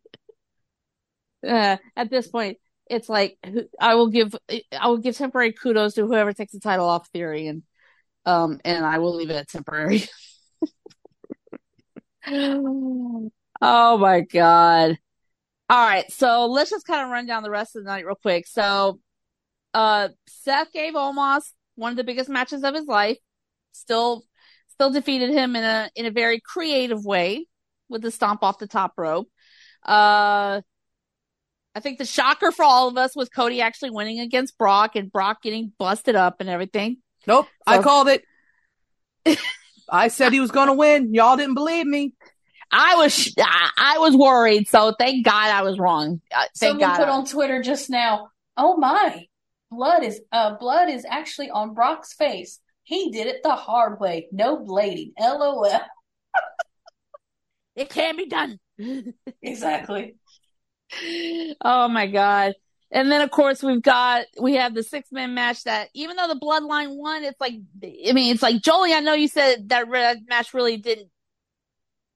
uh, 1.46 1.76
at 1.96 2.10
this 2.10 2.28
point, 2.28 2.58
it's 2.88 3.08
like 3.08 3.38
I 3.80 3.94
will 3.94 4.08
give 4.08 4.34
I 4.78 4.88
will 4.88 4.98
give 4.98 5.16
temporary 5.16 5.52
kudos 5.52 5.94
to 5.94 6.06
whoever 6.06 6.32
takes 6.32 6.52
the 6.52 6.60
title 6.60 6.88
off 6.88 7.08
Theory, 7.10 7.46
and 7.46 7.62
um, 8.26 8.60
and 8.64 8.84
I 8.84 8.98
will 8.98 9.14
leave 9.16 9.30
it 9.30 9.36
at 9.36 9.48
temporary. 9.48 10.04
oh 12.26 13.30
my 13.98 14.20
god! 14.20 14.98
All 15.70 15.86
right, 15.86 16.10
so 16.12 16.46
let's 16.46 16.70
just 16.70 16.86
kind 16.86 17.02
of 17.04 17.10
run 17.10 17.26
down 17.26 17.42
the 17.42 17.50
rest 17.50 17.76
of 17.76 17.84
the 17.84 17.90
night 17.90 18.06
real 18.06 18.16
quick. 18.16 18.46
So 18.46 19.00
Uh, 19.74 20.08
Seth 20.28 20.72
gave 20.72 20.94
Omos 20.94 21.44
one 21.76 21.92
of 21.92 21.96
the 21.96 22.04
biggest 22.04 22.28
matches 22.30 22.64
of 22.64 22.74
his 22.74 22.86
life. 22.86 23.18
Still, 23.72 24.24
still 24.68 24.90
defeated 24.90 25.30
him 25.30 25.56
in 25.56 25.64
a 25.64 25.90
in 25.96 26.06
a 26.06 26.10
very 26.10 26.40
creative 26.40 27.04
way 27.04 27.46
with 27.88 28.02
the 28.02 28.10
stomp 28.10 28.42
off 28.42 28.58
the 28.58 28.66
top 28.68 28.94
rope. 28.98 29.28
Uh, 29.84 30.62
I 31.74 31.80
think 31.80 31.98
the 31.98 32.04
shocker 32.04 32.52
for 32.52 32.64
all 32.64 32.88
of 32.88 32.96
us 32.98 33.16
was 33.16 33.28
Cody 33.28 33.60
actually 33.60 33.90
winning 33.90 34.20
against 34.20 34.58
Brock 34.58 34.94
and 34.94 35.10
Brock 35.10 35.42
getting 35.42 35.72
busted 35.78 36.14
up 36.16 36.36
and 36.40 36.48
everything. 36.48 36.98
Nope, 37.26 37.46
So- 37.46 37.74
I 37.74 37.82
called 37.82 38.08
it. 38.08 38.24
I 39.88 40.08
said 40.08 40.32
he 40.32 40.40
was 40.40 40.50
going 40.50 40.68
to 40.68 40.72
win. 40.74 41.12
Y'all 41.14 41.36
didn't 41.36 41.54
believe 41.54 41.86
me. 41.86 42.14
I 42.70 42.94
was 42.96 43.34
I 43.38 43.70
I 43.76 43.98
was 43.98 44.16
worried, 44.16 44.66
so 44.68 44.94
thank 44.98 45.24
God 45.26 45.50
I 45.50 45.62
was 45.62 45.78
wrong. 45.78 46.22
Uh, 46.34 46.40
Thank 46.56 46.80
Someone 46.80 46.88
God. 46.88 46.96
put 46.96 47.08
I- 47.08 47.10
on 47.12 47.26
Twitter 47.26 47.62
just 47.62 47.90
now, 47.90 48.28
"Oh 48.56 48.78
my, 48.78 49.26
blood 49.70 50.02
is 50.04 50.20
uh 50.32 50.54
blood 50.56 50.88
is 50.88 51.04
actually 51.08 51.50
on 51.50 51.74
Brock's 51.74 52.14
face. 52.14 52.58
He 52.84 53.10
did 53.10 53.26
it 53.26 53.42
the 53.42 53.54
hard 53.54 54.00
way. 54.00 54.28
No 54.32 54.56
blading. 54.58 55.12
LOL." 55.20 55.66
it 57.76 57.88
can 57.90 58.16
be 58.16 58.26
done. 58.26 58.58
Exactly. 59.42 60.14
Oh 61.60 61.88
my 61.88 62.06
god. 62.06 62.54
And 62.90 63.10
then 63.10 63.22
of 63.22 63.30
course 63.30 63.62
we've 63.62 63.82
got 63.82 64.26
we 64.40 64.54
have 64.54 64.74
the 64.74 64.82
six 64.82 65.10
man 65.10 65.34
match 65.34 65.64
that 65.64 65.88
even 65.94 66.16
though 66.16 66.28
the 66.28 66.38
bloodline 66.38 66.96
won, 66.96 67.24
it's 67.24 67.40
like 67.40 67.54
I 67.82 68.12
mean 68.12 68.32
it's 68.32 68.42
like 68.42 68.62
Jolie, 68.62 68.92
I 68.92 69.00
know 69.00 69.14
you 69.14 69.28
said 69.28 69.70
that 69.70 69.88
re- 69.88 70.22
match 70.28 70.52
really 70.52 70.76
didn't 70.76 71.08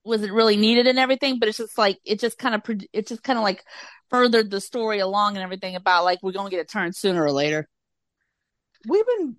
wasn't 0.05 0.33
really 0.33 0.57
needed 0.57 0.87
and 0.87 0.99
everything, 0.99 1.39
but 1.39 1.49
it's 1.49 1.59
just 1.59 1.79
like 1.79 1.99
it 2.05 2.21
just 2.21 2.39
kind 2.39 2.55
of 2.55 2.63
it 2.93 3.07
just 3.09 3.23
kind 3.23 3.39
of 3.39 3.43
like 3.43 3.65
furthered 4.11 4.51
the 4.51 4.61
story 4.61 5.01
along 5.01 5.37
and 5.37 5.43
everything 5.43 5.75
about 5.75 6.05
like 6.05 6.23
we're 6.23 6.33
gonna 6.33 6.51
get 6.51 6.61
a 6.61 6.65
turn 6.65 6.93
sooner 6.93 7.23
or 7.23 7.33
later. 7.33 7.69
We've 8.89 9.07
been 9.07 9.37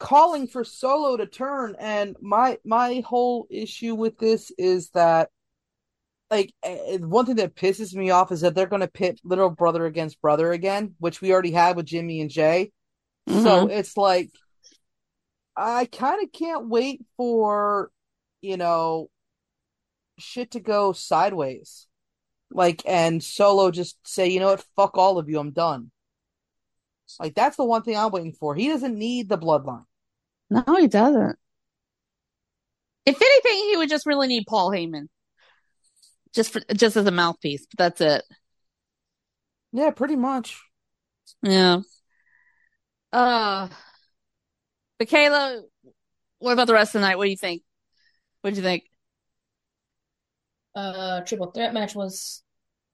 calling 0.00 0.48
for 0.48 0.64
Solo 0.64 1.16
to 1.16 1.26
turn, 1.26 1.76
and 1.78 2.16
my 2.20 2.58
my 2.64 3.04
whole 3.06 3.46
issue 3.50 3.94
with 3.94 4.18
this 4.18 4.50
is 4.58 4.90
that, 4.90 5.30
like, 6.30 6.52
one 7.00 7.26
thing 7.26 7.36
that 7.36 7.56
pisses 7.56 7.94
me 7.94 8.10
off 8.10 8.30
is 8.32 8.42
that 8.42 8.54
they're 8.54 8.66
going 8.66 8.80
to 8.80 8.88
pit 8.88 9.20
little 9.24 9.50
brother 9.50 9.86
against 9.86 10.20
brother 10.20 10.52
again, 10.52 10.94
which 10.98 11.20
we 11.20 11.32
already 11.32 11.50
had 11.50 11.76
with 11.76 11.86
Jimmy 11.86 12.20
and 12.20 12.30
Jey. 12.30 12.72
So 13.28 13.34
mm-hmm. 13.34 13.70
it's 13.70 13.96
like, 13.96 14.30
I 15.56 15.86
kind 15.86 16.22
of 16.22 16.32
can't 16.32 16.68
wait 16.68 17.04
for, 17.16 17.90
you 18.40 18.56
know, 18.56 19.10
shit 20.18 20.52
to 20.52 20.60
go 20.60 20.92
sideways. 20.92 21.86
Like, 22.50 22.82
and 22.86 23.22
Solo 23.22 23.70
just 23.70 23.96
say, 24.06 24.28
you 24.28 24.40
know 24.40 24.46
what, 24.46 24.64
fuck 24.76 24.96
all 24.96 25.18
of 25.18 25.28
you, 25.28 25.38
I'm 25.38 25.50
done. 25.50 25.90
Like, 27.18 27.34
that's 27.34 27.56
the 27.56 27.64
one 27.64 27.82
thing 27.82 27.96
I'm 27.96 28.10
waiting 28.10 28.32
for. 28.32 28.54
He 28.54 28.68
doesn't 28.68 28.96
need 28.96 29.28
the 29.28 29.38
bloodline. 29.38 29.84
No, 30.48 30.64
he 30.78 30.86
doesn't. 30.86 31.36
If 33.06 33.20
anything, 33.20 33.68
he 33.70 33.76
would 33.76 33.88
just 33.88 34.06
really 34.06 34.28
need 34.28 34.46
Paul 34.48 34.70
Heyman. 34.70 35.08
Just 36.34 36.52
for 36.52 36.60
just 36.74 36.96
as 36.96 37.06
a 37.06 37.10
mouthpiece, 37.10 37.66
but 37.66 37.78
that's 37.78 38.00
it. 38.00 38.24
Yeah, 39.72 39.90
pretty 39.90 40.16
much. 40.16 40.60
Yeah. 41.42 41.80
Uh 43.12 43.68
Michaela, 44.98 45.62
what 46.38 46.52
about 46.52 46.66
the 46.66 46.74
rest 46.74 46.94
of 46.94 47.00
the 47.00 47.06
night? 47.06 47.16
What 47.16 47.24
do 47.24 47.30
you 47.30 47.36
think? 47.36 47.62
What 48.42 48.50
do 48.50 48.56
you 48.56 48.62
think? 48.62 48.84
Uh, 50.74 51.20
triple 51.22 51.50
threat 51.50 51.74
match 51.74 51.94
was 51.94 52.42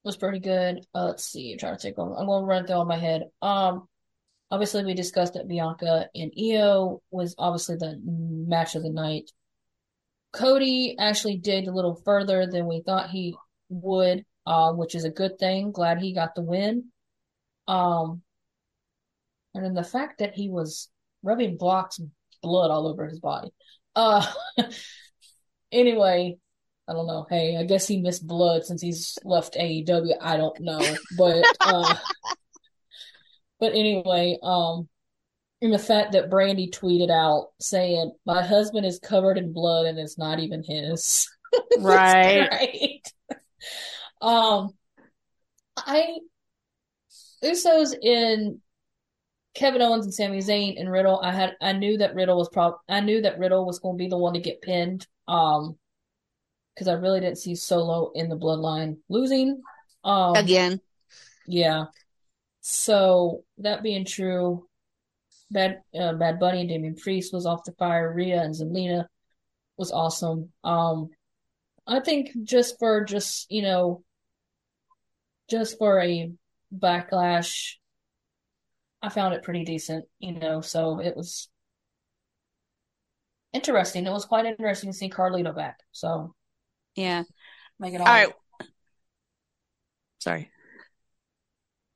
was 0.03 0.17
pretty 0.17 0.39
good. 0.39 0.85
Uh, 0.95 1.05
let's 1.05 1.25
see. 1.25 1.51
I'm 1.51 1.59
trying 1.59 1.77
to 1.77 1.81
take. 1.81 1.97
I'm 1.97 2.13
going 2.13 2.43
to 2.43 2.45
run 2.45 2.65
through 2.65 2.77
all 2.77 2.85
my 2.85 2.97
head. 2.97 3.23
Um, 3.41 3.87
obviously 4.51 4.83
we 4.85 4.93
discussed 4.93 5.33
that 5.33 5.47
Bianca 5.47 6.09
and 6.15 6.31
Io 6.39 7.01
was 7.11 7.35
obviously 7.37 7.75
the 7.77 7.99
match 8.03 8.75
of 8.75 8.83
the 8.83 8.89
night. 8.89 9.31
Cody 10.33 10.95
actually 10.99 11.37
did 11.37 11.67
a 11.67 11.73
little 11.73 11.95
further 12.05 12.47
than 12.47 12.67
we 12.67 12.81
thought 12.81 13.09
he 13.09 13.35
would, 13.69 14.25
uh, 14.45 14.71
which 14.73 14.95
is 14.95 15.03
a 15.03 15.09
good 15.09 15.39
thing. 15.39 15.71
Glad 15.71 15.99
he 15.99 16.13
got 16.13 16.35
the 16.35 16.41
win. 16.41 16.85
Um, 17.67 18.21
and 19.53 19.65
then 19.65 19.73
the 19.73 19.83
fact 19.83 20.19
that 20.19 20.35
he 20.35 20.49
was 20.49 20.89
rubbing 21.23 21.57
Brock's 21.57 21.99
blood 22.41 22.71
all 22.71 22.87
over 22.87 23.07
his 23.07 23.19
body. 23.19 23.49
Uh, 23.95 24.25
anyway, 25.71 26.37
I 26.87 26.93
don't 26.93 27.07
know. 27.07 27.25
Hey, 27.29 27.57
I 27.57 27.63
guess 27.63 27.87
he 27.87 28.01
missed 28.01 28.25
blood 28.25 28.63
since 28.63 28.81
he's 28.81 29.17
left 29.23 29.55
AEW. 29.55 30.13
I 30.21 30.37
don't 30.37 30.59
know, 30.59 30.79
but 31.17 31.43
uh, 31.59 31.95
but 33.59 33.73
anyway, 33.73 34.37
um, 34.41 34.87
and 35.61 35.73
the 35.73 35.79
fact 35.79 36.11
that 36.11 36.29
Brandi 36.29 36.71
tweeted 36.71 37.09
out 37.09 37.49
saying, 37.59 38.11
"My 38.25 38.43
husband 38.43 38.85
is 38.85 38.99
covered 38.99 39.37
in 39.37 39.53
blood 39.53 39.85
and 39.85 39.97
it's 39.99 40.17
not 40.17 40.39
even 40.39 40.63
his." 40.63 41.29
It's 41.71 41.83
Right. 41.83 43.01
um, 44.21 44.73
I 45.77 46.17
Usos 47.43 47.95
in 48.01 48.61
Kevin 49.53 49.81
Owens 49.81 50.05
and 50.05 50.13
Sami 50.13 50.39
Zayn 50.39 50.79
and 50.79 50.91
Riddle. 50.91 51.21
I 51.23 51.31
had 51.31 51.55
I 51.61 51.71
knew 51.73 51.97
that 51.99 52.15
Riddle 52.15 52.37
was 52.37 52.49
prob 52.49 52.75
I 52.89 52.99
knew 52.99 53.21
that 53.21 53.39
Riddle 53.39 53.65
was 53.65 53.79
going 53.79 53.97
to 53.97 54.03
be 54.03 54.09
the 54.09 54.17
one 54.17 54.33
to 54.33 54.39
get 54.39 54.61
pinned. 54.61 55.07
Um, 55.27 55.77
because 56.75 56.87
I 56.87 56.93
really 56.93 57.19
didn't 57.19 57.39
see 57.39 57.55
Solo 57.55 58.11
in 58.13 58.29
the 58.29 58.37
Bloodline 58.37 58.97
losing. 59.09 59.61
Um, 60.03 60.35
Again. 60.35 60.79
yeah. 61.47 61.85
So 62.61 63.43
that 63.59 63.81
being 63.81 64.05
true, 64.05 64.66
Bad 65.51 65.81
uh, 65.99 66.13
Bad 66.13 66.39
Bunny 66.39 66.61
and 66.61 66.69
Damian 66.69 66.95
Priest 66.95 67.33
was 67.33 67.45
off 67.45 67.63
the 67.65 67.71
fire. 67.73 68.13
Rhea 68.13 68.41
and 68.41 68.53
Zelina 68.55 69.05
was 69.77 69.91
awesome. 69.91 70.51
Um, 70.63 71.09
I 71.87 71.99
think 72.01 72.29
just 72.43 72.79
for 72.79 73.03
just 73.05 73.51
you 73.51 73.61
know, 73.61 74.03
just 75.49 75.77
for 75.77 76.01
a 76.01 76.31
backlash, 76.75 77.75
I 79.01 79.09
found 79.09 79.33
it 79.33 79.43
pretty 79.43 79.63
decent. 79.63 80.05
You 80.19 80.33
know, 80.33 80.61
so 80.61 80.99
it 80.99 81.15
was 81.15 81.49
interesting. 83.53 84.05
It 84.05 84.11
was 84.11 84.25
quite 84.25 84.45
interesting 84.45 84.91
to 84.91 84.97
see 84.97 85.09
Carlito 85.09 85.55
back. 85.55 85.79
So 85.91 86.33
Yeah. 86.95 87.23
make 87.79 87.93
it 87.93 88.01
All 88.05 88.07
all. 88.07 88.13
right. 88.13 88.29
Sorry. 90.19 90.49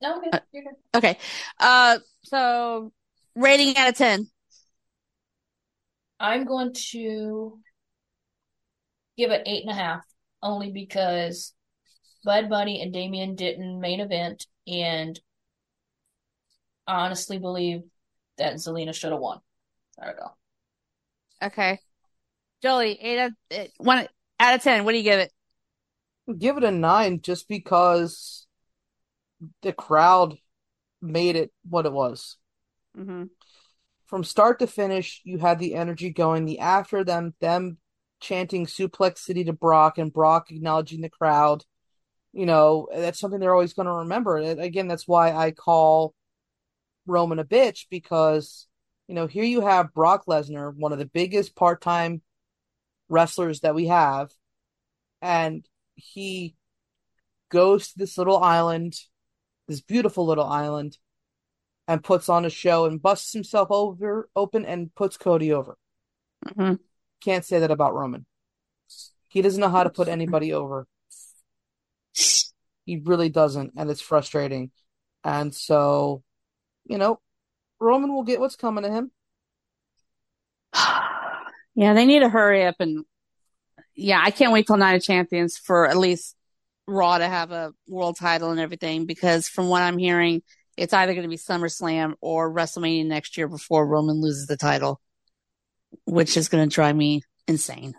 No, 0.00 0.20
good. 0.20 0.32
Uh, 0.32 0.40
Okay. 0.94 1.18
Uh 1.58 1.98
so 2.24 2.92
rating 3.34 3.76
out 3.76 3.88
of 3.88 3.96
10. 3.96 4.26
I'm 6.20 6.44
going 6.44 6.72
to 6.90 7.58
give 9.16 9.30
it 9.30 9.42
eight 9.46 9.62
and 9.62 9.72
a 9.72 9.74
half, 9.74 10.02
only 10.42 10.70
because 10.70 11.52
Bud 12.24 12.48
Bunny 12.48 12.80
and 12.80 12.92
Damian 12.92 13.34
didn't 13.34 13.80
main 13.80 14.00
event, 14.00 14.46
and 14.66 15.18
I 16.86 17.04
honestly 17.04 17.38
believe 17.38 17.82
that 18.38 18.54
Zelina 18.54 18.94
should 18.94 19.12
have 19.12 19.20
won. 19.20 19.40
There 19.98 20.14
we 20.14 20.20
go. 20.20 21.46
Okay. 21.46 21.78
Jolie, 22.62 22.98
8 23.00 23.18
out, 23.18 23.30
eh, 23.50 23.66
1 23.78 24.06
out 24.38 24.54
of 24.54 24.62
10. 24.62 24.84
What 24.84 24.92
do 24.92 24.98
you 24.98 25.04
give 25.04 25.18
it? 25.18 25.32
Give 26.38 26.56
it 26.56 26.64
a 26.64 26.70
nine 26.70 27.20
just 27.20 27.48
because 27.48 28.46
the 29.62 29.72
crowd 29.72 30.36
made 31.00 31.34
it 31.34 31.52
what 31.68 31.86
it 31.86 31.92
was. 31.92 32.36
Mm-hmm. 32.98 33.24
From 34.06 34.24
start 34.24 34.58
to 34.58 34.66
finish, 34.66 35.20
you 35.24 35.38
had 35.38 35.58
the 35.58 35.74
energy 35.74 36.10
going. 36.10 36.44
The 36.44 36.58
after 36.58 37.04
them, 37.04 37.34
them 37.40 37.78
chanting 38.20 38.66
Suplex 38.66 39.18
City 39.18 39.44
to 39.44 39.52
Brock 39.52 39.98
and 39.98 40.12
Brock 40.12 40.50
acknowledging 40.50 41.00
the 41.00 41.08
crowd. 41.08 41.64
You 42.32 42.46
know, 42.46 42.88
that's 42.94 43.18
something 43.18 43.40
they're 43.40 43.54
always 43.54 43.74
going 43.74 43.86
to 43.86 43.92
remember. 43.92 44.36
And 44.36 44.60
Again, 44.60 44.88
that's 44.88 45.08
why 45.08 45.32
I 45.32 45.50
call 45.50 46.14
Roman 47.06 47.38
a 47.38 47.44
bitch 47.44 47.86
because, 47.90 48.66
you 49.08 49.14
know, 49.14 49.26
here 49.26 49.44
you 49.44 49.62
have 49.62 49.94
Brock 49.94 50.24
Lesnar, 50.26 50.74
one 50.74 50.92
of 50.92 50.98
the 50.98 51.06
biggest 51.06 51.54
part 51.54 51.80
time 51.80 52.22
wrestlers 53.08 53.60
that 53.60 53.74
we 53.74 53.86
have, 53.88 54.30
and 55.20 55.66
he 55.94 56.56
goes 57.50 57.88
to 57.88 57.98
this 57.98 58.16
little 58.16 58.38
island, 58.38 58.94
this 59.68 59.80
beautiful 59.80 60.26
little 60.26 60.46
island, 60.46 60.96
and 61.88 62.04
puts 62.04 62.28
on 62.28 62.44
a 62.44 62.50
show 62.50 62.86
and 62.86 63.02
busts 63.02 63.32
himself 63.32 63.68
over 63.70 64.28
open 64.36 64.64
and 64.64 64.94
puts 64.94 65.16
Cody 65.16 65.52
over. 65.52 65.76
Mm-hmm. 66.46 66.74
Can't 67.22 67.44
say 67.44 67.60
that 67.60 67.70
about 67.70 67.94
Roman. 67.94 68.26
He 69.28 69.42
doesn't 69.42 69.60
know 69.60 69.68
how 69.68 69.84
to 69.84 69.90
put 69.90 70.08
anybody 70.08 70.52
over. 70.52 70.86
He 72.84 72.96
really 73.04 73.28
doesn't, 73.28 73.72
and 73.76 73.90
it's 73.90 74.00
frustrating. 74.00 74.70
And 75.24 75.54
so, 75.54 76.22
you 76.84 76.98
know, 76.98 77.20
Roman 77.80 78.12
will 78.12 78.24
get 78.24 78.40
what's 78.40 78.56
coming 78.56 78.84
to 78.84 78.90
him. 78.90 79.10
Yeah, 81.74 81.94
they 81.94 82.04
need 82.04 82.20
to 82.20 82.28
hurry 82.28 82.66
up 82.66 82.74
and 82.80 83.06
yeah, 83.94 84.20
I 84.22 84.30
can't 84.30 84.52
wait 84.52 84.66
till 84.66 84.76
Night 84.76 84.94
of 84.94 85.02
Champions 85.02 85.56
for 85.56 85.86
at 85.86 85.96
least 85.96 86.36
Raw 86.86 87.18
to 87.18 87.26
have 87.26 87.52
a 87.52 87.72
world 87.86 88.16
title 88.18 88.50
and 88.50 88.60
everything 88.60 89.06
because 89.06 89.48
from 89.48 89.68
what 89.68 89.82
I'm 89.82 89.98
hearing, 89.98 90.42
It's 90.76 90.92
either 90.92 91.12
going 91.12 91.24
to 91.24 91.28
be 91.28 91.36
SummerSlam 91.36 92.14
or 92.20 92.52
WrestleMania 92.52 93.06
next 93.06 93.36
year 93.36 93.48
before 93.48 93.86
Roman 93.86 94.20
loses 94.20 94.46
the 94.46 94.56
title, 94.56 95.00
which 96.06 96.36
is 96.36 96.48
going 96.48 96.68
to 96.68 96.74
drive 96.74 96.96
me 96.96 97.22
insane. 97.46 97.94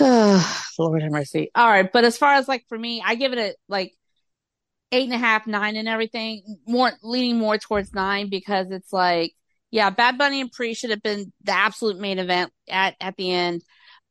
Lord 0.00 1.02
have 1.02 1.10
mercy. 1.10 1.50
All 1.54 1.68
right, 1.68 1.90
but 1.90 2.04
as 2.04 2.16
far 2.16 2.34
as 2.34 2.48
like 2.48 2.64
for 2.68 2.78
me, 2.78 3.02
I 3.04 3.14
give 3.16 3.32
it 3.32 3.38
a 3.38 3.54
like 3.68 3.94
eight 4.92 5.04
and 5.04 5.14
a 5.14 5.18
half, 5.18 5.46
nine, 5.46 5.76
and 5.76 5.88
everything. 5.88 6.58
More 6.66 6.92
leaning 7.02 7.38
more 7.38 7.58
towards 7.58 7.92
nine 7.92 8.30
because 8.30 8.70
it's 8.70 8.92
like, 8.92 9.34
yeah, 9.70 9.90
Bad 9.90 10.18
Bunny 10.18 10.40
and 10.40 10.50
Pre 10.50 10.74
should 10.74 10.90
have 10.90 11.02
been 11.02 11.32
the 11.42 11.52
absolute 11.52 11.98
main 11.98 12.18
event 12.18 12.52
at 12.68 12.94
at 13.00 13.16
the 13.16 13.30
end. 13.30 13.62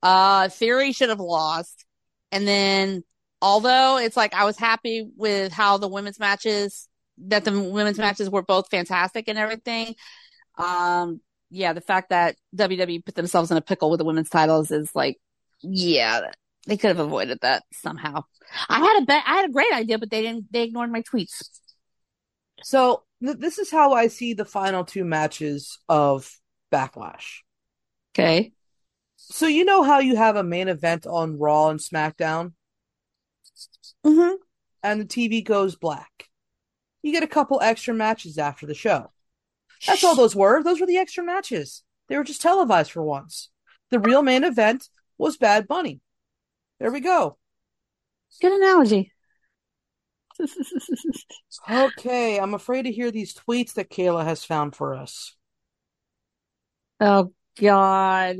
Uh, 0.01 0.49
Theory 0.49 0.91
should 0.91 1.09
have 1.09 1.19
lost, 1.19 1.85
and 2.31 2.47
then 2.47 3.03
although 3.41 3.97
it's 3.97 4.17
like 4.17 4.33
I 4.33 4.45
was 4.45 4.57
happy 4.57 5.09
with 5.15 5.51
how 5.51 5.77
the 5.77 5.87
women's 5.87 6.19
matches 6.19 6.87
that 7.27 7.43
the 7.43 7.51
women's 7.51 7.97
matches 7.97 8.29
were 8.29 8.43
both 8.43 8.69
fantastic 8.69 9.27
and 9.27 9.37
everything. 9.37 9.95
Um, 10.57 11.21
yeah, 11.49 11.73
the 11.73 11.81
fact 11.81 12.09
that 12.09 12.35
WWE 12.55 13.05
put 13.05 13.15
themselves 13.15 13.51
in 13.51 13.57
a 13.57 13.61
pickle 13.61 13.89
with 13.89 13.97
the 13.97 14.05
women's 14.05 14.29
titles 14.29 14.71
is 14.71 14.93
like, 14.95 15.17
yeah, 15.61 16.31
they 16.67 16.77
could 16.77 16.89
have 16.89 16.99
avoided 16.99 17.39
that 17.41 17.63
somehow. 17.73 18.23
I 18.67 18.79
had 18.79 19.01
a 19.01 19.05
bet, 19.05 19.23
I 19.25 19.35
had 19.37 19.49
a 19.49 19.53
great 19.53 19.73
idea, 19.73 19.97
but 19.97 20.09
they 20.09 20.21
didn't. 20.21 20.51
They 20.51 20.63
ignored 20.63 20.91
my 20.91 21.01
tweets. 21.01 21.41
So 22.63 23.03
th- 23.23 23.37
this 23.37 23.57
is 23.57 23.71
how 23.71 23.93
I 23.93 24.07
see 24.07 24.33
the 24.33 24.45
final 24.45 24.83
two 24.83 25.05
matches 25.05 25.79
of 25.87 26.31
Backlash. 26.71 27.39
Okay. 28.13 28.53
So 29.15 29.47
you 29.47 29.65
know 29.65 29.83
how 29.83 29.99
you 29.99 30.15
have 30.15 30.35
a 30.35 30.43
main 30.43 30.67
event 30.67 31.05
on 31.05 31.37
Raw 31.37 31.69
and 31.69 31.79
SmackDown, 31.79 32.53
Mm-hmm. 34.05 34.35
and 34.83 35.01
the 35.01 35.05
TV 35.05 35.43
goes 35.43 35.75
black. 35.75 36.29
You 37.01 37.11
get 37.11 37.23
a 37.23 37.27
couple 37.27 37.59
extra 37.61 37.93
matches 37.93 38.37
after 38.37 38.65
the 38.65 38.73
show. 38.73 39.11
That's 39.85 40.03
all 40.03 40.15
those 40.15 40.35
were. 40.35 40.63
Those 40.63 40.79
were 40.81 40.87
the 40.87 40.97
extra 40.97 41.23
matches. 41.23 41.83
They 42.07 42.17
were 42.17 42.23
just 42.23 42.41
televised 42.41 42.91
for 42.91 43.03
once. 43.03 43.49
The 43.91 43.99
real 43.99 44.21
main 44.21 44.43
event 44.43 44.89
was 45.17 45.37
Bad 45.37 45.67
Bunny. 45.67 46.01
There 46.79 46.91
we 46.91 46.99
go. 46.99 47.37
Good 48.41 48.53
analogy. 48.53 49.11
Okay, 51.69 52.39
I'm 52.39 52.53
afraid 52.53 52.83
to 52.83 52.91
hear 52.91 53.11
these 53.11 53.33
tweets 53.33 53.73
that 53.73 53.89
Kayla 53.89 54.23
has 54.23 54.45
found 54.45 54.75
for 54.75 54.95
us. 54.95 55.35
oh 57.01 57.33
God. 57.59 58.37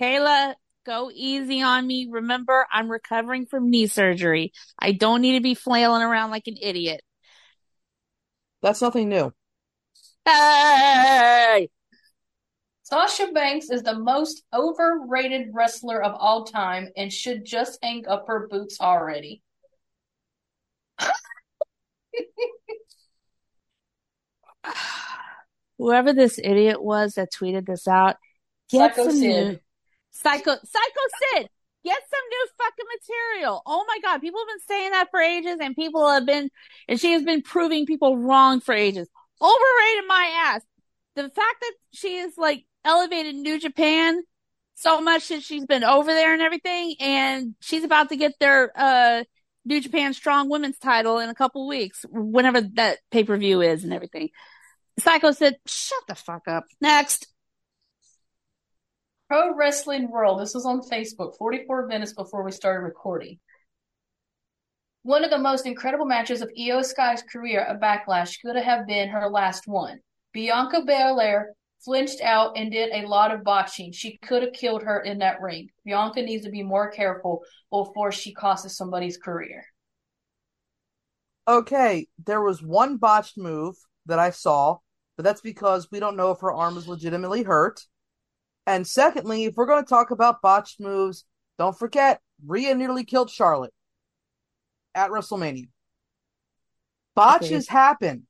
Kayla, 0.00 0.54
go 0.84 1.10
easy 1.12 1.62
on 1.62 1.86
me. 1.86 2.08
Remember, 2.10 2.66
I'm 2.70 2.90
recovering 2.90 3.46
from 3.46 3.70
knee 3.70 3.86
surgery. 3.86 4.52
I 4.78 4.92
don't 4.92 5.20
need 5.20 5.34
to 5.34 5.42
be 5.42 5.54
flailing 5.54 6.02
around 6.02 6.30
like 6.30 6.46
an 6.46 6.56
idiot. 6.60 7.02
That's 8.62 8.82
nothing 8.82 9.08
new. 9.08 9.32
Hey! 10.24 11.68
Sasha 12.82 13.28
Banks 13.32 13.70
is 13.70 13.82
the 13.82 13.98
most 13.98 14.42
overrated 14.52 15.48
wrestler 15.52 16.02
of 16.02 16.14
all 16.18 16.44
time 16.44 16.88
and 16.96 17.12
should 17.12 17.44
just 17.44 17.78
hang 17.82 18.06
up 18.08 18.24
her 18.26 18.48
boots 18.48 18.80
already. 18.80 19.42
Whoever 25.78 26.12
this 26.12 26.38
idiot 26.42 26.82
was 26.82 27.14
that 27.14 27.32
tweeted 27.32 27.64
this 27.66 27.88
out, 27.88 28.16
get 28.70 28.94
Psycho 28.96 29.08
some 29.08 29.18
Sid. 29.18 29.46
new 29.52 29.58
Psycho 30.22 30.52
Psycho 30.52 31.04
Sid. 31.34 31.48
Get 31.82 31.98
some 32.10 32.20
new 32.30 32.46
fucking 32.58 32.86
material. 32.98 33.62
Oh 33.64 33.84
my 33.88 33.98
god, 34.02 34.20
people 34.20 34.40
have 34.40 34.48
been 34.48 34.66
saying 34.68 34.90
that 34.90 35.08
for 35.10 35.20
ages, 35.20 35.56
and 35.60 35.74
people 35.74 36.06
have 36.10 36.26
been, 36.26 36.50
and 36.88 37.00
she 37.00 37.12
has 37.12 37.22
been 37.22 37.40
proving 37.42 37.86
people 37.86 38.18
wrong 38.18 38.60
for 38.60 38.74
ages. 38.74 39.08
Overrated 39.40 40.04
my 40.06 40.32
ass. 40.46 40.62
The 41.16 41.22
fact 41.22 41.60
that 41.60 41.72
she 41.92 42.16
is 42.16 42.34
like 42.36 42.64
elevated 42.84 43.34
New 43.34 43.58
Japan 43.58 44.22
so 44.74 45.00
much 45.00 45.28
that 45.28 45.42
she's 45.42 45.66
been 45.66 45.84
over 45.84 46.12
there 46.12 46.32
and 46.34 46.42
everything, 46.42 46.96
and 47.00 47.54
she's 47.60 47.84
about 47.84 48.10
to 48.10 48.16
get 48.16 48.34
their 48.40 48.72
uh 48.76 49.24
New 49.64 49.80
Japan 49.80 50.12
Strong 50.14 50.50
Women's 50.50 50.78
title 50.78 51.18
in 51.18 51.28
a 51.30 51.34
couple 51.34 51.66
weeks, 51.66 52.04
whenever 52.10 52.60
that 52.60 52.98
pay 53.10 53.24
per 53.24 53.36
view 53.38 53.62
is 53.62 53.84
and 53.84 53.92
everything. 53.92 54.28
Psycho 54.98 55.32
said, 55.32 55.56
"Shut 55.66 56.02
the 56.08 56.14
fuck 56.14 56.46
up." 56.46 56.64
Next. 56.80 57.26
Pro 59.30 59.54
Wrestling 59.54 60.10
World. 60.10 60.40
This 60.40 60.54
was 60.54 60.66
on 60.66 60.80
Facebook 60.80 61.36
44 61.38 61.86
minutes 61.86 62.12
before 62.14 62.42
we 62.42 62.50
started 62.50 62.80
recording. 62.80 63.38
One 65.04 65.22
of 65.22 65.30
the 65.30 65.38
most 65.38 65.66
incredible 65.66 66.04
matches 66.04 66.42
of 66.42 66.50
Io 66.58 66.82
Sky's 66.82 67.22
career 67.22 67.60
at 67.60 67.80
Backlash 67.80 68.40
could 68.44 68.56
have 68.56 68.88
been 68.88 69.08
her 69.08 69.30
last 69.30 69.68
one. 69.68 70.00
Bianca 70.32 70.82
Belair 70.84 71.54
flinched 71.84 72.20
out 72.20 72.56
and 72.56 72.72
did 72.72 72.90
a 72.92 73.06
lot 73.06 73.32
of 73.32 73.44
botching. 73.44 73.92
She 73.92 74.18
could 74.18 74.42
have 74.42 74.52
killed 74.52 74.82
her 74.82 75.00
in 75.00 75.18
that 75.18 75.40
ring. 75.40 75.68
Bianca 75.84 76.22
needs 76.22 76.44
to 76.44 76.50
be 76.50 76.64
more 76.64 76.90
careful 76.90 77.42
before 77.70 78.10
she 78.10 78.34
costs 78.34 78.76
somebody's 78.76 79.16
career. 79.16 79.64
Okay, 81.46 82.08
there 82.26 82.42
was 82.42 82.64
one 82.64 82.96
botched 82.96 83.38
move 83.38 83.76
that 84.06 84.18
I 84.18 84.30
saw, 84.30 84.78
but 85.16 85.22
that's 85.22 85.40
because 85.40 85.88
we 85.92 86.00
don't 86.00 86.16
know 86.16 86.32
if 86.32 86.40
her 86.40 86.52
arm 86.52 86.76
is 86.76 86.88
legitimately 86.88 87.44
hurt. 87.44 87.80
And 88.70 88.86
secondly, 88.86 89.46
if 89.46 89.56
we're 89.56 89.66
going 89.66 89.82
to 89.82 89.88
talk 89.88 90.12
about 90.12 90.42
botched 90.42 90.78
moves, 90.78 91.24
don't 91.58 91.76
forget 91.76 92.20
Rhea 92.46 92.72
nearly 92.76 93.02
killed 93.02 93.28
Charlotte 93.28 93.74
at 94.94 95.10
WrestleMania. 95.10 95.68
Botches 97.16 97.66
happen. 97.66 98.28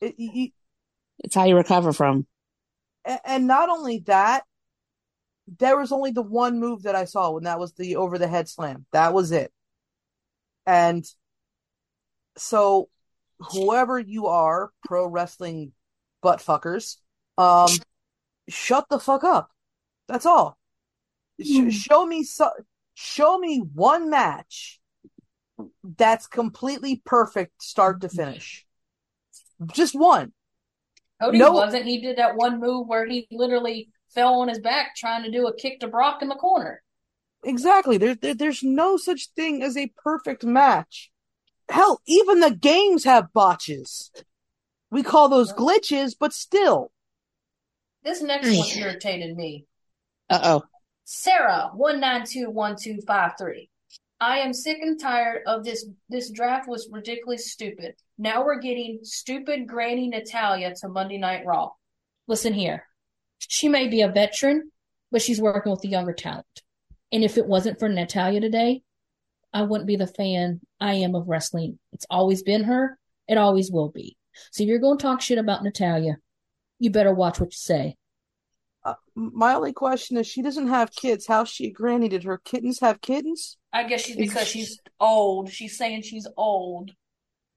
It- 0.00 0.14
you- 0.16 0.52
It's 1.24 1.34
how 1.34 1.44
you 1.44 1.56
recover 1.56 1.92
from. 1.92 2.28
And 3.04 3.48
not 3.48 3.68
only 3.68 3.98
that, 4.06 4.44
there 5.58 5.76
was 5.76 5.90
only 5.90 6.12
the 6.12 6.22
one 6.22 6.60
move 6.60 6.84
that 6.84 6.94
I 6.94 7.04
saw, 7.04 7.36
and 7.36 7.46
that 7.46 7.58
was 7.58 7.72
the 7.72 7.96
over 7.96 8.16
the 8.16 8.28
head 8.28 8.48
slam. 8.48 8.86
That 8.92 9.12
was 9.12 9.32
it. 9.32 9.52
And 10.66 11.04
so, 12.36 12.88
whoever 13.40 13.98
you 13.98 14.28
are, 14.28 14.70
pro 14.84 15.08
wrestling 15.08 15.72
butt 16.22 16.38
fuckers, 16.38 16.98
um, 17.36 17.70
shut 18.50 18.86
the 18.90 18.98
fuck 18.98 19.24
up. 19.24 19.50
That's 20.08 20.26
all. 20.26 20.58
Sh- 21.40 21.58
Hmm. 21.58 21.68
show 21.70 22.06
me 22.06 22.22
so- 22.24 22.52
show 22.94 23.38
me 23.38 23.58
one 23.58 24.10
match 24.10 24.80
that's 25.84 26.26
completely 26.26 27.02
perfect 27.04 27.62
start 27.62 28.00
to 28.02 28.08
finish. 28.08 28.66
Just 29.72 29.94
one. 29.94 30.32
Cody 31.20 31.38
No. 31.38 31.52
wasn't. 31.52 31.84
He 31.84 32.00
did 32.00 32.16
that 32.16 32.36
one 32.36 32.60
move 32.60 32.86
where 32.88 33.06
he 33.06 33.28
literally 33.30 33.90
fell 34.14 34.40
on 34.40 34.48
his 34.48 34.58
back 34.58 34.96
trying 34.96 35.22
to 35.24 35.30
do 35.30 35.46
a 35.46 35.54
kick 35.54 35.80
to 35.80 35.88
Brock 35.88 36.22
in 36.22 36.28
the 36.28 36.34
corner. 36.34 36.82
Exactly. 37.44 37.96
There, 37.98 38.14
there, 38.14 38.34
there's 38.34 38.62
no 38.62 38.96
such 38.96 39.28
thing 39.36 39.62
as 39.62 39.76
a 39.76 39.92
perfect 40.02 40.44
match. 40.44 41.10
Hell, 41.68 42.00
even 42.06 42.40
the 42.40 42.50
games 42.54 43.04
have 43.04 43.32
botches. 43.32 44.10
We 44.90 45.02
call 45.02 45.28
those 45.28 45.52
glitches, 45.52 46.14
but 46.18 46.32
still. 46.32 46.90
This 48.02 48.22
next 48.22 48.46
one 48.46 48.68
irritated 48.78 49.36
me. 49.36 49.66
Uh 50.28 50.40
oh. 50.42 50.62
Sarah, 51.04 51.70
one 51.74 52.00
nine 52.00 52.24
two 52.24 52.50
one 52.50 52.76
two 52.80 52.98
five 53.06 53.32
three. 53.38 53.68
I 54.20 54.38
am 54.38 54.52
sick 54.52 54.78
and 54.80 55.00
tired 55.00 55.42
of 55.46 55.64
this. 55.64 55.86
This 56.08 56.30
draft 56.30 56.68
was 56.68 56.88
ridiculously 56.90 57.38
stupid. 57.38 57.94
Now 58.18 58.44
we're 58.44 58.60
getting 58.60 59.00
stupid 59.02 59.66
Granny 59.66 60.08
Natalya 60.08 60.74
to 60.76 60.88
Monday 60.88 61.18
Night 61.18 61.44
Raw. 61.44 61.70
Listen 62.26 62.52
here, 62.52 62.86
she 63.38 63.68
may 63.68 63.88
be 63.88 64.02
a 64.02 64.08
veteran, 64.08 64.70
but 65.10 65.22
she's 65.22 65.40
working 65.40 65.72
with 65.72 65.80
the 65.80 65.88
younger 65.88 66.12
talent. 66.12 66.46
And 67.12 67.24
if 67.24 67.38
it 67.38 67.46
wasn't 67.46 67.78
for 67.78 67.88
Natalya 67.88 68.40
today, 68.40 68.82
I 69.52 69.62
wouldn't 69.62 69.88
be 69.88 69.96
the 69.96 70.06
fan 70.06 70.60
I 70.78 70.94
am 70.94 71.14
of 71.14 71.28
wrestling. 71.28 71.78
It's 71.92 72.06
always 72.08 72.42
been 72.42 72.64
her. 72.64 72.98
It 73.26 73.36
always 73.36 73.70
will 73.70 73.88
be. 73.88 74.16
So 74.52 74.62
if 74.62 74.68
you're 74.68 74.78
going 74.78 74.98
to 74.98 75.02
talk 75.02 75.20
shit 75.20 75.38
about 75.38 75.64
Natalya, 75.64 76.18
you 76.80 76.90
better 76.90 77.14
watch 77.14 77.38
what 77.38 77.52
you 77.52 77.58
say. 77.58 77.96
Uh, 78.82 78.94
my 79.14 79.54
only 79.54 79.72
question 79.72 80.16
is 80.16 80.26
she 80.26 80.42
doesn't 80.42 80.68
have 80.68 80.90
kids. 80.90 81.26
How's 81.26 81.48
she 81.50 81.66
a 81.66 81.70
granny? 81.70 82.08
Did 82.08 82.24
her 82.24 82.38
kittens 82.38 82.80
have 82.80 83.00
kittens? 83.00 83.58
I 83.72 83.84
guess 83.84 84.00
she's 84.00 84.16
because 84.16 84.48
she's 84.48 84.80
old. 84.98 85.52
She's 85.52 85.76
saying 85.76 86.02
she's 86.02 86.26
old. 86.36 86.90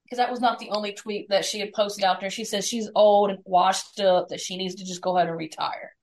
Because 0.04 0.18
that 0.18 0.30
was 0.30 0.42
not 0.42 0.60
the 0.60 0.70
only 0.70 0.92
tweet 0.92 1.30
that 1.30 1.46
she 1.46 1.60
had 1.60 1.72
posted 1.74 2.04
out 2.04 2.20
there. 2.20 2.30
She 2.30 2.44
says 2.44 2.68
she's 2.68 2.90
old 2.94 3.32
and 3.32 3.40
washed 3.46 4.00
up, 4.02 4.28
that 4.30 4.42
she 4.42 4.58
needs 4.58 4.76
to 4.76 4.86
just 4.86 5.02
go 5.02 5.16
ahead 5.18 5.30
and 5.30 5.38
retire. 5.38 5.96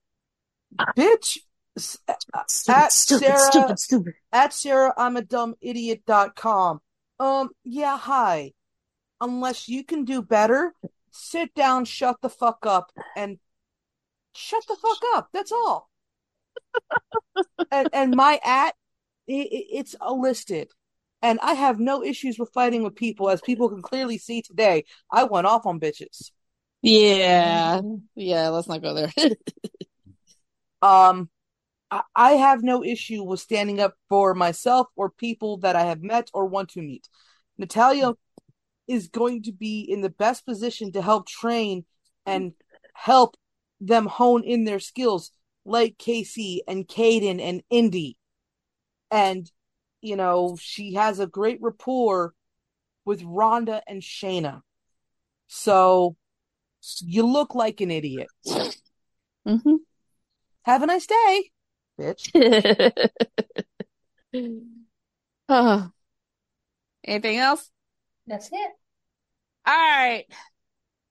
Bitch. 0.97 1.37
Stupid, 1.77 2.15
At 2.35 2.91
stupid, 2.91 3.23
Sarah- 3.23 3.39
stupid, 3.39 3.79
stupid. 3.79 4.13
At 4.33 4.53
Sarah, 4.53 4.93
I'm 4.97 5.15
a 5.15 5.21
dumb 5.21 5.55
idiot.com. 5.61 6.81
Um, 7.19 7.49
yeah, 7.63 7.97
hi. 7.97 8.51
Unless 9.21 9.69
you 9.69 9.85
can 9.85 10.03
do 10.03 10.21
better, 10.21 10.73
sit 11.11 11.53
down, 11.53 11.85
shut 11.85 12.17
the 12.21 12.29
fuck 12.29 12.65
up, 12.65 12.91
and 13.15 13.39
shut 14.33 14.63
the 14.67 14.75
fuck 14.75 14.99
up. 15.15 15.29
That's 15.33 15.51
all. 15.51 15.89
and, 17.71 17.89
and 17.93 18.15
my 18.15 18.39
at, 18.43 18.75
i 19.29 19.33
i- 19.33 19.67
it's 19.71 19.95
a 20.01 20.13
listed. 20.13 20.71
And 21.23 21.39
I 21.41 21.53
have 21.53 21.79
no 21.79 22.03
issues 22.03 22.39
with 22.39 22.51
fighting 22.51 22.81
with 22.83 22.95
people, 22.95 23.29
as 23.29 23.41
people 23.41 23.69
can 23.69 23.83
clearly 23.83 24.17
see 24.17 24.41
today. 24.41 24.85
I 25.11 25.25
went 25.25 25.45
off 25.45 25.67
on 25.67 25.79
bitches. 25.79 26.31
Yeah. 26.81 27.81
Yeah, 28.15 28.49
let's 28.49 28.67
not 28.67 28.81
go 28.81 28.93
there. 28.95 29.11
Um, 30.81 31.29
I, 31.91 32.01
I 32.15 32.31
have 32.33 32.63
no 32.63 32.83
issue 32.83 33.23
with 33.23 33.39
standing 33.39 33.79
up 33.79 33.95
for 34.09 34.33
myself 34.33 34.87
or 34.95 35.09
people 35.11 35.57
that 35.57 35.75
I 35.75 35.83
have 35.85 36.01
met 36.01 36.29
or 36.33 36.45
want 36.45 36.69
to 36.71 36.81
meet. 36.81 37.07
Natalya 37.57 38.13
is 38.87 39.07
going 39.07 39.43
to 39.43 39.51
be 39.51 39.81
in 39.81 40.01
the 40.01 40.09
best 40.09 40.45
position 40.45 40.91
to 40.91 41.01
help 41.01 41.27
train 41.27 41.85
and 42.25 42.53
help 42.93 43.35
them 43.79 44.05
hone 44.05 44.43
in 44.43 44.63
their 44.63 44.79
skills, 44.79 45.31
like 45.65 45.97
Casey 45.97 46.61
and 46.67 46.87
Kayden 46.87 47.41
and 47.41 47.63
Indi. 47.69 48.17
And, 49.09 49.49
you 50.01 50.15
know, 50.15 50.57
she 50.59 50.93
has 50.93 51.19
a 51.19 51.27
great 51.27 51.59
rapport 51.61 52.33
with 53.05 53.23
Ronda 53.23 53.81
and 53.87 54.01
Shayna. 54.01 54.61
So 55.47 56.15
you 56.99 57.25
look 57.25 57.55
like 57.55 57.81
an 57.81 57.91
idiot. 57.91 58.27
Mm-hmm. 59.47 59.75
Have 60.63 60.83
a 60.83 60.85
nice 60.85 61.07
day, 61.07 61.51
bitch. 61.99 63.09
oh. 65.49 65.89
Anything 67.03 67.37
else? 67.37 67.71
That's 68.27 68.47
it. 68.51 68.71
All 69.65 69.73
right. 69.73 70.25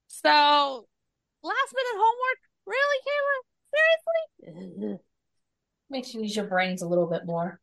So, 0.09 0.29
last 1.43 1.75
minute 1.75 1.97
homework? 1.97 2.39
Really, 2.67 2.99
Kayla? 3.07 3.37
Seriously? 4.43 4.99
Makes 5.91 6.15
you 6.15 6.23
use 6.23 6.37
your 6.37 6.47
brains 6.47 6.83
a 6.83 6.89
little 6.89 7.09
bit 7.09 7.23
more. 7.27 7.61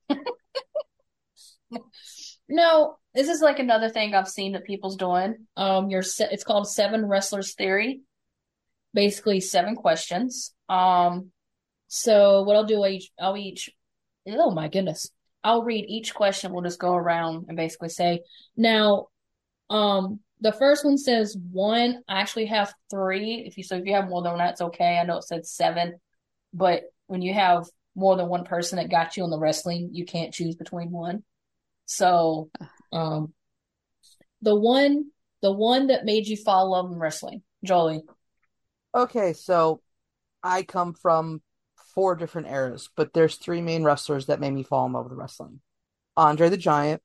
no, 2.50 2.98
this 3.14 3.30
is 3.30 3.42
like 3.42 3.60
another 3.60 3.90
thing 3.90 4.14
I've 4.14 4.28
seen 4.28 4.54
that 4.54 4.66
people's 4.66 4.98
doing. 4.98 5.48
Um, 5.56 5.90
your 5.90 6.04
se- 6.04 6.30
it's 6.32 6.44
called 6.44 6.70
Seven 6.70 7.06
Wrestlers 7.06 7.54
Theory. 7.54 8.02
Basically, 8.94 9.40
seven 9.42 9.76
questions. 9.76 10.54
Um, 10.70 11.32
so 11.88 12.44
what 12.44 12.56
I'll 12.56 12.66
do, 12.66 12.84
I 12.84 12.90
each, 12.90 13.12
I'll 13.20 13.38
each, 13.38 13.70
oh 14.28 14.52
my 14.52 14.68
goodness, 14.68 15.10
I'll 15.44 15.64
read 15.64 15.86
each 15.88 16.14
question. 16.14 16.52
We'll 16.52 16.64
just 16.64 16.80
go 16.80 16.94
around 16.94 17.46
and 17.48 17.56
basically 17.56 17.90
say, 17.90 18.22
now, 18.56 19.08
um, 19.70 20.20
the 20.42 20.52
first 20.52 20.86
one 20.86 20.98
says 20.98 21.38
one. 21.52 22.02
I 22.08 22.22
actually 22.22 22.46
have 22.46 22.74
three. 22.90 23.44
If 23.46 23.58
you 23.58 23.64
so, 23.64 23.76
if 23.76 23.86
you 23.86 23.94
have 23.94 24.10
more 24.10 24.22
than 24.22 24.34
one, 24.34 24.40
that's 24.40 24.62
okay. 24.62 24.98
I 24.98 25.04
know 25.04 25.18
it 25.18 25.24
said 25.24 25.46
seven, 25.46 26.00
but 26.54 26.84
when 27.08 27.22
you 27.22 27.34
have 27.34 27.66
more 27.96 28.16
than 28.16 28.28
one 28.28 28.44
person 28.44 28.78
that 28.78 28.92
got 28.92 29.18
you 29.18 29.24
in 29.24 29.32
the 29.32 29.40
wrestling, 29.40 29.90
you 29.94 30.06
can't 30.06 30.34
choose 30.34 30.56
between 30.56 30.92
one. 30.92 31.24
So, 31.86 32.52
um, 32.92 33.34
the 34.42 34.56
one, 34.56 35.06
the 35.42 35.52
one 35.52 35.88
that 35.88 36.06
made 36.06 36.28
you 36.28 36.38
fall 36.38 36.66
in 36.66 36.72
love 36.72 36.92
in 36.92 37.00
wrestling, 37.00 37.42
Jolie. 37.64 38.02
Okay, 38.94 39.34
so 39.34 39.82
I 40.44 40.64
come 40.64 40.94
from 40.94 41.42
four 41.96 42.16
different 42.16 42.48
eras, 42.48 42.90
but 42.96 43.14
there's 43.14 43.36
three 43.36 43.62
main 43.62 43.84
wrestlers 43.84 44.28
that 44.28 44.40
made 44.40 44.54
me 44.54 44.64
fall 44.64 44.86
in 44.86 44.94
love 44.94 45.10
with 45.10 45.18
wrestling. 45.18 45.62
Andre 46.16 46.50
the 46.50 46.58
Giant, 46.58 47.02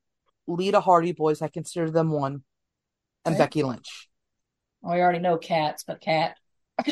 Lita 0.46 0.80
Hardy 0.80 1.12
Boys, 1.12 1.40
I 1.40 1.48
consider 1.48 1.90
them 1.90 2.10
one, 2.10 2.42
and 3.24 3.34
Okay. 3.34 3.42
Becky 3.44 3.62
Lynch. 3.62 4.08
We 4.82 4.90
already 5.00 5.20
know 5.20 5.38
cats, 5.38 5.84
but 5.84 6.00
cat. 6.00 6.36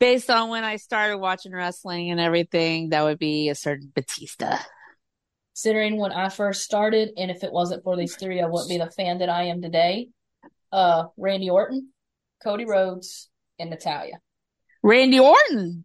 Based 0.00 0.28
on 0.28 0.50
when 0.50 0.64
I 0.64 0.76
started 0.76 1.18
watching 1.18 1.52
wrestling 1.52 2.10
and 2.10 2.20
everything, 2.20 2.90
that 2.90 3.02
would 3.04 3.18
be 3.18 3.48
a 3.48 3.54
certain 3.54 3.90
Batista. 3.94 4.58
Considering 5.54 5.96
when 5.98 6.12
I 6.12 6.28
first 6.28 6.62
started, 6.62 7.10
and 7.16 7.30
if 7.30 7.42
it 7.44 7.52
wasn't 7.52 7.84
for 7.84 7.96
these 7.96 8.16
three, 8.16 8.40
I 8.42 8.46
wouldn't 8.46 8.68
be 8.68 8.78
the 8.78 8.90
fan 8.90 9.18
that 9.18 9.28
I 9.28 9.44
am 9.44 9.62
today. 9.62 10.08
Uh, 10.72 11.04
Randy 11.16 11.48
Orton, 11.48 11.90
Cody 12.42 12.64
Rhodes, 12.64 13.30
and 13.58 13.70
Natalya. 13.70 14.18
Randy 14.82 15.20
Orton. 15.20 15.84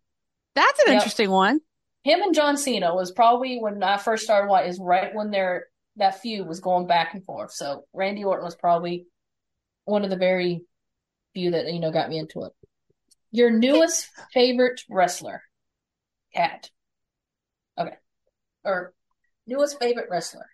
That's 0.56 0.80
an 0.80 0.86
Yep. 0.88 0.96
interesting 0.96 1.30
one. 1.30 1.60
Him 2.04 2.22
and 2.22 2.34
John 2.34 2.58
Cena 2.58 2.94
was 2.96 3.12
probably 3.12 3.60
when 3.60 3.82
I 3.84 3.98
first 3.98 4.24
started. 4.24 4.50
What 4.50 4.66
is 4.66 4.80
right 4.80 5.14
when 5.14 5.30
their 5.32 5.68
that 6.00 6.22
feud 6.22 6.48
was 6.48 6.60
going 6.60 6.88
back 6.88 7.14
and 7.14 7.24
forth. 7.24 7.52
So 7.52 7.86
Randy 7.94 8.24
Orton 8.24 8.46
was 8.46 8.56
probably 8.56 9.06
one 9.86 10.04
of 10.04 10.10
the 10.10 10.18
very 10.18 10.62
few 11.34 11.52
that 11.52 11.72
you 11.72 11.80
know 11.80 11.92
got 11.92 12.10
me 12.10 12.18
into 12.18 12.44
it. 12.44 12.54
Your 13.32 13.52
newest 13.52 14.08
favorite 14.34 14.82
wrestler, 14.90 15.44
Cat. 16.34 16.70
Okay, 17.78 17.96
or 18.64 18.94
newest 19.46 19.80
favorite 19.80 20.08
wrestler. 20.10 20.48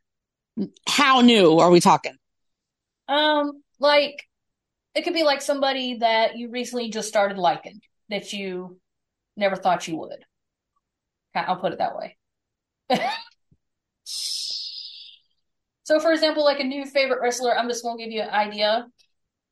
How 0.87 1.21
new 1.21 1.59
are 1.59 1.71
we 1.71 1.79
talking? 1.79 2.15
Um, 3.07 3.61
like 3.79 4.23
it 4.95 5.03
could 5.03 5.13
be 5.13 5.23
like 5.23 5.41
somebody 5.41 5.97
that 5.99 6.37
you 6.37 6.49
recently 6.49 6.89
just 6.89 7.07
started 7.07 7.37
liking 7.37 7.81
that 8.09 8.33
you 8.33 8.79
never 9.37 9.55
thought 9.55 9.87
you 9.87 9.97
would. 9.97 10.25
I'll 11.33 11.57
put 11.57 11.73
it 11.73 11.79
that 11.79 11.97
way. 11.97 12.17
So, 15.85 15.99
for 15.99 16.11
example, 16.11 16.43
like 16.43 16.59
a 16.59 16.63
new 16.63 16.83
favorite 16.83 17.21
wrestler, 17.21 17.55
I'm 17.55 17.69
just 17.69 17.83
gonna 17.83 17.97
give 17.97 18.11
you 18.11 18.23
an 18.23 18.29
idea. 18.29 18.87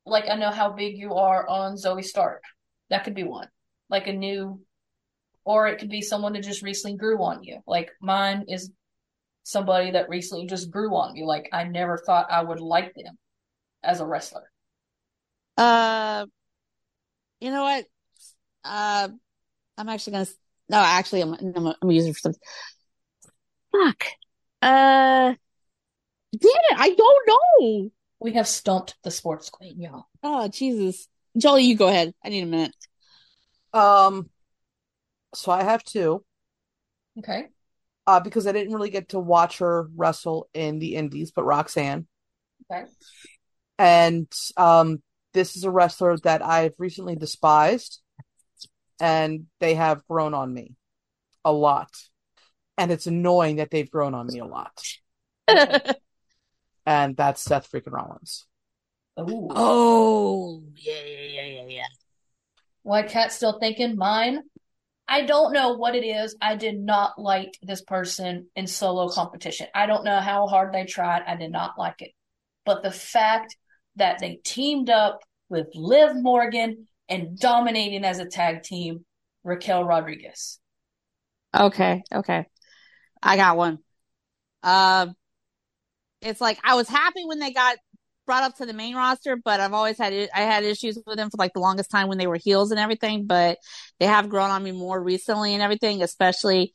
Like 0.04 0.28
I 0.28 0.34
know 0.34 0.50
how 0.50 0.72
big 0.72 0.98
you 0.98 1.14
are 1.14 1.48
on 1.48 1.76
Zoey 1.76 2.04
Stark. 2.04 2.42
That 2.90 3.04
could 3.04 3.14
be 3.14 3.22
one. 3.22 3.48
Like 3.88 4.08
a 4.08 4.12
new, 4.12 4.60
or 5.44 5.68
it 5.68 5.78
could 5.78 5.90
be 5.90 6.02
someone 6.02 6.32
that 6.32 6.42
just 6.42 6.62
recently 6.62 6.96
grew 6.96 7.22
on 7.22 7.44
you. 7.44 7.60
Like 7.68 7.92
mine 8.00 8.46
is 8.48 8.72
somebody 9.44 9.92
that 9.92 10.08
recently 10.08 10.46
just 10.46 10.72
grew 10.72 10.96
on 10.96 11.14
me. 11.14 11.24
Like 11.24 11.48
I 11.52 11.64
never 11.64 11.98
thought 11.98 12.32
I 12.32 12.42
would 12.42 12.60
like 12.60 12.92
them 12.96 13.16
as 13.84 14.00
a 14.00 14.06
wrestler. 14.06 14.50
Uh, 15.56 16.26
you 17.40 17.52
know 17.52 17.62
what? 17.62 17.86
Uh, 18.64 19.08
I'm 19.78 19.88
actually 19.88 20.14
gonna. 20.14 20.26
No, 20.68 20.78
actually, 20.78 21.20
I'm 21.20 21.34
I'm, 21.34 21.74
I'm 21.80 21.90
it 21.90 22.12
for 22.12 22.18
something. 22.18 22.40
Fuck. 23.70 24.04
Uh, 24.60 25.34
damn 26.38 26.50
it! 26.70 26.76
I 26.78 26.94
don't 26.94 27.28
know. 27.28 27.90
We 28.20 28.32
have 28.34 28.48
stumped 28.48 28.96
the 29.02 29.10
sports 29.10 29.50
queen, 29.50 29.80
y'all. 29.80 30.06
Oh 30.22 30.48
Jesus, 30.48 31.08
Jolie, 31.36 31.64
you 31.64 31.76
go 31.76 31.88
ahead. 31.88 32.14
I 32.24 32.28
need 32.30 32.42
a 32.42 32.46
minute. 32.46 32.74
Um, 33.72 34.30
so 35.34 35.50
I 35.52 35.62
have 35.64 35.82
two, 35.84 36.24
Okay. 37.18 37.48
uh, 38.06 38.20
because 38.20 38.46
I 38.46 38.52
didn't 38.52 38.72
really 38.72 38.90
get 38.90 39.10
to 39.10 39.18
watch 39.18 39.58
her 39.58 39.88
wrestle 39.96 40.48
in 40.54 40.78
the 40.78 40.94
Indies, 40.94 41.32
but 41.32 41.44
Roxanne. 41.44 42.06
Okay. 42.70 42.84
And 43.78 44.32
um, 44.56 45.02
this 45.32 45.56
is 45.56 45.64
a 45.64 45.70
wrestler 45.70 46.16
that 46.18 46.44
I've 46.44 46.74
recently 46.78 47.16
despised, 47.16 48.00
and 49.00 49.46
they 49.58 49.74
have 49.74 50.06
grown 50.06 50.34
on 50.34 50.54
me 50.54 50.74
a 51.44 51.52
lot. 51.52 51.90
And 52.78 52.90
it's 52.92 53.06
annoying 53.08 53.56
that 53.56 53.70
they've 53.70 53.90
grown 53.90 54.14
on 54.14 54.26
me 54.28 54.38
a 54.38 54.44
lot. 54.46 54.80
And 56.86 57.16
that's 57.16 57.40
Seth 57.40 57.70
freaking 57.70 57.92
Rollins. 57.92 58.46
Ooh. 59.18 59.48
oh 59.50 60.62
yeah, 60.74 60.92
yeah, 61.06 61.42
yeah, 61.42 61.46
yeah, 61.46 61.66
yeah. 61.68 61.86
Why 62.82 63.02
Cat's 63.02 63.36
still 63.36 63.58
thinking 63.58 63.96
mine? 63.96 64.42
I 65.06 65.22
don't 65.22 65.52
know 65.52 65.74
what 65.74 65.94
it 65.94 66.04
is. 66.04 66.36
I 66.40 66.56
did 66.56 66.78
not 66.78 67.18
like 67.18 67.58
this 67.62 67.82
person 67.82 68.48
in 68.56 68.66
solo 68.66 69.08
competition. 69.08 69.66
I 69.74 69.86
don't 69.86 70.04
know 70.04 70.20
how 70.20 70.46
hard 70.46 70.72
they 70.72 70.84
tried. 70.84 71.22
I 71.26 71.36
did 71.36 71.52
not 71.52 71.78
like 71.78 72.00
it. 72.00 72.12
But 72.64 72.82
the 72.82 72.90
fact 72.90 73.56
that 73.96 74.18
they 74.18 74.40
teamed 74.42 74.90
up 74.90 75.20
with 75.48 75.68
Liv 75.74 76.16
Morgan 76.16 76.88
and 77.08 77.38
dominating 77.38 78.04
as 78.04 78.18
a 78.18 78.26
tag 78.26 78.62
team, 78.62 79.04
Raquel 79.44 79.84
Rodriguez. 79.84 80.58
Okay, 81.54 82.02
okay. 82.12 82.46
I 83.22 83.36
got 83.36 83.56
one. 83.56 83.78
Um, 84.62 85.14
it's 86.24 86.40
like 86.40 86.58
I 86.64 86.74
was 86.74 86.88
happy 86.88 87.24
when 87.24 87.38
they 87.38 87.52
got 87.52 87.76
brought 88.26 88.42
up 88.42 88.56
to 88.56 88.66
the 88.66 88.72
main 88.72 88.96
roster, 88.96 89.36
but 89.36 89.60
I've 89.60 89.72
always 89.74 89.98
had 89.98 90.12
I 90.34 90.40
had 90.40 90.64
issues 90.64 90.98
with 91.06 91.16
them 91.16 91.30
for 91.30 91.36
like 91.38 91.52
the 91.52 91.60
longest 91.60 91.90
time 91.90 92.08
when 92.08 92.18
they 92.18 92.26
were 92.26 92.38
heels 92.42 92.70
and 92.70 92.80
everything. 92.80 93.26
But 93.26 93.58
they 94.00 94.06
have 94.06 94.28
grown 94.28 94.50
on 94.50 94.62
me 94.62 94.72
more 94.72 95.00
recently 95.02 95.54
and 95.54 95.62
everything, 95.62 96.02
especially 96.02 96.72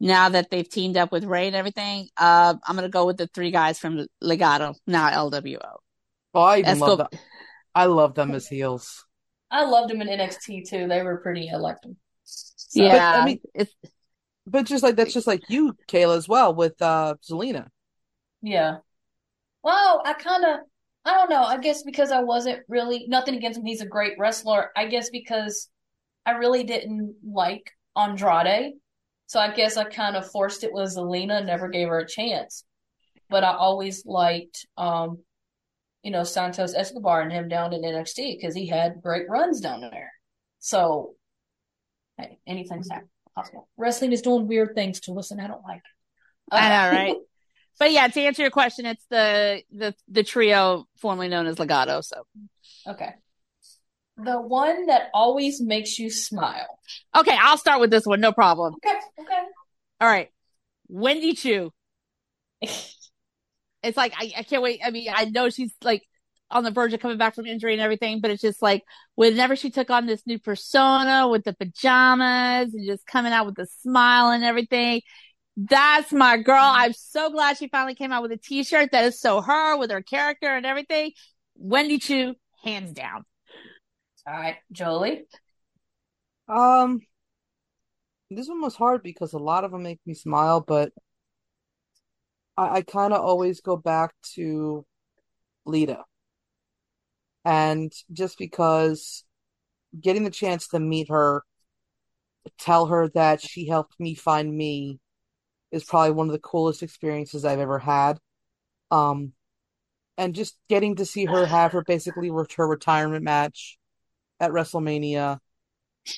now 0.00 0.30
that 0.30 0.50
they've 0.50 0.68
teamed 0.68 0.96
up 0.96 1.12
with 1.12 1.24
Rey 1.24 1.46
and 1.46 1.56
everything. 1.56 2.08
Uh, 2.16 2.54
I'm 2.66 2.74
gonna 2.74 2.88
go 2.88 3.06
with 3.06 3.18
the 3.18 3.28
three 3.28 3.50
guys 3.50 3.78
from 3.78 4.06
Legado, 4.22 4.74
now 4.86 5.08
LWO. 5.10 5.76
Oh, 6.34 6.40
I 6.40 6.58
even 6.58 6.68
Let's 6.70 6.80
love 6.80 6.98
go. 6.98 7.06
them. 7.10 7.20
I 7.74 7.84
love 7.86 8.14
them 8.14 8.34
as 8.34 8.48
heels. 8.48 9.04
I 9.50 9.64
loved 9.64 9.90
them 9.90 10.00
in 10.00 10.08
NXT 10.08 10.68
too. 10.68 10.86
They 10.88 11.02
were 11.02 11.18
pretty 11.18 11.48
elected. 11.48 11.96
So, 12.24 12.82
Yeah, 12.84 13.20
I 13.20 13.24
mean- 13.24 13.40
it's 13.54 13.74
But 14.46 14.66
just 14.66 14.82
like 14.82 14.96
that's 14.96 15.12
just 15.12 15.26
like 15.26 15.42
you, 15.48 15.76
Kayla, 15.88 16.16
as 16.16 16.28
well 16.28 16.54
with 16.54 16.80
uh 16.82 17.14
Zelina. 17.28 17.68
Yeah. 18.42 18.78
Well, 19.62 20.02
I 20.04 20.14
kind 20.14 20.44
of, 20.44 20.60
I 21.04 21.14
don't 21.14 21.30
know. 21.30 21.42
I 21.42 21.58
guess 21.58 21.82
because 21.82 22.10
I 22.10 22.20
wasn't 22.22 22.60
really, 22.68 23.06
nothing 23.08 23.34
against 23.34 23.58
him. 23.58 23.64
He's 23.64 23.80
a 23.80 23.86
great 23.86 24.18
wrestler. 24.18 24.70
I 24.76 24.86
guess 24.86 25.10
because 25.10 25.68
I 26.26 26.32
really 26.32 26.64
didn't 26.64 27.16
like 27.24 27.72
Andrade. 27.96 28.74
So 29.26 29.38
I 29.38 29.54
guess 29.54 29.76
I 29.76 29.84
kind 29.84 30.16
of 30.16 30.30
forced 30.30 30.64
it 30.64 30.72
with 30.72 30.96
Zelina, 30.96 31.44
never 31.44 31.68
gave 31.68 31.88
her 31.88 32.00
a 32.00 32.08
chance. 32.08 32.64
But 33.28 33.44
I 33.44 33.52
always 33.52 34.04
liked, 34.04 34.66
um, 34.76 35.18
you 36.02 36.10
know, 36.10 36.24
Santos 36.24 36.74
Escobar 36.74 37.20
and 37.20 37.30
him 37.30 37.48
down 37.48 37.72
in 37.72 37.82
NXT 37.82 38.36
because 38.36 38.54
he 38.54 38.66
had 38.66 39.02
great 39.02 39.28
runs 39.28 39.60
down 39.60 39.82
there. 39.82 40.12
So, 40.58 41.14
hey, 42.18 42.38
anything's 42.46 42.88
possible. 43.36 43.68
Wrestling 43.76 44.12
is 44.12 44.22
doing 44.22 44.48
weird 44.48 44.74
things 44.74 44.98
to 45.00 45.16
us, 45.18 45.30
and 45.30 45.40
I 45.40 45.46
don't 45.46 45.62
like. 45.62 45.78
It. 45.78 46.54
I 46.54 46.68
know, 46.68 46.96
right? 46.96 47.16
but 47.78 47.92
yeah, 47.92 48.08
to 48.08 48.20
answer 48.20 48.42
your 48.42 48.50
question, 48.50 48.86
it's 48.86 49.04
the 49.10 49.62
the 49.72 49.94
the 50.08 50.22
trio 50.22 50.86
formerly 50.96 51.28
known 51.28 51.46
as 51.46 51.56
Legado. 51.56 52.04
So, 52.04 52.22
okay, 52.86 53.14
the 54.16 54.40
one 54.40 54.86
that 54.86 55.10
always 55.14 55.60
makes 55.60 55.98
you 55.98 56.10
smile. 56.10 56.78
Okay, 57.16 57.36
I'll 57.40 57.58
start 57.58 57.80
with 57.80 57.90
this 57.90 58.06
one. 58.06 58.20
No 58.20 58.32
problem. 58.32 58.74
Okay, 58.84 58.98
okay. 59.18 59.42
All 60.00 60.08
right, 60.08 60.28
Wendy 60.88 61.34
Choo. 61.34 61.72
it's 62.60 63.96
like 63.96 64.12
I, 64.16 64.32
I 64.38 64.42
can't 64.42 64.62
wait. 64.62 64.80
I 64.84 64.90
mean, 64.90 65.08
I 65.12 65.26
know 65.26 65.50
she's 65.50 65.72
like 65.82 66.02
on 66.50 66.64
the 66.64 66.70
verge 66.70 66.92
of 66.92 67.00
coming 67.00 67.18
back 67.18 67.34
from 67.34 67.46
injury 67.46 67.72
and 67.72 67.82
everything, 67.82 68.20
but 68.20 68.30
it's 68.30 68.42
just 68.42 68.60
like 68.60 68.82
whenever 69.14 69.56
she 69.56 69.70
took 69.70 69.90
on 69.90 70.06
this 70.06 70.22
new 70.26 70.38
persona 70.38 71.28
with 71.28 71.44
the 71.44 71.52
pajamas 71.52 72.74
and 72.74 72.86
just 72.86 73.06
coming 73.06 73.32
out 73.32 73.46
with 73.46 73.58
a 73.58 73.66
smile 73.82 74.30
and 74.30 74.44
everything. 74.44 75.02
That's 75.68 76.10
my 76.10 76.38
girl. 76.38 76.62
I'm 76.62 76.94
so 76.94 77.30
glad 77.30 77.58
she 77.58 77.68
finally 77.68 77.94
came 77.94 78.12
out 78.12 78.22
with 78.22 78.32
a 78.32 78.38
t-shirt 78.38 78.92
that 78.92 79.04
is 79.04 79.20
so 79.20 79.42
her 79.42 79.76
with 79.76 79.90
her 79.90 80.00
character 80.00 80.46
and 80.46 80.64
everything. 80.64 81.12
Wendy 81.54 81.98
Choo, 81.98 82.34
hands 82.64 82.92
down. 82.92 83.24
All 84.26 84.32
right, 84.32 84.56
Jolie. 84.72 85.26
Um, 86.48 87.00
this 88.30 88.48
one 88.48 88.62
was 88.62 88.74
hard 88.74 89.02
because 89.02 89.34
a 89.34 89.38
lot 89.38 89.64
of 89.64 89.72
them 89.72 89.82
make 89.82 90.00
me 90.06 90.14
smile, 90.14 90.62
but 90.62 90.92
I, 92.56 92.76
I 92.76 92.82
kind 92.82 93.12
of 93.12 93.20
always 93.20 93.60
go 93.60 93.76
back 93.76 94.14
to 94.36 94.86
Lita. 95.66 96.04
And 97.44 97.92
just 98.12 98.38
because 98.38 99.24
getting 100.00 100.24
the 100.24 100.30
chance 100.30 100.68
to 100.68 100.80
meet 100.80 101.10
her, 101.10 101.42
tell 102.58 102.86
her 102.86 103.10
that 103.10 103.42
she 103.42 103.68
helped 103.68 104.00
me 104.00 104.14
find 104.14 104.56
me 104.56 105.00
is 105.72 105.84
probably 105.84 106.12
one 106.12 106.26
of 106.26 106.32
the 106.32 106.38
coolest 106.38 106.82
experiences 106.82 107.44
I've 107.44 107.60
ever 107.60 107.78
had. 107.78 108.18
Um, 108.90 109.32
and 110.18 110.34
just 110.34 110.58
getting 110.68 110.96
to 110.96 111.06
see 111.06 111.24
her 111.24 111.46
have 111.46 111.72
her 111.72 111.82
basically 111.82 112.28
her 112.28 112.66
retirement 112.66 113.24
match 113.24 113.78
at 114.38 114.50
WrestleMania 114.50 115.38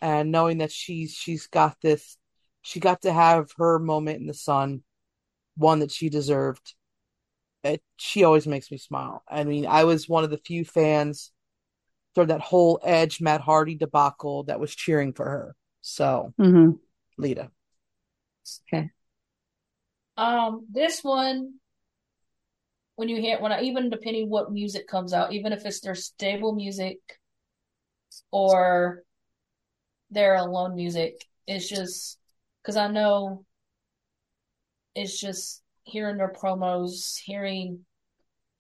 and 0.01 0.33
knowing 0.33 0.59
that 0.59 0.73
she's 0.73 1.13
she's 1.13 1.47
got 1.47 1.77
this 1.83 2.17
she 2.63 2.81
got 2.81 3.03
to 3.03 3.13
have 3.13 3.51
her 3.59 3.79
moment 3.79 4.21
in 4.21 4.27
the 4.27 4.35
sun, 4.35 4.83
one 5.57 5.81
that 5.81 5.91
she 5.91 6.09
deserved. 6.09 6.75
It, 7.65 7.83
she 7.97 8.25
always 8.25 8.47
makes 8.47 8.71
me 8.71 8.79
smile. 8.79 9.23
I 9.29 9.45
mean, 9.45 9.67
I 9.67 9.85
was 9.85 10.09
one 10.09 10.25
of 10.25 10.31
the 10.31 10.39
few 10.39 10.65
fans 10.65 11.33
through 12.15 12.27
that 12.27 12.41
whole 12.41 12.81
Edge 12.83 13.21
Matt 13.21 13.41
Hardy 13.41 13.75
debacle 13.75 14.45
that 14.45 14.61
was 14.61 14.75
cheering 14.75 15.13
for 15.13 15.25
her. 15.25 15.57
So, 15.81 16.33
mm-hmm. 16.41 16.73
Lita. 17.19 17.51
Okay. 18.73 18.91
Um, 20.23 20.67
this 20.71 21.03
one, 21.03 21.55
when 22.95 23.09
you 23.09 23.21
hear 23.21 23.41
when 23.41 23.51
I 23.51 23.63
even 23.63 23.91
depending 23.91 24.31
what 24.31 24.53
music 24.53 24.87
comes 24.87 25.13
out, 25.13 25.33
even 25.33 25.53
if 25.53 25.67
it's 25.67 25.81
their 25.81 25.97
stable 25.97 26.55
music 26.55 26.99
or 28.31 29.03
their 30.11 30.37
alone 30.37 30.77
music, 30.77 31.27
it's 31.49 31.69
just 31.69 32.21
because 32.63 32.77
I 32.77 32.87
know 32.87 33.45
it's 34.95 35.19
just 35.19 35.61
hearing 35.83 36.19
their 36.19 36.33
promos, 36.33 37.19
hearing, 37.19 37.81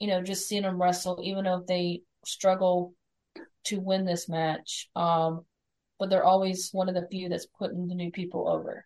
you 0.00 0.08
know, 0.08 0.20
just 0.20 0.48
seeing 0.48 0.62
them 0.62 0.82
wrestle, 0.82 1.20
even 1.22 1.44
though 1.44 1.62
they 1.64 2.00
struggle 2.24 2.92
to 3.66 3.78
win 3.78 4.04
this 4.04 4.28
match. 4.28 4.90
Um, 4.96 5.44
but 6.00 6.10
they're 6.10 6.24
always 6.24 6.70
one 6.72 6.88
of 6.88 6.96
the 6.96 7.06
few 7.08 7.28
that's 7.28 7.46
putting 7.46 7.86
the 7.86 7.94
new 7.94 8.10
people 8.10 8.48
over. 8.48 8.84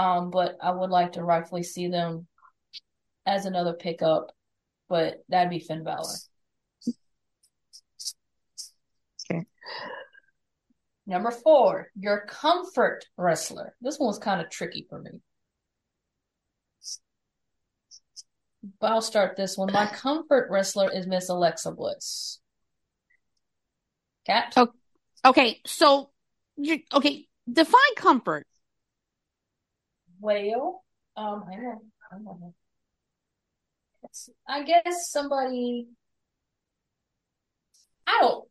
Um, 0.00 0.30
but 0.30 0.56
I 0.62 0.70
would 0.70 0.88
like 0.88 1.12
to 1.12 1.22
rightfully 1.22 1.62
see 1.62 1.88
them 1.88 2.26
as 3.26 3.44
another 3.44 3.74
pickup, 3.74 4.32
but 4.88 5.22
that'd 5.28 5.50
be 5.50 5.58
Finn 5.58 5.84
Balor. 5.84 6.14
Okay. 9.30 9.44
Number 11.06 11.30
four, 11.30 11.88
your 11.94 12.24
comfort 12.26 13.04
wrestler. 13.18 13.74
This 13.82 13.98
one 13.98 14.06
was 14.06 14.18
kind 14.18 14.40
of 14.40 14.48
tricky 14.48 14.86
for 14.88 15.02
me. 15.02 15.10
But 18.80 18.92
I'll 18.92 19.02
start 19.02 19.36
this 19.36 19.58
one. 19.58 19.70
My 19.70 19.84
comfort 19.84 20.48
wrestler 20.50 20.90
is 20.90 21.06
Miss 21.06 21.28
Alexa 21.28 21.72
Bliss. 21.72 22.40
Cat? 24.24 24.54
Oh, 24.56 24.68
okay, 25.26 25.60
so 25.66 26.10
you 26.56 26.80
okay, 26.90 27.26
define 27.52 27.94
comfort. 27.96 28.46
Well, 30.20 30.84
um, 31.16 31.44
hang 31.50 31.64
on, 31.66 31.80
hang 32.10 32.26
on. 32.26 32.54
I 34.48 34.62
guess 34.64 35.10
somebody 35.10 35.88
I 38.06 38.18
don't 38.20 38.48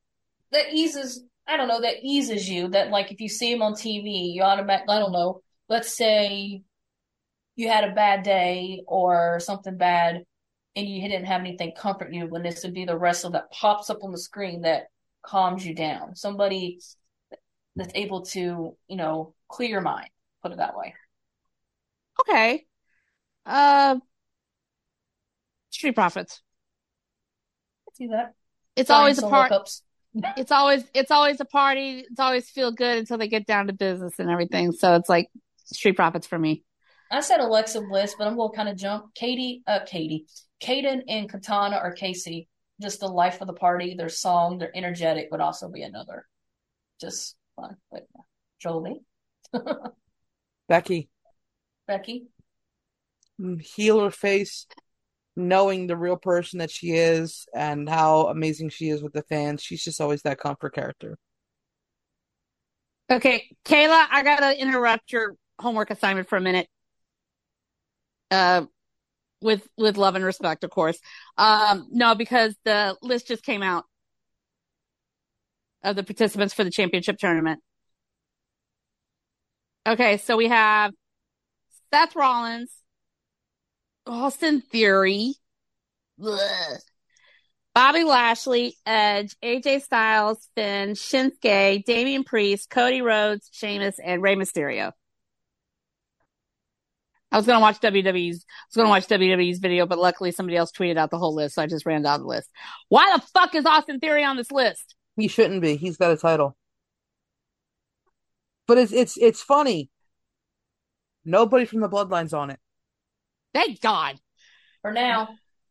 that 0.52 0.74
eases 0.74 1.24
I 1.48 1.58
don't 1.58 1.68
know, 1.68 1.82
that 1.82 2.04
eases 2.04 2.48
you 2.48 2.70
that 2.70 2.90
like 2.92 3.12
if 3.12 3.22
you 3.22 3.30
see 3.30 3.52
him 3.52 3.62
on 3.62 3.76
TV, 3.76 4.32
you 4.34 4.44
automatically 4.44 4.96
I 4.96 5.00
don't 5.00 5.12
know, 5.12 5.42
let's 5.68 5.96
say 5.96 6.62
you 7.56 7.70
had 7.70 7.84
a 7.84 7.94
bad 7.94 8.24
day 8.24 8.84
or 8.88 9.40
something 9.40 9.78
bad 9.78 10.24
and 10.76 10.88
you 10.88 11.02
didn't 11.02 11.26
have 11.26 11.42
anything 11.42 11.74
comfort 11.78 12.14
you 12.14 12.28
when 12.28 12.44
this 12.44 12.64
would 12.64 12.74
be 12.74 12.86
the 12.86 12.98
wrestler 12.98 13.32
that 13.32 13.52
pops 13.52 13.90
up 13.90 14.04
on 14.04 14.12
the 14.12 14.18
screen 14.18 14.62
that 14.62 14.88
calms 15.24 15.66
you 15.66 15.76
down. 15.76 16.16
Somebody 16.16 16.80
that's 17.76 17.94
able 17.96 18.24
to, 18.28 18.78
you 18.88 18.96
know, 18.98 19.34
clear 19.50 19.70
your 19.70 19.82
mind, 19.82 20.10
put 20.42 20.52
it 20.52 20.58
that 20.58 20.78
way. 20.78 20.94
Okay. 22.22 22.66
Uh 23.46 23.98
Street 25.70 25.96
Profits. 25.96 26.42
I 27.88 27.92
see 27.96 28.08
that. 28.08 28.34
It's 28.76 28.88
Find 28.88 29.00
always 29.00 29.18
a 29.18 29.22
some 29.22 29.30
part 29.30 29.52
lookups. 29.52 29.82
it's 30.38 30.52
always 30.52 30.84
it's 30.94 31.12
always 31.12 31.40
a 31.40 31.46
party. 31.46 32.06
It's 32.10 32.20
always 32.20 32.50
feel 32.50 32.72
good 32.72 32.98
until 32.98 33.18
they 33.18 33.28
get 33.28 33.46
down 33.46 33.68
to 33.68 33.74
business 33.74 34.20
and 34.20 34.30
everything. 34.30 34.72
So 34.72 34.96
it's 34.96 35.10
like 35.10 35.30
Street 35.66 35.96
Profits 35.96 36.28
for 36.28 36.40
me. 36.40 36.64
I 37.12 37.22
said 37.22 37.40
Alexa 37.40 37.82
Bliss, 37.82 38.16
but 38.18 38.28
I'm 38.28 38.36
going 38.36 38.52
to 38.52 38.56
kind 38.56 38.70
of 38.70 38.78
jump. 38.78 39.16
Katie, 39.16 39.64
uh, 39.66 39.80
Katie, 39.86 40.28
Kayden 40.62 41.02
and 41.08 41.28
Katana 41.28 41.80
or 41.82 41.94
Casey, 41.94 42.48
just 42.82 43.00
the 43.00 43.08
life 43.08 43.42
of 43.42 43.48
the 43.48 43.54
party. 43.54 43.96
Their 43.96 44.10
song, 44.10 44.60
their 44.60 44.76
energetic 44.76 45.30
would 45.32 45.42
also 45.42 45.70
be 45.70 45.82
another. 45.82 46.26
Just 47.02 47.36
fun. 47.56 47.78
But 47.92 48.08
Jolie, 48.60 49.02
Becky, 50.68 51.10
Becky, 51.90 52.28
healer 53.62 54.12
face, 54.12 54.68
knowing 55.36 55.88
the 55.88 55.98
real 55.98 56.18
person 56.18 56.60
that 56.60 56.70
she 56.70 56.92
is 56.92 57.48
and 57.52 57.90
how 57.90 58.28
amazing 58.28 58.70
she 58.70 58.90
is 58.90 59.02
with 59.02 59.14
the 59.14 59.24
fans. 59.24 59.64
She's 59.64 59.84
just 59.84 60.00
always 60.00 60.22
that 60.22 60.40
comfort 60.40 60.76
character. 60.76 61.18
Okay, 63.12 63.58
Kayla, 63.66 64.06
I 64.12 64.22
gotta 64.22 64.62
interrupt 64.62 65.12
your 65.12 65.34
homework 65.60 65.90
assignment 65.90 66.30
for 66.30 66.38
a 66.38 66.42
minute. 66.42 66.68
Uh, 68.30 68.68
with 69.42 69.68
with 69.76 69.98
love 69.98 70.14
and 70.14 70.24
respect, 70.24 70.64
of 70.64 70.70
course. 70.70 71.00
Um, 71.40 71.88
no, 71.90 72.14
because 72.14 72.56
the 72.66 72.96
list 73.02 73.30
just 73.30 73.42
came 73.42 73.64
out 73.64 73.86
of 75.84 75.96
the 75.96 76.04
participants 76.04 76.54
for 76.54 76.64
the 76.64 76.70
championship 76.70 77.18
tournament. 77.18 77.62
Okay, 79.88 80.18
so 80.18 80.38
we 80.38 80.50
have 80.50 80.94
Seth 81.94 82.16
Rollins, 82.16 82.72
Austin 84.06 84.62
Theory, 84.62 85.34
Bobby 87.74 88.04
Lashley, 88.04 88.76
Edge, 88.86 89.36
AJ 89.44 89.82
Styles, 89.84 90.48
Finn, 90.56 90.92
Shinsuke, 90.92 91.84
Damian 91.86 92.24
Priest, 92.24 92.70
Cody 92.70 93.02
Rhodes, 93.02 93.50
Sheamus, 93.52 94.00
and 94.04 94.22
Rey 94.22 94.36
Mysterio. 94.36 94.92
I 97.32 97.38
was 97.38 97.46
gonna 97.46 97.60
watch 97.60 97.80
WWE's, 97.80 98.44
I 98.48 98.66
was 98.70 98.76
gonna 98.76 98.90
watch 98.90 99.08
WWE's 99.08 99.60
video, 99.60 99.86
but 99.86 100.00
luckily 100.00 100.32
somebody 100.32 100.58
else 100.58 100.72
tweeted 100.72 100.98
out 100.98 101.12
the 101.12 101.20
whole 101.20 101.36
list, 101.36 101.56
so 101.56 101.62
I 101.62 101.68
just 101.68 101.86
ran 101.86 102.02
down 102.02 102.22
the 102.22 102.28
list. 102.28 102.50
Why 102.90 103.16
the 103.16 103.24
fuck 103.34 103.54
is 103.54 103.66
Austin 103.66 104.00
Theory 104.00 104.24
on 104.24 104.36
this 104.36 104.52
list? 104.52 104.96
He 105.16 105.28
shouldn't 105.28 105.62
be. 105.62 105.76
He's 105.76 105.98
got 105.98 106.12
a 106.12 106.18
title. 106.18 106.58
But 108.68 108.80
it's 108.80 108.92
it's 108.92 109.18
it's 109.18 109.42
funny. 109.42 109.90
Nobody 111.26 111.66
from 111.66 111.82
the 111.82 111.90
bloodline's 111.90 112.34
on 112.34 112.50
it. 112.50 112.60
Thank 113.54 113.82
God. 113.82 114.20
for 114.82 114.92
now, 114.92 115.30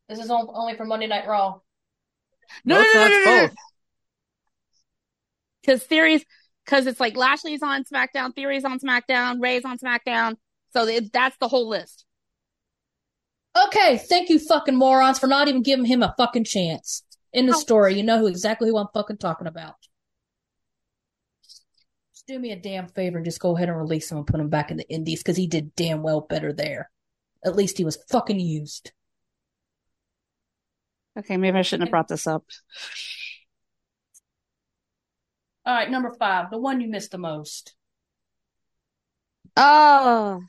this 0.09 0.19
is 0.19 0.31
only 0.31 0.75
for 0.77 0.85
Monday 0.85 1.07
Night 1.07 1.27
Raw. 1.27 1.61
No, 2.65 2.77
No, 2.77 2.81
no, 2.81 2.83
it's 2.83 2.95
no, 2.95 3.01
not, 3.01 3.11
no, 3.11 3.17
no, 3.17 3.25
no. 3.25 3.47
both. 3.49 3.57
Because 5.61 5.83
theories, 5.85 6.25
because 6.65 6.87
it's 6.87 7.01
like 7.01 7.17
Lashley's 7.17 7.63
on 7.63 7.85
SmackDown, 7.85 8.35
Theory's 8.35 8.65
on 8.65 8.79
SmackDown, 8.79 9.41
Rey's 9.41 9.65
on 9.65 9.79
SmackDown, 9.79 10.37
So 10.73 10.87
it, 10.87 11.13
that's 11.13 11.37
the 11.39 11.49
whole 11.49 11.69
list. 11.69 12.05
Okay, 13.67 13.99
thank 13.99 14.29
you, 14.29 14.39
fucking 14.39 14.77
morons, 14.77 15.19
for 15.19 15.27
not 15.27 15.49
even 15.49 15.63
giving 15.63 15.85
him 15.85 16.03
a 16.03 16.15
fucking 16.17 16.45
chance. 16.45 17.03
In 17.33 17.47
the 17.47 17.55
oh. 17.55 17.59
story, 17.59 17.95
you 17.95 18.03
know 18.03 18.19
who 18.19 18.27
exactly 18.27 18.69
who 18.69 18.79
I'm 18.79 18.87
fucking 18.95 19.19
talking 19.19 19.47
about. 19.47 19.75
Just 22.29 22.37
do 22.37 22.43
me 22.43 22.53
a 22.53 22.57
damn 22.57 22.89
favor 22.89 23.16
and 23.16 23.24
just 23.24 23.41
go 23.41 23.57
ahead 23.57 23.68
and 23.68 23.79
release 23.79 24.11
him 24.11 24.18
and 24.18 24.26
put 24.26 24.41
him 24.41 24.51
back 24.51 24.70
in 24.70 24.76
the 24.76 24.89
Indies 24.91 25.20
because 25.22 25.37
he 25.37 25.47
did 25.47 25.74
damn 25.74 26.03
well 26.03 26.20
better 26.20 26.53
there. 26.53 26.91
At 27.43 27.57
least 27.57 27.79
he 27.79 27.85
was 27.85 27.97
fucking 28.11 28.39
used. 28.39 28.93
Okay, 31.18 31.39
maybe 31.39 31.59
I 31.59 31.62
shouldn't 31.62 31.89
have 31.89 31.91
brought 31.91 32.09
this 32.09 32.26
up. 32.26 32.45
All 35.64 35.74
right, 35.74 35.91
number 35.91 36.14
five, 36.18 36.51
the 36.51 36.59
one 36.59 36.81
you 36.81 36.89
missed 36.89 37.12
the 37.12 37.18
most. 37.18 37.74
Oh, 39.57 40.43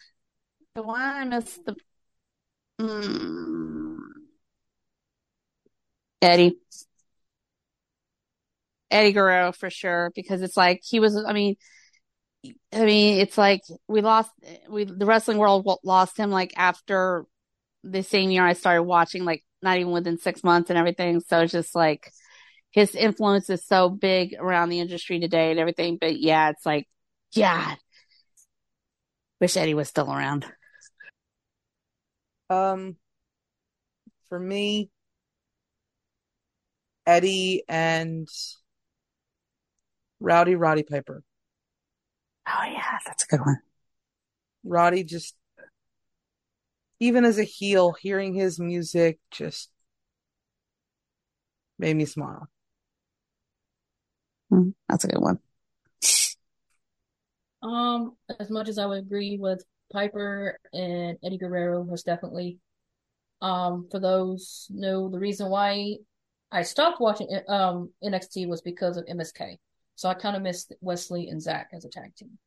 the 0.75 0.84
one 0.84 0.99
I 0.99 1.23
missed 1.23 1.63
the. 1.65 1.75
Mm. 2.80 3.97
Eddie. 6.21 6.57
Eddie 8.91 9.13
Guerrero 9.13 9.51
for 9.51 9.69
sure 9.69 10.11
because 10.15 10.41
it's 10.41 10.57
like 10.57 10.81
he 10.83 10.99
was. 10.99 11.15
I 11.15 11.33
mean, 11.33 11.55
I 12.73 12.85
mean, 12.85 13.19
it's 13.19 13.37
like 13.37 13.61
we 13.87 14.01
lost. 14.01 14.31
We 14.69 14.85
the 14.85 15.05
wrestling 15.05 15.37
world 15.37 15.67
lost 15.83 16.17
him 16.17 16.31
like 16.31 16.53
after 16.55 17.25
the 17.83 18.03
same 18.03 18.31
year 18.31 18.45
I 18.45 18.53
started 18.53 18.83
watching, 18.83 19.25
like 19.25 19.43
not 19.61 19.77
even 19.77 19.91
within 19.91 20.17
six 20.17 20.43
months 20.43 20.69
and 20.69 20.79
everything. 20.79 21.21
So 21.21 21.41
it's 21.41 21.51
just 21.51 21.75
like 21.75 22.11
his 22.71 22.95
influence 22.95 23.49
is 23.49 23.65
so 23.65 23.89
big 23.89 24.35
around 24.39 24.69
the 24.69 24.79
industry 24.79 25.19
today 25.19 25.51
and 25.51 25.59
everything. 25.59 25.97
But 25.99 26.19
yeah, 26.19 26.49
it's 26.49 26.65
like, 26.65 26.87
yeah, 27.33 27.75
wish 29.39 29.57
Eddie 29.57 29.73
was 29.73 29.89
still 29.89 30.11
around. 30.11 30.45
Um, 32.49 32.97
for 34.27 34.39
me, 34.39 34.89
Eddie 37.05 37.63
and 37.67 38.27
Rowdy 40.20 40.55
Roddy 40.55 40.84
Piper. 40.84 41.24
Oh 42.47 42.63
yeah, 42.65 42.99
that's 43.05 43.24
a 43.24 43.28
good 43.28 43.41
one. 43.41 43.59
Roddy 44.63 45.03
just 45.03 45.36
even 46.99 47.24
as 47.24 47.39
a 47.39 47.43
heel, 47.43 47.93
hearing 47.93 48.34
his 48.34 48.59
music 48.59 49.20
just 49.32 49.70
made 51.78 51.95
me 51.95 52.05
smile. 52.05 52.49
Mm, 54.51 54.74
that's 54.88 55.05
a 55.05 55.07
good 55.07 55.22
one. 55.22 55.39
Um, 57.61 58.15
as 58.39 58.49
much 58.49 58.70
as 58.70 58.78
I 58.78 58.86
would 58.86 58.99
agree 58.99 59.38
with 59.38 59.63
Piper 59.91 60.59
and 60.74 61.17
Eddie 61.24 61.38
Guerrero, 61.38 61.84
most 61.84 62.05
definitely. 62.05 62.59
Um, 63.41 63.88
for 63.89 63.99
those 63.99 64.67
know 64.70 65.07
the 65.09 65.20
reason 65.20 65.49
why 65.49 65.95
I 66.51 66.63
stopped 66.63 66.99
watching 66.99 67.28
um 67.47 67.91
NXT 68.03 68.47
was 68.47 68.61
because 68.61 68.97
of 68.97 69.05
MSK. 69.05 69.57
So 70.00 70.08
I 70.08 70.14
kind 70.14 70.38
of 70.38 70.41
missed 70.41 70.72
Wes 70.80 71.12
Lee 71.12 71.28
and 71.28 71.41
Zach 71.41 71.72
as 71.74 71.84
a 71.84 71.89
tag 71.89 72.16
team. 72.16 72.38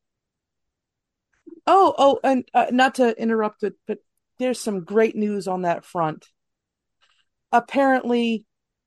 Oh, 1.66 1.94
oh, 1.98 2.18
and 2.24 2.48
uh, 2.54 2.68
not 2.70 2.94
to 2.94 3.14
interrupt 3.20 3.62
it, 3.62 3.74
but 3.86 3.98
there's 4.38 4.58
some 4.58 4.84
great 4.84 5.14
news 5.16 5.46
on 5.46 5.60
that 5.60 5.84
front. 5.84 6.28
Apparently, 7.52 8.46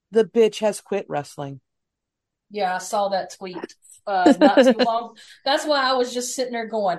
the 0.09 0.25
bitch 0.25 0.61
has 0.61 0.81
quit 0.81 1.05
wrestling. 1.07 1.61
Yeah, 2.49 2.73
I 2.73 2.79
saw 2.79 3.09
that 3.09 3.35
tweet 3.37 3.75
uh, 4.07 4.33
not 4.39 4.55
too 4.55 4.73
long. 4.79 5.15
That's 5.45 5.67
why 5.67 5.87
I 5.87 5.93
was 5.93 6.11
just 6.11 6.33
sitting 6.33 6.53
there 6.53 6.65
going, 6.65 6.97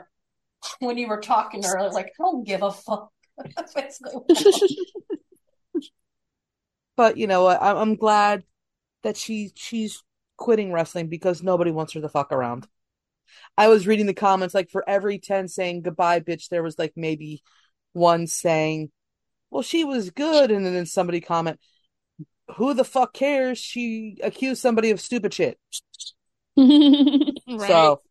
when 0.79 0.99
you 0.99 1.09
were 1.09 1.21
talking 1.21 1.63
to 1.63 1.69
her, 1.69 1.81
I 1.81 1.85
was 1.85 1.95
like, 1.95 2.13
I 2.21 2.23
don't 2.23 2.47
give 2.47 2.63
a 2.63 2.71
fuck. 2.71 3.11
but 6.97 7.17
you 7.17 7.27
know, 7.27 7.47
I, 7.49 7.81
I'm 7.81 7.97
glad 7.97 8.45
that 9.03 9.17
she 9.17 9.51
she's 9.57 10.05
quitting 10.37 10.73
wrestling 10.73 11.09
because 11.09 11.43
nobody 11.43 11.71
wants 11.71 11.93
her 11.95 12.01
to 12.01 12.09
fuck 12.09 12.33
around. 12.33 12.67
I 13.57 13.69
was 13.69 13.87
reading 13.87 14.07
the 14.07 14.15
comments 14.15 14.55
like 14.55 14.71
for 14.71 14.89
every 14.89 15.19
10 15.19 15.49
saying 15.49 15.83
goodbye 15.83 16.21
bitch 16.21 16.49
there 16.49 16.63
was 16.63 16.79
like 16.79 16.93
maybe 16.97 17.43
one 17.93 18.27
saying 18.27 18.91
well 19.51 19.63
she 19.63 19.85
was 19.85 20.11
good 20.11 20.51
and 20.51 20.65
then 20.65 20.87
somebody 20.87 21.21
comment 21.21 21.59
who 22.57 22.75
the 22.75 22.85
fuck 22.85 23.13
cares 23.15 23.59
she 23.59 24.19
accused 24.23 24.61
somebody 24.61 24.91
of 24.91 25.01
stupid 25.01 25.35
shit. 25.35 25.59
right. 26.57 27.37
So 27.67 28.03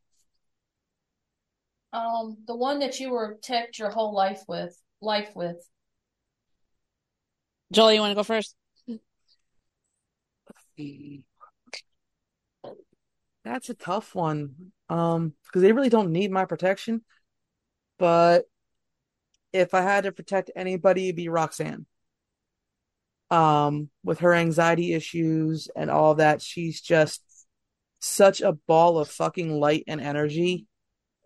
um 1.93 2.37
the 2.45 2.55
one 2.55 2.79
that 2.79 2.99
you 2.99 3.11
were 3.11 3.37
teched 3.41 3.79
your 3.79 3.89
whole 3.89 4.13
life 4.13 4.41
with 4.47 4.77
life 5.01 5.29
with. 5.35 5.57
Joel, 7.71 7.93
you 7.93 7.99
want 7.99 8.11
to 8.11 8.15
go 8.15 8.23
first? 8.23 8.55
That's 13.45 13.69
a 13.69 13.75
tough 13.75 14.15
one. 14.15 14.71
Um, 14.89 15.33
because 15.45 15.61
they 15.61 15.71
really 15.71 15.89
don't 15.89 16.11
need 16.11 16.31
my 16.31 16.45
protection. 16.45 17.01
But 17.97 18.45
if 19.53 19.73
I 19.73 19.81
had 19.81 20.03
to 20.03 20.11
protect 20.11 20.51
anybody, 20.55 21.05
it'd 21.05 21.15
be 21.15 21.29
Roxanne. 21.29 21.85
Um, 23.31 23.89
with 24.03 24.19
her 24.19 24.33
anxiety 24.33 24.93
issues 24.93 25.69
and 25.75 25.89
all 25.89 26.15
that, 26.15 26.41
she's 26.41 26.81
just 26.81 27.23
such 27.99 28.41
a 28.41 28.53
ball 28.53 28.97
of 28.97 29.09
fucking 29.09 29.59
light 29.59 29.83
and 29.87 30.01
energy. 30.01 30.67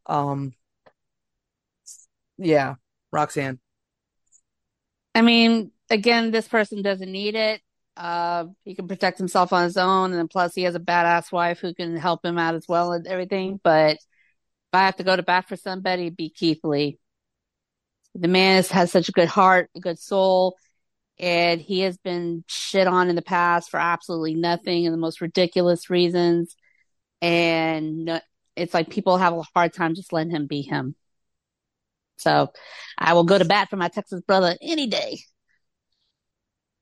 Um, 0.05 0.53
yeah, 2.37 2.75
Roxanne. 3.11 3.59
I 5.15 5.21
mean, 5.21 5.71
again, 5.89 6.31
this 6.31 6.47
person 6.47 6.81
doesn't 6.81 7.11
need 7.11 7.35
it. 7.35 7.61
Uh, 7.99 8.45
he 8.63 8.75
can 8.75 8.87
protect 8.87 9.17
himself 9.17 9.51
on 9.51 9.65
his 9.65 9.75
own, 9.75 10.13
and 10.13 10.29
plus 10.29 10.55
he 10.55 10.63
has 10.63 10.73
a 10.73 10.79
badass 10.79 11.33
wife 11.33 11.59
who 11.59 11.73
can 11.73 11.97
help 11.97 12.23
him 12.23 12.37
out 12.37 12.55
as 12.55 12.65
well 12.65 12.93
and 12.93 13.05
everything. 13.05 13.59
But 13.61 13.95
if 13.97 13.99
I 14.71 14.85
have 14.85 14.95
to 14.95 15.03
go 15.03 15.17
to 15.17 15.21
bat 15.21 15.49
for 15.49 15.57
somebody, 15.57 16.03
it'd 16.03 16.15
be 16.15 16.29
Keith 16.29 16.61
Lee. 16.63 16.97
The 18.15 18.29
man 18.29 18.63
has 18.63 18.89
such 18.89 19.09
a 19.09 19.11
good 19.11 19.27
heart, 19.27 19.69
a 19.75 19.81
good 19.81 19.99
soul, 19.99 20.55
and 21.19 21.59
he 21.59 21.81
has 21.81 21.97
been 21.97 22.45
shit 22.47 22.87
on 22.87 23.09
in 23.09 23.17
the 23.17 23.21
past 23.21 23.69
for 23.69 23.81
absolutely 23.81 24.35
nothing 24.35 24.85
and 24.85 24.93
the 24.93 24.97
most 24.97 25.19
ridiculous 25.19 25.89
reasons. 25.89 26.55
And 27.21 28.21
it's 28.55 28.73
like 28.73 28.89
people 28.89 29.17
have 29.17 29.33
a 29.33 29.43
hard 29.53 29.73
time 29.73 29.93
just 29.93 30.13
letting 30.13 30.31
him 30.31 30.47
be 30.47 30.61
him. 30.61 30.95
So 32.15 32.47
I 32.97 33.11
will 33.11 33.25
go 33.25 33.37
to 33.37 33.45
bat 33.45 33.69
for 33.69 33.75
my 33.75 33.89
Texas 33.89 34.21
brother 34.21 34.55
any 34.61 34.87
day 34.87 35.19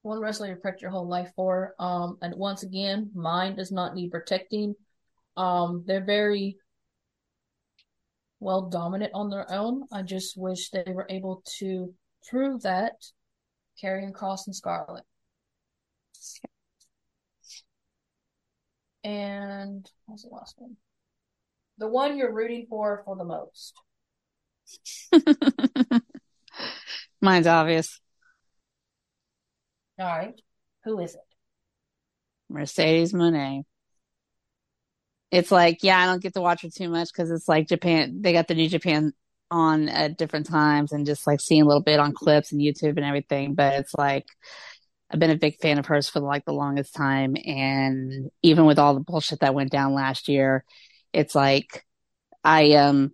one 0.02 0.20
wrestler 0.20 0.48
you 0.48 0.56
protect 0.56 0.82
your 0.82 0.92
whole 0.92 1.08
life 1.08 1.32
for. 1.36 1.74
Um, 1.80 2.18
and 2.22 2.36
once 2.36 2.64
again, 2.64 3.12
mine 3.14 3.56
does 3.56 3.72
not 3.72 3.96
need 3.96 4.12
protecting. 4.12 4.76
Um, 5.36 5.84
they're 5.86 6.04
very 6.04 6.58
well 8.40 8.70
dominant 8.70 9.12
on 9.14 9.30
their 9.30 9.52
own. 9.52 9.84
I 9.92 10.02
just 10.04 10.38
wish 10.38 10.70
they 10.70 10.84
were 10.88 11.08
able 11.10 11.44
to 11.60 11.94
prove 12.30 12.64
that. 12.64 12.94
Karrion 13.82 14.12
Kross 14.12 14.48
and 14.48 14.56
Scarlett. 14.56 15.04
And 19.04 19.90
what's 20.06 20.24
the 20.24 20.30
last 20.30 20.56
one? 20.58 20.78
The 21.78 21.88
one 21.88 22.18
you're 22.18 22.34
rooting 22.34 22.66
for 22.70 23.04
for 23.06 23.16
the 23.16 23.24
most. 23.24 23.74
Mine's 27.22 27.48
obvious. 27.48 28.02
All 30.00 30.06
right. 30.06 30.40
Who 30.84 31.00
is 31.00 31.16
it? 31.16 31.22
Mercedes 32.50 33.14
Moné. 33.14 33.64
It's 35.32 35.52
like, 35.52 35.80
yeah, 35.84 36.00
I 36.00 36.06
don't 36.06 36.22
get 36.22 36.34
to 36.36 36.42
watch 36.42 36.62
her 36.62 36.70
too 36.70 36.90
much 36.90 37.10
because 37.12 37.32
it's 37.32 37.48
like 37.48 37.68
Japan, 37.68 38.20
they 38.22 38.32
got 38.32 38.48
the 38.48 38.56
New 38.56 38.70
Japan 38.70 39.12
on 39.52 39.90
at 39.90 40.18
different 40.18 40.46
times 40.46 40.92
and 40.92 41.06
just 41.06 41.28
like 41.28 41.42
seeing 41.42 41.62
a 41.62 41.66
little 41.66 41.82
bit 41.84 42.00
on 42.00 42.14
clips 42.14 42.52
and 42.52 42.62
YouTube 42.62 42.96
and 42.98 43.04
everything. 43.04 43.54
But 43.54 43.74
it's 43.74 43.94
like, 43.94 44.26
I've 45.12 45.20
been 45.20 45.32
a 45.32 45.38
big 45.38 45.58
fan 45.62 45.80
of 45.80 45.86
hers 45.86 46.08
for 46.08 46.20
like 46.22 46.46
the 46.46 46.54
longest 46.54 46.94
time. 46.94 47.36
And 47.46 48.30
even 48.42 48.66
with 48.66 48.80
all 48.80 48.94
the 48.94 49.02
bullshit 49.02 49.42
that 49.42 49.54
went 49.54 49.72
down 49.72 49.94
last 49.94 50.30
year, 50.30 50.64
it's 51.12 51.36
like, 51.36 51.86
I, 52.44 52.74
um, 52.74 53.14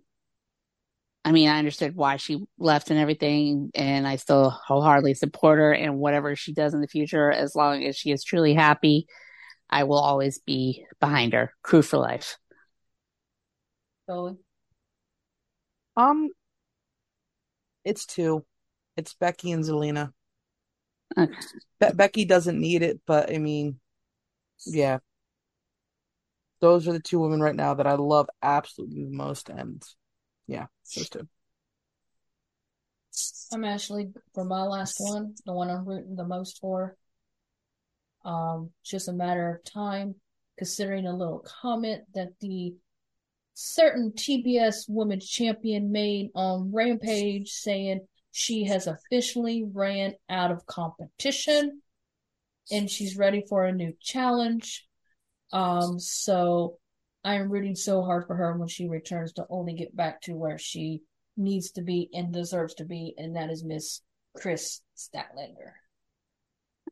I 1.24 1.32
mean, 1.32 1.48
I 1.48 1.58
understood 1.58 1.96
why 1.96 2.16
she 2.16 2.44
left 2.58 2.90
and 2.90 3.00
everything, 3.00 3.70
and 3.74 4.06
I 4.06 4.16
still 4.16 4.50
wholeheartedly 4.50 5.14
support 5.14 5.58
her 5.58 5.72
and 5.72 5.98
whatever 5.98 6.36
she 6.36 6.52
does 6.52 6.74
in 6.74 6.82
the 6.82 6.86
future, 6.86 7.32
as 7.32 7.54
long 7.54 7.82
as 7.84 7.96
she 7.96 8.10
is 8.10 8.22
truly 8.22 8.52
happy, 8.52 9.06
I 9.70 9.84
will 9.84 9.98
always 9.98 10.38
be 10.38 10.84
behind 11.00 11.32
her. 11.32 11.54
Crew 11.62 11.80
for 11.80 11.96
life. 11.96 12.36
Bowie. 14.06 14.36
Um, 15.96 16.28
it's 17.84 18.04
two. 18.04 18.44
It's 18.96 19.14
Becky 19.14 19.50
and 19.52 19.64
Zelina. 19.64 20.12
Okay. 21.16 21.32
Be- 21.80 21.94
Becky 21.94 22.24
doesn't 22.26 22.60
need 22.60 22.82
it, 22.82 23.00
but 23.06 23.32
I 23.32 23.38
mean, 23.38 23.80
yeah. 24.66 24.98
Those 26.60 26.86
are 26.86 26.92
the 26.92 27.00
two 27.00 27.20
women 27.20 27.40
right 27.40 27.54
now 27.54 27.74
that 27.74 27.86
I 27.86 27.94
love 27.94 28.28
absolutely 28.42 29.04
the 29.04 29.16
most, 29.16 29.48
and 29.48 29.82
yeah, 30.46 30.66
those 30.96 31.08
two. 31.08 31.28
I'm 33.52 33.64
actually 33.64 34.08
for 34.34 34.44
my 34.44 34.62
last 34.62 34.96
one, 34.98 35.34
the 35.46 35.52
one 35.52 35.70
I'm 35.70 35.84
rooting 35.84 36.16
the 36.16 36.24
most 36.24 36.58
for. 36.60 36.96
Um, 38.24 38.70
just 38.82 39.08
a 39.08 39.12
matter 39.12 39.50
of 39.50 39.70
time, 39.70 40.14
considering 40.56 41.06
a 41.06 41.16
little 41.16 41.44
comment 41.62 42.02
that 42.14 42.30
the 42.40 42.74
certain 43.54 44.12
TBS 44.12 44.86
Women's 44.88 45.28
Champion 45.28 45.92
made 45.92 46.30
on 46.34 46.72
Rampage 46.72 47.50
saying 47.50 48.00
she 48.32 48.64
has 48.64 48.86
officially 48.86 49.64
ran 49.72 50.14
out 50.28 50.50
of 50.50 50.66
competition 50.66 51.80
and 52.72 52.90
she's 52.90 53.16
ready 53.16 53.44
for 53.48 53.64
a 53.64 53.72
new 53.72 53.92
challenge. 54.00 54.86
Um, 55.52 56.00
so 56.00 56.78
I 57.24 57.36
am 57.36 57.50
rooting 57.50 57.74
so 57.74 58.02
hard 58.02 58.26
for 58.26 58.36
her 58.36 58.56
when 58.56 58.68
she 58.68 58.86
returns 58.86 59.32
to 59.34 59.46
only 59.48 59.72
get 59.72 59.96
back 59.96 60.20
to 60.22 60.34
where 60.34 60.58
she 60.58 61.02
needs 61.36 61.70
to 61.72 61.82
be 61.82 62.10
and 62.12 62.32
deserves 62.32 62.74
to 62.74 62.84
be, 62.84 63.14
and 63.16 63.36
that 63.36 63.50
is 63.50 63.64
Miss 63.64 64.02
Kris 64.36 64.82
Statlander. 64.96 65.72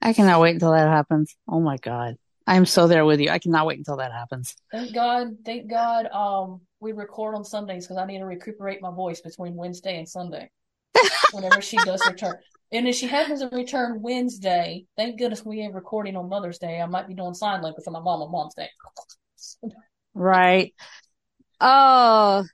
I 0.00 0.14
cannot 0.14 0.40
wait 0.40 0.54
until 0.54 0.72
that 0.72 0.88
happens. 0.88 1.36
Oh 1.46 1.60
my 1.60 1.76
god. 1.76 2.16
I'm 2.46 2.66
so 2.66 2.88
there 2.88 3.04
with 3.04 3.20
you. 3.20 3.28
I 3.28 3.38
cannot 3.38 3.66
wait 3.66 3.78
until 3.78 3.98
that 3.98 4.10
happens. 4.10 4.56
Thank 4.72 4.94
God, 4.94 5.28
thank 5.44 5.70
God, 5.70 6.06
um, 6.06 6.62
we 6.80 6.92
record 6.92 7.36
on 7.36 7.44
Sundays 7.44 7.86
because 7.86 7.98
I 7.98 8.06
need 8.06 8.18
to 8.18 8.26
recuperate 8.26 8.82
my 8.82 8.90
voice 8.90 9.20
between 9.20 9.54
Wednesday 9.54 9.98
and 9.98 10.08
Sunday. 10.08 10.50
Whenever 11.32 11.60
she 11.60 11.76
does 11.76 12.04
return. 12.06 12.38
And 12.72 12.88
if 12.88 12.96
she 12.96 13.06
happens 13.06 13.40
to 13.40 13.48
return 13.48 14.00
Wednesday, 14.00 14.86
thank 14.96 15.18
goodness 15.18 15.44
we 15.44 15.60
ain't 15.60 15.74
recording 15.74 16.16
on 16.16 16.30
Mother's 16.30 16.58
Day. 16.58 16.80
I 16.80 16.86
might 16.86 17.06
be 17.06 17.14
doing 17.14 17.34
sign 17.34 17.60
language 17.60 17.84
for 17.84 17.90
my 17.90 18.00
mom 18.00 18.22
on 18.22 18.32
Mom's 18.32 18.54
Day. 18.54 18.70
Right. 20.14 20.74
Oh, 21.60 22.44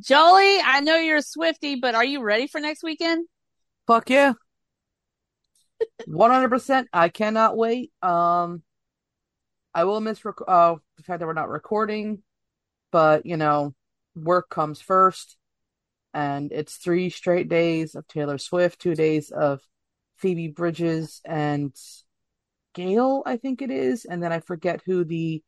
Jolie, 0.00 0.58
I 0.64 0.80
know 0.80 0.96
you're 0.96 1.18
a 1.18 1.22
Swiftie, 1.22 1.80
but 1.80 1.94
are 1.94 2.04
you 2.04 2.22
ready 2.22 2.46
for 2.46 2.60
next 2.60 2.82
weekend? 2.82 3.26
Fuck 3.86 4.10
yeah. 4.10 4.34
100%. 6.06 6.88
I 6.92 7.08
cannot 7.08 7.56
wait. 7.56 7.92
Um, 8.02 8.62
I 9.74 9.84
will 9.84 10.00
miss 10.00 10.24
rec- 10.24 10.34
uh, 10.46 10.76
the 10.96 11.02
fact 11.02 11.20
that 11.20 11.26
we're 11.26 11.32
not 11.32 11.48
recording, 11.48 12.22
but 12.90 13.26
you 13.26 13.36
know, 13.36 13.74
work 14.14 14.48
comes 14.50 14.80
first. 14.80 15.36
And 16.14 16.52
it's 16.52 16.76
three 16.76 17.10
straight 17.10 17.48
days 17.48 17.94
of 17.94 18.06
Taylor 18.08 18.38
Swift, 18.38 18.80
two 18.80 18.94
days 18.94 19.30
of 19.30 19.60
Phoebe 20.16 20.48
Bridgers 20.48 21.20
and 21.24 21.74
Gayle, 22.74 23.22
I 23.26 23.36
think 23.36 23.62
it 23.62 23.70
is. 23.70 24.04
And 24.04 24.22
then 24.22 24.32
I 24.32 24.40
forget 24.40 24.82
who 24.84 25.04
the 25.04 25.42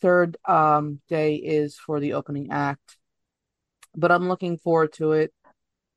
third 0.00 0.36
um, 0.46 1.00
day 1.08 1.36
is 1.36 1.76
for 1.76 2.00
the 2.00 2.14
opening 2.14 2.50
act. 2.50 2.96
But 3.96 4.12
I'm 4.12 4.28
looking 4.28 4.58
forward 4.58 4.92
to 4.94 5.12
it. 5.12 5.32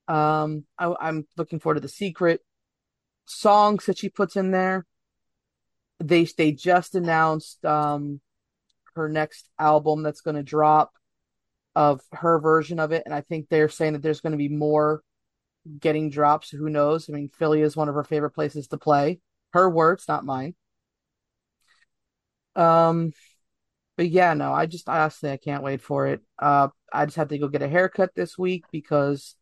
Um, 0.08 0.66
I, 0.78 0.94
I'm 1.00 1.28
looking 1.38 1.60
forward 1.60 1.76
to 1.76 1.82
the 1.82 1.88
secret 1.90 2.42
songs 3.26 3.86
that 3.86 3.98
she 3.98 4.10
puts 4.10 4.36
in 4.36 4.52
there. 4.52 4.86
They 6.00 6.26
they 6.26 6.52
just 6.52 6.96
announced 6.96 7.64
um 7.64 8.22
her 8.96 9.08
next 9.08 9.50
album 9.60 10.04
that's 10.04 10.22
going 10.22 10.36
to 10.36 10.44
drop 10.44 10.94
of 11.76 12.02
her 12.12 12.40
version 12.40 12.80
of 12.80 12.92
it, 12.92 13.04
and 13.06 13.14
I 13.14 13.22
think 13.22 13.48
they're 13.48 13.70
saying 13.70 13.94
that 13.94 14.02
there's 14.02 14.22
going 14.22 14.32
to 14.32 14.38
be 14.38 14.50
more 14.50 15.04
getting 15.80 16.10
drops. 16.10 16.50
Who 16.50 16.70
knows? 16.70 17.10
I 17.10 17.14
mean, 17.14 17.30
Philly 17.30 17.62
is 17.62 17.78
one 17.78 17.88
of 17.88 17.96
her 17.96 18.04
favorite 18.04 18.32
places 18.32 18.68
to 18.68 18.78
play. 18.78 19.20
Her 19.54 19.70
words, 19.70 20.06
not 20.08 20.26
mine. 20.26 20.56
Um, 22.56 23.14
but 24.02 24.10
yeah, 24.10 24.34
no, 24.34 24.52
I 24.52 24.66
just 24.66 24.90
honestly 24.90 25.30
I 25.30 25.38
can't 25.38 25.62
wait 25.62 25.80
for 25.80 26.08
it. 26.08 26.22
Uh, 26.40 26.70
I 26.92 27.06
just 27.06 27.18
have 27.18 27.28
to 27.28 27.38
go 27.38 27.48
get 27.48 27.62
a 27.62 27.68
haircut 27.68 28.16
this 28.16 28.36
week 28.36 28.66
because 28.72 29.36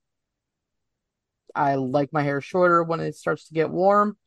I 1.55 1.75
like 1.75 2.11
my 2.11 2.23
hair 2.23 2.41
shorter 2.41 2.83
when 2.83 2.99
it 2.99 3.15
starts 3.15 3.47
to 3.47 3.53
get 3.53 3.69
warm. 3.69 4.17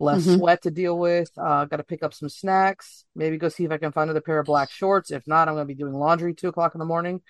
Less 0.00 0.26
Mhm. 0.26 0.38
sweat 0.38 0.62
to 0.62 0.72
deal 0.72 0.98
with. 0.98 1.30
Uh, 1.38 1.66
got 1.66 1.76
to 1.76 1.84
pick 1.84 2.02
up 2.02 2.12
some 2.12 2.28
snacks. 2.28 3.04
Maybe 3.14 3.36
go 3.38 3.48
see 3.48 3.64
if 3.64 3.70
I 3.70 3.78
can 3.78 3.92
find 3.92 4.10
another 4.10 4.20
pair 4.20 4.40
of 4.40 4.46
black 4.46 4.72
shorts. 4.72 5.12
If 5.12 5.24
not, 5.28 5.46
I'm 5.46 5.54
going 5.54 5.68
to 5.68 5.72
be 5.72 5.78
doing 5.78 5.92
laundry 5.92 6.34
two 6.34 6.48
o'clock 6.48 6.74
in 6.74 6.80
the 6.80 6.84
morning, 6.84 7.20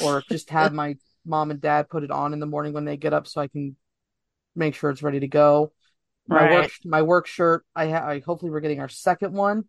or 0.00 0.24
just 0.30 0.48
have 0.48 0.72
my 0.72 0.96
mom 1.26 1.50
and 1.50 1.60
dad 1.60 1.90
put 1.90 2.04
it 2.04 2.10
on 2.10 2.32
in 2.32 2.40
the 2.40 2.46
morning 2.46 2.72
when 2.72 2.86
they 2.86 2.96
get 2.96 3.12
up 3.12 3.26
so 3.26 3.42
I 3.42 3.48
can 3.48 3.76
make 4.56 4.74
sure 4.74 4.88
it's 4.88 5.02
ready 5.02 5.20
to 5.20 5.28
go. 5.28 5.72
My 6.26 6.44
Right. 6.44 6.62
work 6.62 6.70
my 6.86 7.02
work 7.02 7.26
shirt. 7.26 7.66
I 7.76 7.90
ha- 7.90 8.06
I 8.08 8.20
hopefully 8.20 8.50
we're 8.50 8.60
getting 8.60 8.80
our 8.80 8.88
second 8.88 9.34
one, 9.34 9.64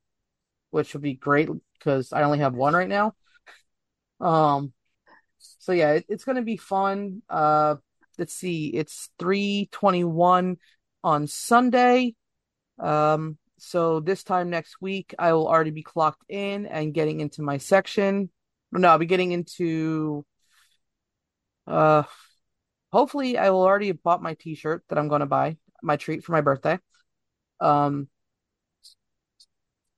which 0.74 0.94
would 0.94 1.04
be 1.04 1.14
great 1.14 1.50
because 1.78 2.12
I 2.12 2.24
only 2.24 2.40
have 2.40 2.56
one 2.56 2.74
right 2.74 2.90
now. 2.90 3.14
Um, 4.20 4.74
so 5.38 5.72
yeah, 5.72 5.92
it, 5.94 6.06
it's 6.10 6.26
gonna 6.26 6.42
be 6.42 6.58
fun. 6.58 7.22
Uh, 7.30 7.76
let's 8.18 8.34
see, 8.34 8.68
it's 8.70 9.10
three 9.20 9.70
twenty 9.72 10.04
one 10.04 10.58
on 11.04 11.28
Sunday. 11.28 12.16
Um, 12.80 13.38
so 13.60 14.00
this 14.00 14.24
time 14.24 14.50
next 14.50 14.82
week, 14.82 15.14
I 15.20 15.34
will 15.34 15.48
already 15.48 15.70
be 15.70 15.84
clocked 15.84 16.24
in 16.28 16.66
and 16.66 16.92
getting 16.92 17.22
into 17.22 17.44
my 17.44 17.60
section. 17.60 18.32
No, 18.72 18.88
I'll 18.88 18.98
be 18.98 19.06
getting 19.06 19.32
into. 19.32 20.26
Uh, 21.68 22.02
hopefully, 22.92 23.38
I 23.38 23.52
will 23.52 23.62
already 23.62 23.88
have 23.88 24.02
bought 24.02 24.24
my 24.24 24.34
T-shirt 24.34 24.84
that 24.90 24.98
I'm 24.98 25.08
going 25.08 25.20
to 25.20 25.28
buy, 25.28 25.58
my 25.84 25.98
treat 25.98 26.24
for 26.24 26.32
my 26.32 26.42
birthday. 26.42 26.80
Um, 27.62 28.08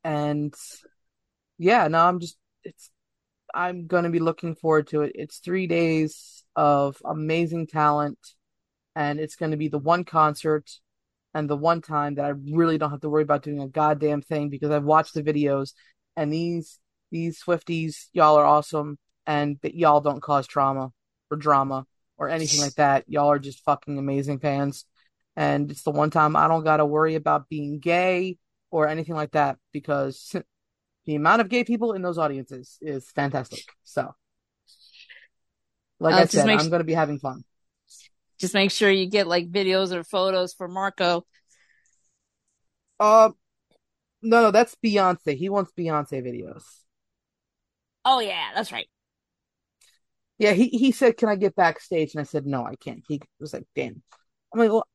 and 0.06 0.53
yeah, 1.58 1.88
no, 1.88 1.99
I'm 2.06 2.20
just 2.20 2.38
it's 2.64 2.91
I'm 3.53 3.88
gonna 3.88 4.12
be 4.12 4.20
looking 4.20 4.56
forward 4.56 4.88
to 4.89 5.01
it. 5.01 5.14
It's 5.16 5.39
three 5.39 5.68
days 5.68 6.45
of 6.56 6.97
amazing 7.03 7.68
talent, 7.68 8.20
and 8.95 9.20
it's 9.20 9.36
gonna 9.36 9.58
be 9.58 9.68
the 9.68 9.80
one 9.80 10.03
concert 10.03 10.70
and 11.34 11.49
the 11.49 11.58
one 11.58 11.82
time 11.82 12.16
that 12.16 12.26
I 12.26 12.30
really 12.30 12.78
don't 12.78 12.91
have 12.91 13.01
to 13.01 13.10
worry 13.10 13.24
about 13.24 13.43
doing 13.43 13.60
a 13.62 13.68
goddamn 13.68 14.22
thing 14.22 14.49
because 14.49 14.72
I've 14.72 14.84
watched 14.84 15.16
the 15.16 15.24
videos 15.24 15.74
and 16.16 16.32
these 16.32 16.80
these 17.12 17.41
Swifties, 17.43 18.08
y'all 18.14 18.38
are 18.38 18.45
awesome, 18.45 18.97
and 19.26 19.58
that 19.64 19.76
y'all 19.76 20.01
don't 20.01 20.22
cause 20.22 20.47
trauma 20.47 20.91
or 21.32 21.38
drama 21.38 21.86
or 22.18 22.30
anything 22.30 22.62
like 22.62 22.76
that. 22.76 23.06
Y'all 23.08 23.32
are 23.32 23.39
just 23.39 23.64
fucking 23.66 23.97
amazing 23.97 24.39
fans. 24.39 24.86
And 25.36 25.72
it's 25.72 25.84
the 25.84 25.91
one 25.91 26.12
time 26.12 26.36
I 26.36 26.47
don't 26.47 26.64
gotta 26.64 26.86
worry 26.86 27.16
about 27.16 27.49
being 27.49 27.80
gay 27.80 28.38
or 28.72 28.88
anything 28.88 29.16
like 29.16 29.32
that 29.32 29.57
because 29.72 30.36
the 31.05 31.16
amount 31.16 31.41
of 31.41 31.49
gay 31.49 31.63
people 31.63 31.93
in 31.93 32.01
those 32.03 32.17
audiences 32.20 32.78
is 32.82 33.12
fantastic. 33.12 33.63
So, 33.83 34.16
like 36.00 36.17
Uh, 36.17 36.17
I 36.17 36.25
said, 36.25 36.51
I'm 36.51 36.70
going 36.70 36.79
to 36.79 36.83
be 36.86 36.93
having 36.93 37.20
fun. 37.20 37.43
Just 38.37 38.54
make 38.54 38.71
sure 38.71 38.89
you 38.92 39.08
get 39.09 39.28
like 39.28 39.50
videos 39.51 39.93
or 39.93 40.04
photos 40.04 40.54
for 40.54 40.67
Marco. 40.67 41.25
Um, 43.00 43.36
no, 44.21 44.42
no, 44.43 44.51
that's 44.51 44.75
Beyonce. 44.83 45.37
He 45.37 45.50
wants 45.50 45.74
Beyonce 45.78 46.24
videos. 46.24 46.63
Oh 48.05 48.20
yeah, 48.20 48.51
that's 48.54 48.71
right. 48.71 48.87
Yeah, 50.37 50.51
he 50.54 50.67
he 50.70 50.92
said, 50.92 51.17
"Can 51.17 51.29
I 51.29 51.36
get 51.36 51.55
backstage?" 51.55 52.13
And 52.13 52.21
I 52.21 52.24
said, 52.25 52.46
"No, 52.46 52.66
I 52.66 52.75
can't." 52.75 53.04
He 53.08 53.21
was 53.39 53.54
like, 53.54 53.66
"Damn." 53.75 54.04
I'm 54.54 54.59
like, 54.59 54.71
"Well, 54.71 54.87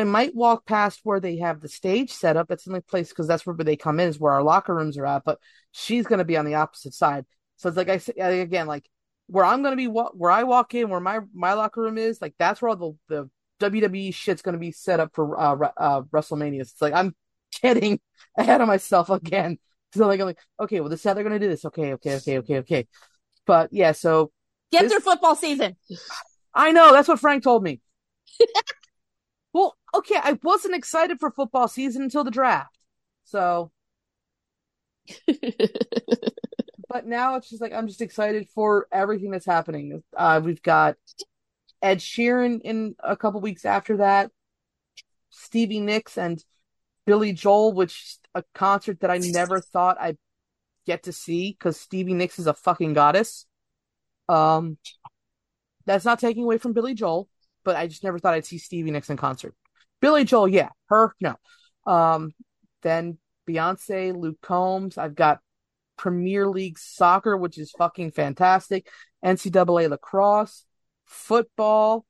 I, 0.00 0.04
might 0.04 0.34
walk 0.34 0.66
past 0.66 1.00
where 1.04 1.20
they 1.20 1.36
have 1.38 1.60
the 1.60 1.68
stage 1.68 2.10
set 2.10 2.36
up. 2.36 2.48
That's 2.48 2.64
the 2.64 2.70
only 2.70 2.80
place 2.80 3.08
because 3.08 3.26
that's 3.26 3.46
where 3.46 3.56
they 3.56 3.76
come 3.76 4.00
in 4.00 4.08
is 4.08 4.18
where 4.18 4.32
our 4.32 4.42
locker 4.42 4.74
rooms 4.74 4.98
are 4.98 5.06
at. 5.06 5.24
But 5.24 5.38
she's 5.72 6.06
going 6.06 6.18
to 6.18 6.24
be 6.24 6.36
on 6.36 6.44
the 6.44 6.54
opposite 6.54 6.94
side. 6.94 7.24
So 7.56 7.68
it's 7.68 7.76
like 7.76 7.88
I 7.88 7.98
said 7.98 8.16
again, 8.16 8.66
like 8.66 8.88
where 9.26 9.44
I'm 9.44 9.62
going 9.62 9.72
to 9.72 9.76
be, 9.76 9.86
where 9.86 10.30
I 10.30 10.42
walk 10.42 10.74
in, 10.74 10.88
where 10.88 11.00
my 11.00 11.20
my 11.32 11.54
locker 11.54 11.80
room 11.80 11.98
is, 11.98 12.20
like 12.20 12.34
that's 12.38 12.60
where 12.60 12.70
all 12.70 12.96
the 13.08 13.30
the 13.60 13.70
WWE 13.70 14.12
shit's 14.12 14.42
going 14.42 14.54
to 14.54 14.58
be 14.58 14.72
set 14.72 15.00
up 15.00 15.10
for 15.14 15.38
uh, 15.38 15.70
uh 15.76 16.02
WrestleMania. 16.02 16.60
It's 16.60 16.80
like 16.80 16.94
I'm 16.94 17.14
getting 17.62 18.00
ahead 18.36 18.60
of 18.60 18.68
myself 18.68 19.10
again. 19.10 19.58
So 19.94 20.06
like 20.06 20.20
I'm 20.20 20.26
like, 20.26 20.40
okay, 20.60 20.80
well, 20.80 20.88
this 20.88 21.00
is 21.00 21.04
how 21.04 21.14
they're 21.14 21.24
going 21.24 21.38
to 21.38 21.44
do 21.44 21.50
this. 21.50 21.64
Okay, 21.64 21.92
okay, 21.94 22.16
okay, 22.16 22.38
okay, 22.38 22.58
okay. 22.58 22.86
But 23.46 23.72
yeah, 23.72 23.92
so 23.92 24.32
Get 24.74 24.82
This- 24.82 24.92
through 24.92 25.00
football 25.00 25.36
season. 25.36 25.76
I 26.52 26.72
know 26.72 26.92
that's 26.92 27.06
what 27.06 27.20
Frank 27.20 27.44
told 27.44 27.62
me. 27.62 27.80
well, 29.54 29.76
okay, 29.94 30.16
I 30.16 30.38
wasn't 30.42 30.74
excited 30.74 31.20
for 31.20 31.30
football 31.30 31.68
season 31.68 32.02
until 32.02 32.24
the 32.24 32.30
draft. 32.30 32.76
So, 33.24 33.70
but 36.88 37.06
now 37.06 37.36
it's 37.36 37.48
just 37.48 37.62
like 37.62 37.72
I'm 37.72 37.86
just 37.86 38.02
excited 38.02 38.48
for 38.52 38.88
everything 38.92 39.30
that's 39.30 39.46
happening. 39.46 40.02
Uh, 40.14 40.40
we've 40.44 40.62
got 40.62 40.96
Ed 41.80 41.98
Sheeran 41.98 42.60
in 42.62 42.96
a 42.98 43.16
couple 43.16 43.40
weeks 43.40 43.64
after 43.64 43.98
that, 43.98 44.32
Stevie 45.30 45.80
Nicks 45.80 46.18
and 46.18 46.44
Billy 47.06 47.32
Joel, 47.32 47.72
which 47.72 48.02
is 48.02 48.18
a 48.34 48.42
concert 48.54 49.00
that 49.00 49.10
I 49.10 49.18
never 49.18 49.60
thought 49.60 49.98
I'd 50.00 50.18
get 50.84 51.04
to 51.04 51.12
see 51.12 51.52
because 51.52 51.78
Stevie 51.78 52.14
Nicks 52.14 52.40
is 52.40 52.48
a 52.48 52.54
fucking 52.54 52.94
goddess. 52.94 53.46
Um, 54.28 54.78
that's 55.86 56.04
not 56.04 56.18
taking 56.18 56.42
away 56.42 56.58
from 56.58 56.72
Billy 56.72 56.94
Joel, 56.94 57.28
but 57.64 57.76
I 57.76 57.86
just 57.86 58.04
never 58.04 58.18
thought 58.18 58.34
I'd 58.34 58.46
see 58.46 58.58
Stevie 58.58 58.90
Nicks 58.90 59.10
in 59.10 59.16
concert. 59.16 59.54
Billy 60.00 60.24
Joel, 60.24 60.48
yeah, 60.48 60.70
her, 60.86 61.14
no. 61.20 61.36
Um, 61.86 62.32
then 62.82 63.18
Beyonce, 63.48 64.14
Luke 64.16 64.40
Combs. 64.42 64.98
I've 64.98 65.14
got 65.14 65.40
Premier 65.96 66.46
League 66.48 66.78
soccer, 66.78 67.36
which 67.36 67.58
is 67.58 67.72
fucking 67.72 68.12
fantastic. 68.12 68.88
NCAA 69.24 69.88
lacrosse, 69.88 70.64
football. 71.04 72.04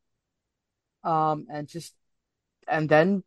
Um, 1.03 1.47
and 1.51 1.69
just 1.69 1.95
and 2.67 2.89
then 2.89 3.23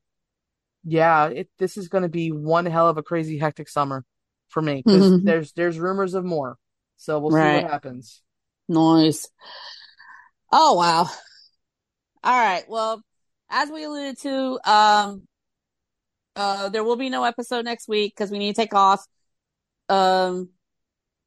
yeah, 0.84 1.28
it 1.28 1.50
this 1.60 1.78
is 1.78 1.90
going 1.90 2.04
to 2.04 2.10
be 2.10 2.32
one 2.32 2.66
hell 2.66 2.90
of 2.90 2.98
a 2.98 3.04
crazy 3.04 3.38
hectic 3.38 3.70
summer 3.70 4.04
for 4.50 4.62
me 4.62 4.82
because 4.86 5.22
there's 5.24 5.52
there's 5.54 5.80
rumors 5.80 6.14
of 6.14 6.26
more. 6.26 6.58
So 6.98 7.20
we'll 7.20 7.32
see 7.32 7.38
what 7.38 7.72
happens. 7.72 8.22
Noise. 8.68 9.28
Oh 10.52 10.74
wow. 10.74 11.10
All 12.24 12.38
right. 12.40 12.64
Well, 12.68 13.02
as 13.50 13.70
we 13.70 13.84
alluded 13.84 14.20
to, 14.22 14.60
um, 14.70 15.24
uh, 16.36 16.70
there 16.70 16.84
will 16.84 16.96
be 16.96 17.10
no 17.10 17.24
episode 17.24 17.66
next 17.66 17.88
week 17.88 18.14
because 18.16 18.32
we 18.32 18.40
need 18.40 18.56
to 18.56 18.62
take 18.62 18.74
off. 18.74 19.06
Um, 19.90 20.50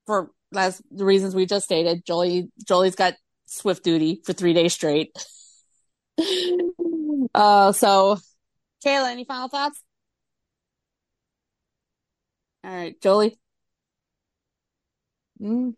for 0.07 0.31
as 0.57 0.83
the 0.91 1.05
reasons 1.05 1.35
we 1.35 1.47
just 1.47 1.65
stated, 1.65 2.05
Jolie 2.05 2.51
Jolie's 2.67 2.97
got 2.97 3.15
swift 3.47 3.85
duty 3.85 4.21
for 4.25 4.33
three 4.33 4.53
days 4.53 4.73
straight. 4.75 5.13
uh, 7.35 7.73
so 7.73 8.19
Kayla, 8.85 9.11
any 9.11 9.25
final 9.25 9.49
thoughts? 9.49 9.83
All 12.65 12.71
right, 12.71 13.01
Jolie. 13.01 13.39
Mm, 15.41 15.75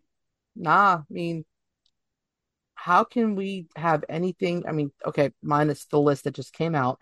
nah, 0.55 0.97
I 0.99 1.03
mean, 1.09 1.45
how 2.83 3.05
can 3.05 3.35
we 3.35 3.67
have 3.77 4.03
anything? 4.09 4.65
I 4.67 4.73
mean, 4.73 4.91
okay, 5.05 5.31
minus 5.41 5.85
the 5.85 6.01
list 6.01 6.25
that 6.25 6.35
just 6.35 6.51
came 6.51 6.75
out. 6.75 7.01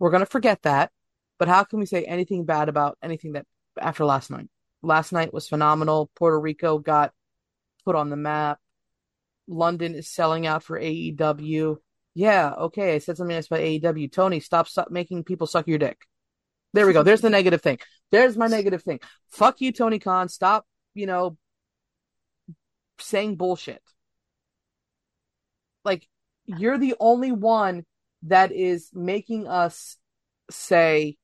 We're 0.00 0.10
gonna 0.10 0.26
forget 0.26 0.60
that, 0.62 0.90
but 1.38 1.46
how 1.46 1.62
can 1.62 1.78
we 1.78 1.86
say 1.86 2.02
anything 2.02 2.44
bad 2.46 2.68
about 2.68 2.98
anything 3.00 3.34
that 3.34 3.46
after 3.80 4.04
last 4.04 4.32
night? 4.32 4.48
Last 4.82 5.12
night 5.12 5.32
was 5.32 5.46
phenomenal. 5.46 6.10
Puerto 6.16 6.40
Rico 6.40 6.78
got 6.80 7.12
put 7.84 7.94
on 7.94 8.10
the 8.10 8.16
map. 8.16 8.58
London 9.46 9.94
is 9.94 10.10
selling 10.10 10.48
out 10.48 10.64
for 10.64 10.80
AEW. 10.80 11.76
Yeah, 12.14 12.52
okay, 12.62 12.96
I 12.96 12.98
said 12.98 13.16
something 13.16 13.36
nice 13.36 13.46
about 13.46 13.60
AEW. 13.60 14.10
Tony, 14.10 14.40
stop, 14.40 14.66
stop 14.66 14.90
making 14.90 15.22
people 15.22 15.46
suck 15.46 15.68
your 15.68 15.78
dick. 15.78 16.00
There 16.72 16.88
we 16.88 16.92
go. 16.92 17.04
There's 17.04 17.20
the 17.20 17.30
negative 17.30 17.62
thing. 17.62 17.78
There's 18.10 18.36
my 18.36 18.48
negative 18.48 18.82
thing. 18.82 18.98
Fuck 19.30 19.60
you, 19.60 19.70
Tony 19.70 20.00
Khan. 20.00 20.28
Stop, 20.28 20.66
you 20.94 21.06
know, 21.06 21.38
saying 22.98 23.36
bullshit. 23.36 23.80
Like, 25.84 26.06
you're 26.46 26.78
the 26.78 26.94
only 27.00 27.32
one 27.32 27.84
that 28.24 28.52
is 28.52 28.90
making 28.92 29.46
us 29.48 29.96
say 30.50 31.16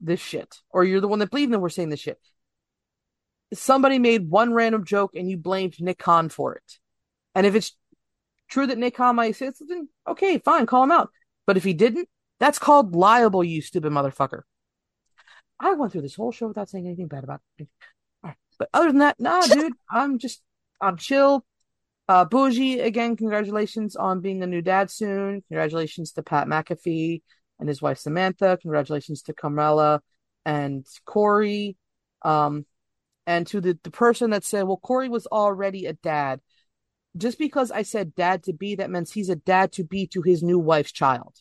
this 0.00 0.20
shit. 0.20 0.60
Or 0.70 0.84
you're 0.84 1.00
the 1.00 1.08
one 1.08 1.18
that 1.18 1.30
believes 1.30 1.52
that 1.52 1.58
we're 1.58 1.68
saying 1.68 1.90
this 1.90 2.00
shit. 2.00 2.18
Somebody 3.52 3.98
made 3.98 4.28
one 4.28 4.52
random 4.52 4.84
joke 4.84 5.14
and 5.14 5.30
you 5.30 5.36
blamed 5.36 5.80
Nick 5.80 5.98
Khan 5.98 6.28
for 6.28 6.54
it. 6.54 6.78
And 7.34 7.46
if 7.46 7.54
it's 7.54 7.76
true 8.48 8.66
that 8.66 8.78
Nick 8.78 8.96
Khan 8.96 9.16
might 9.16 9.36
say 9.36 9.50
something, 9.52 9.88
okay, 10.08 10.38
fine, 10.38 10.66
call 10.66 10.84
him 10.84 10.92
out. 10.92 11.10
But 11.46 11.56
if 11.56 11.64
he 11.64 11.72
didn't, 11.72 12.08
that's 12.40 12.58
called 12.58 12.96
liable, 12.96 13.44
you 13.44 13.62
stupid 13.62 13.92
motherfucker. 13.92 14.42
I 15.60 15.72
went 15.74 15.92
through 15.92 16.02
this 16.02 16.16
whole 16.16 16.32
show 16.32 16.48
without 16.48 16.68
saying 16.68 16.86
anything 16.86 17.06
bad 17.06 17.24
about 17.24 17.40
it. 17.58 17.68
But 18.58 18.68
other 18.72 18.88
than 18.88 18.98
that, 18.98 19.18
nah, 19.18 19.42
dude, 19.46 19.72
I'm 19.90 20.18
just, 20.18 20.42
I'm 20.80 20.96
chill. 20.96 21.44
Uh, 22.06 22.24
Bougie, 22.24 22.80
again, 22.80 23.16
congratulations 23.16 23.96
on 23.96 24.20
being 24.20 24.42
a 24.42 24.46
new 24.46 24.60
dad 24.60 24.90
soon. 24.90 25.42
Congratulations 25.48 26.12
to 26.12 26.22
Pat 26.22 26.46
McAfee 26.46 27.22
and 27.58 27.68
his 27.68 27.80
wife 27.80 27.98
Samantha. 27.98 28.58
Congratulations 28.60 29.22
to 29.22 29.32
Carmella 29.32 30.00
and 30.44 30.86
Corey. 31.06 31.76
Um, 32.22 32.66
and 33.26 33.46
to 33.48 33.60
the, 33.60 33.78
the 33.82 33.90
person 33.90 34.30
that 34.30 34.44
said, 34.44 34.64
well, 34.64 34.76
Corey 34.76 35.08
was 35.08 35.26
already 35.26 35.86
a 35.86 35.94
dad. 35.94 36.40
Just 37.16 37.38
because 37.38 37.70
I 37.70 37.82
said 37.82 38.14
dad 38.14 38.42
to 38.44 38.52
be, 38.52 38.74
that 38.74 38.90
means 38.90 39.12
he's 39.12 39.30
a 39.30 39.36
dad 39.36 39.72
to 39.72 39.84
be 39.84 40.06
to 40.08 40.20
his 40.20 40.42
new 40.42 40.58
wife's 40.58 40.92
child. 40.92 41.34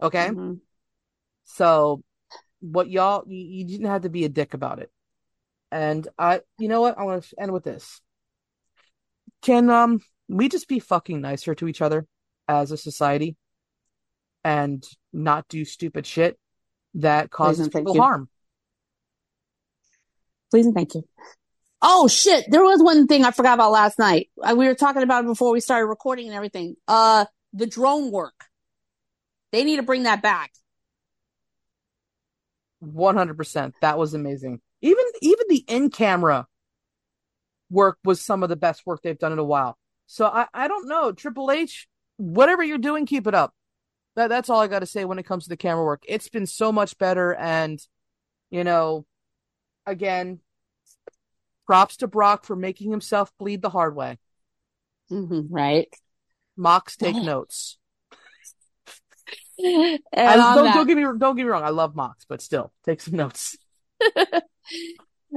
Okay? 0.00 0.28
Mhm. 0.28 0.60
So 1.46 2.02
what 2.60 2.90
y'all 2.90 3.24
you, 3.26 3.38
you 3.38 3.64
didn't 3.64 3.86
have 3.86 4.02
to 4.02 4.08
be 4.08 4.24
a 4.24 4.28
dick 4.28 4.54
about 4.54 4.78
it. 4.78 4.90
And 5.72 6.06
I 6.18 6.42
you 6.58 6.68
know 6.68 6.80
what? 6.80 6.98
I 6.98 7.04
want 7.04 7.24
to 7.24 7.40
end 7.40 7.52
with 7.52 7.64
this. 7.64 8.00
Can 9.46 9.70
um 9.70 10.00
we 10.28 10.48
just 10.48 10.66
be 10.66 10.80
fucking 10.80 11.20
nicer 11.20 11.54
to 11.54 11.68
each 11.68 11.80
other 11.80 12.04
as 12.48 12.72
a 12.72 12.76
society 12.76 13.36
and 14.42 14.84
not 15.12 15.46
do 15.46 15.64
stupid 15.64 16.04
shit 16.04 16.36
that 16.94 17.30
causes 17.30 17.68
people 17.68 17.94
you. 17.94 18.00
harm? 18.00 18.28
Please 20.50 20.66
and 20.66 20.74
thank 20.74 20.96
you. 20.96 21.04
Oh 21.80 22.08
shit! 22.08 22.46
There 22.50 22.64
was 22.64 22.82
one 22.82 23.06
thing 23.06 23.24
I 23.24 23.30
forgot 23.30 23.54
about 23.54 23.70
last 23.70 24.00
night. 24.00 24.30
Uh, 24.42 24.56
We 24.58 24.66
were 24.66 24.74
talking 24.74 25.04
about 25.04 25.22
it 25.22 25.28
before 25.28 25.52
we 25.52 25.60
started 25.60 25.86
recording 25.86 26.26
and 26.26 26.34
everything. 26.34 26.74
Uh, 26.88 27.26
the 27.52 27.66
drone 27.66 28.10
work. 28.10 28.46
They 29.52 29.62
need 29.62 29.76
to 29.76 29.84
bring 29.84 30.02
that 30.04 30.22
back. 30.22 30.50
100%. 32.82 33.72
That 33.80 33.96
was 33.96 34.12
amazing. 34.12 34.60
Even 34.82 35.04
even 35.22 35.46
the 35.48 35.64
in-camera 35.68 36.48
work 37.70 37.98
was 38.04 38.20
some 38.20 38.42
of 38.42 38.48
the 38.48 38.56
best 38.56 38.86
work 38.86 39.02
they've 39.02 39.18
done 39.18 39.32
in 39.32 39.38
a 39.38 39.44
while. 39.44 39.76
So 40.06 40.26
I 40.26 40.46
I 40.54 40.68
don't 40.68 40.88
know, 40.88 41.12
Triple 41.12 41.50
H, 41.50 41.88
whatever 42.16 42.62
you're 42.62 42.78
doing, 42.78 43.06
keep 43.06 43.26
it 43.26 43.34
up. 43.34 43.54
That 44.14 44.28
that's 44.28 44.48
all 44.48 44.60
I 44.60 44.66
got 44.66 44.80
to 44.80 44.86
say 44.86 45.04
when 45.04 45.18
it 45.18 45.26
comes 45.26 45.44
to 45.44 45.48
the 45.50 45.56
camera 45.56 45.84
work. 45.84 46.02
It's 46.08 46.28
been 46.28 46.46
so 46.46 46.72
much 46.72 46.96
better 46.98 47.34
and 47.34 47.80
you 48.50 48.64
know, 48.64 49.04
again, 49.84 50.40
props 51.66 51.98
to 51.98 52.06
Brock 52.06 52.44
for 52.44 52.56
making 52.56 52.90
himself 52.90 53.32
bleed 53.38 53.62
the 53.62 53.70
hard 53.70 53.94
way. 53.94 54.18
hmm 55.08 55.42
right. 55.50 55.92
Mox 56.56 56.96
take 56.96 57.16
notes. 57.22 57.78
And 59.58 60.00
I, 60.14 60.36
don't, 60.36 60.64
that, 60.64 60.74
don't 60.74 60.86
get 60.86 60.96
me 60.96 61.02
don't 61.02 61.36
get 61.36 61.44
me 61.44 61.44
wrong, 61.44 61.64
I 61.64 61.70
love 61.70 61.96
Mox, 61.96 62.24
but 62.28 62.40
still, 62.40 62.72
take 62.84 63.00
some 63.00 63.14
notes. 63.14 63.56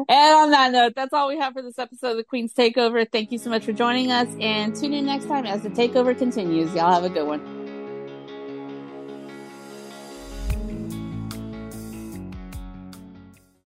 and 0.07 0.35
on 0.35 0.51
that 0.51 0.71
note, 0.71 0.93
that's 0.95 1.13
all 1.13 1.27
we 1.27 1.37
have 1.37 1.53
for 1.53 1.61
this 1.61 1.79
episode 1.79 2.11
of 2.11 2.17
the 2.17 2.23
Queen's 2.23 2.53
Takeover. 2.53 3.09
Thank 3.11 3.31
you 3.31 3.37
so 3.37 3.49
much 3.49 3.65
for 3.65 3.73
joining 3.73 4.11
us, 4.11 4.27
and 4.39 4.75
tune 4.75 4.93
in 4.93 5.05
next 5.05 5.25
time 5.25 5.45
as 5.45 5.63
the 5.63 5.69
takeover 5.69 6.17
continues. 6.17 6.73
Y'all 6.73 6.93
have 6.93 7.03
a 7.03 7.09
good 7.09 7.27
one. 7.27 7.58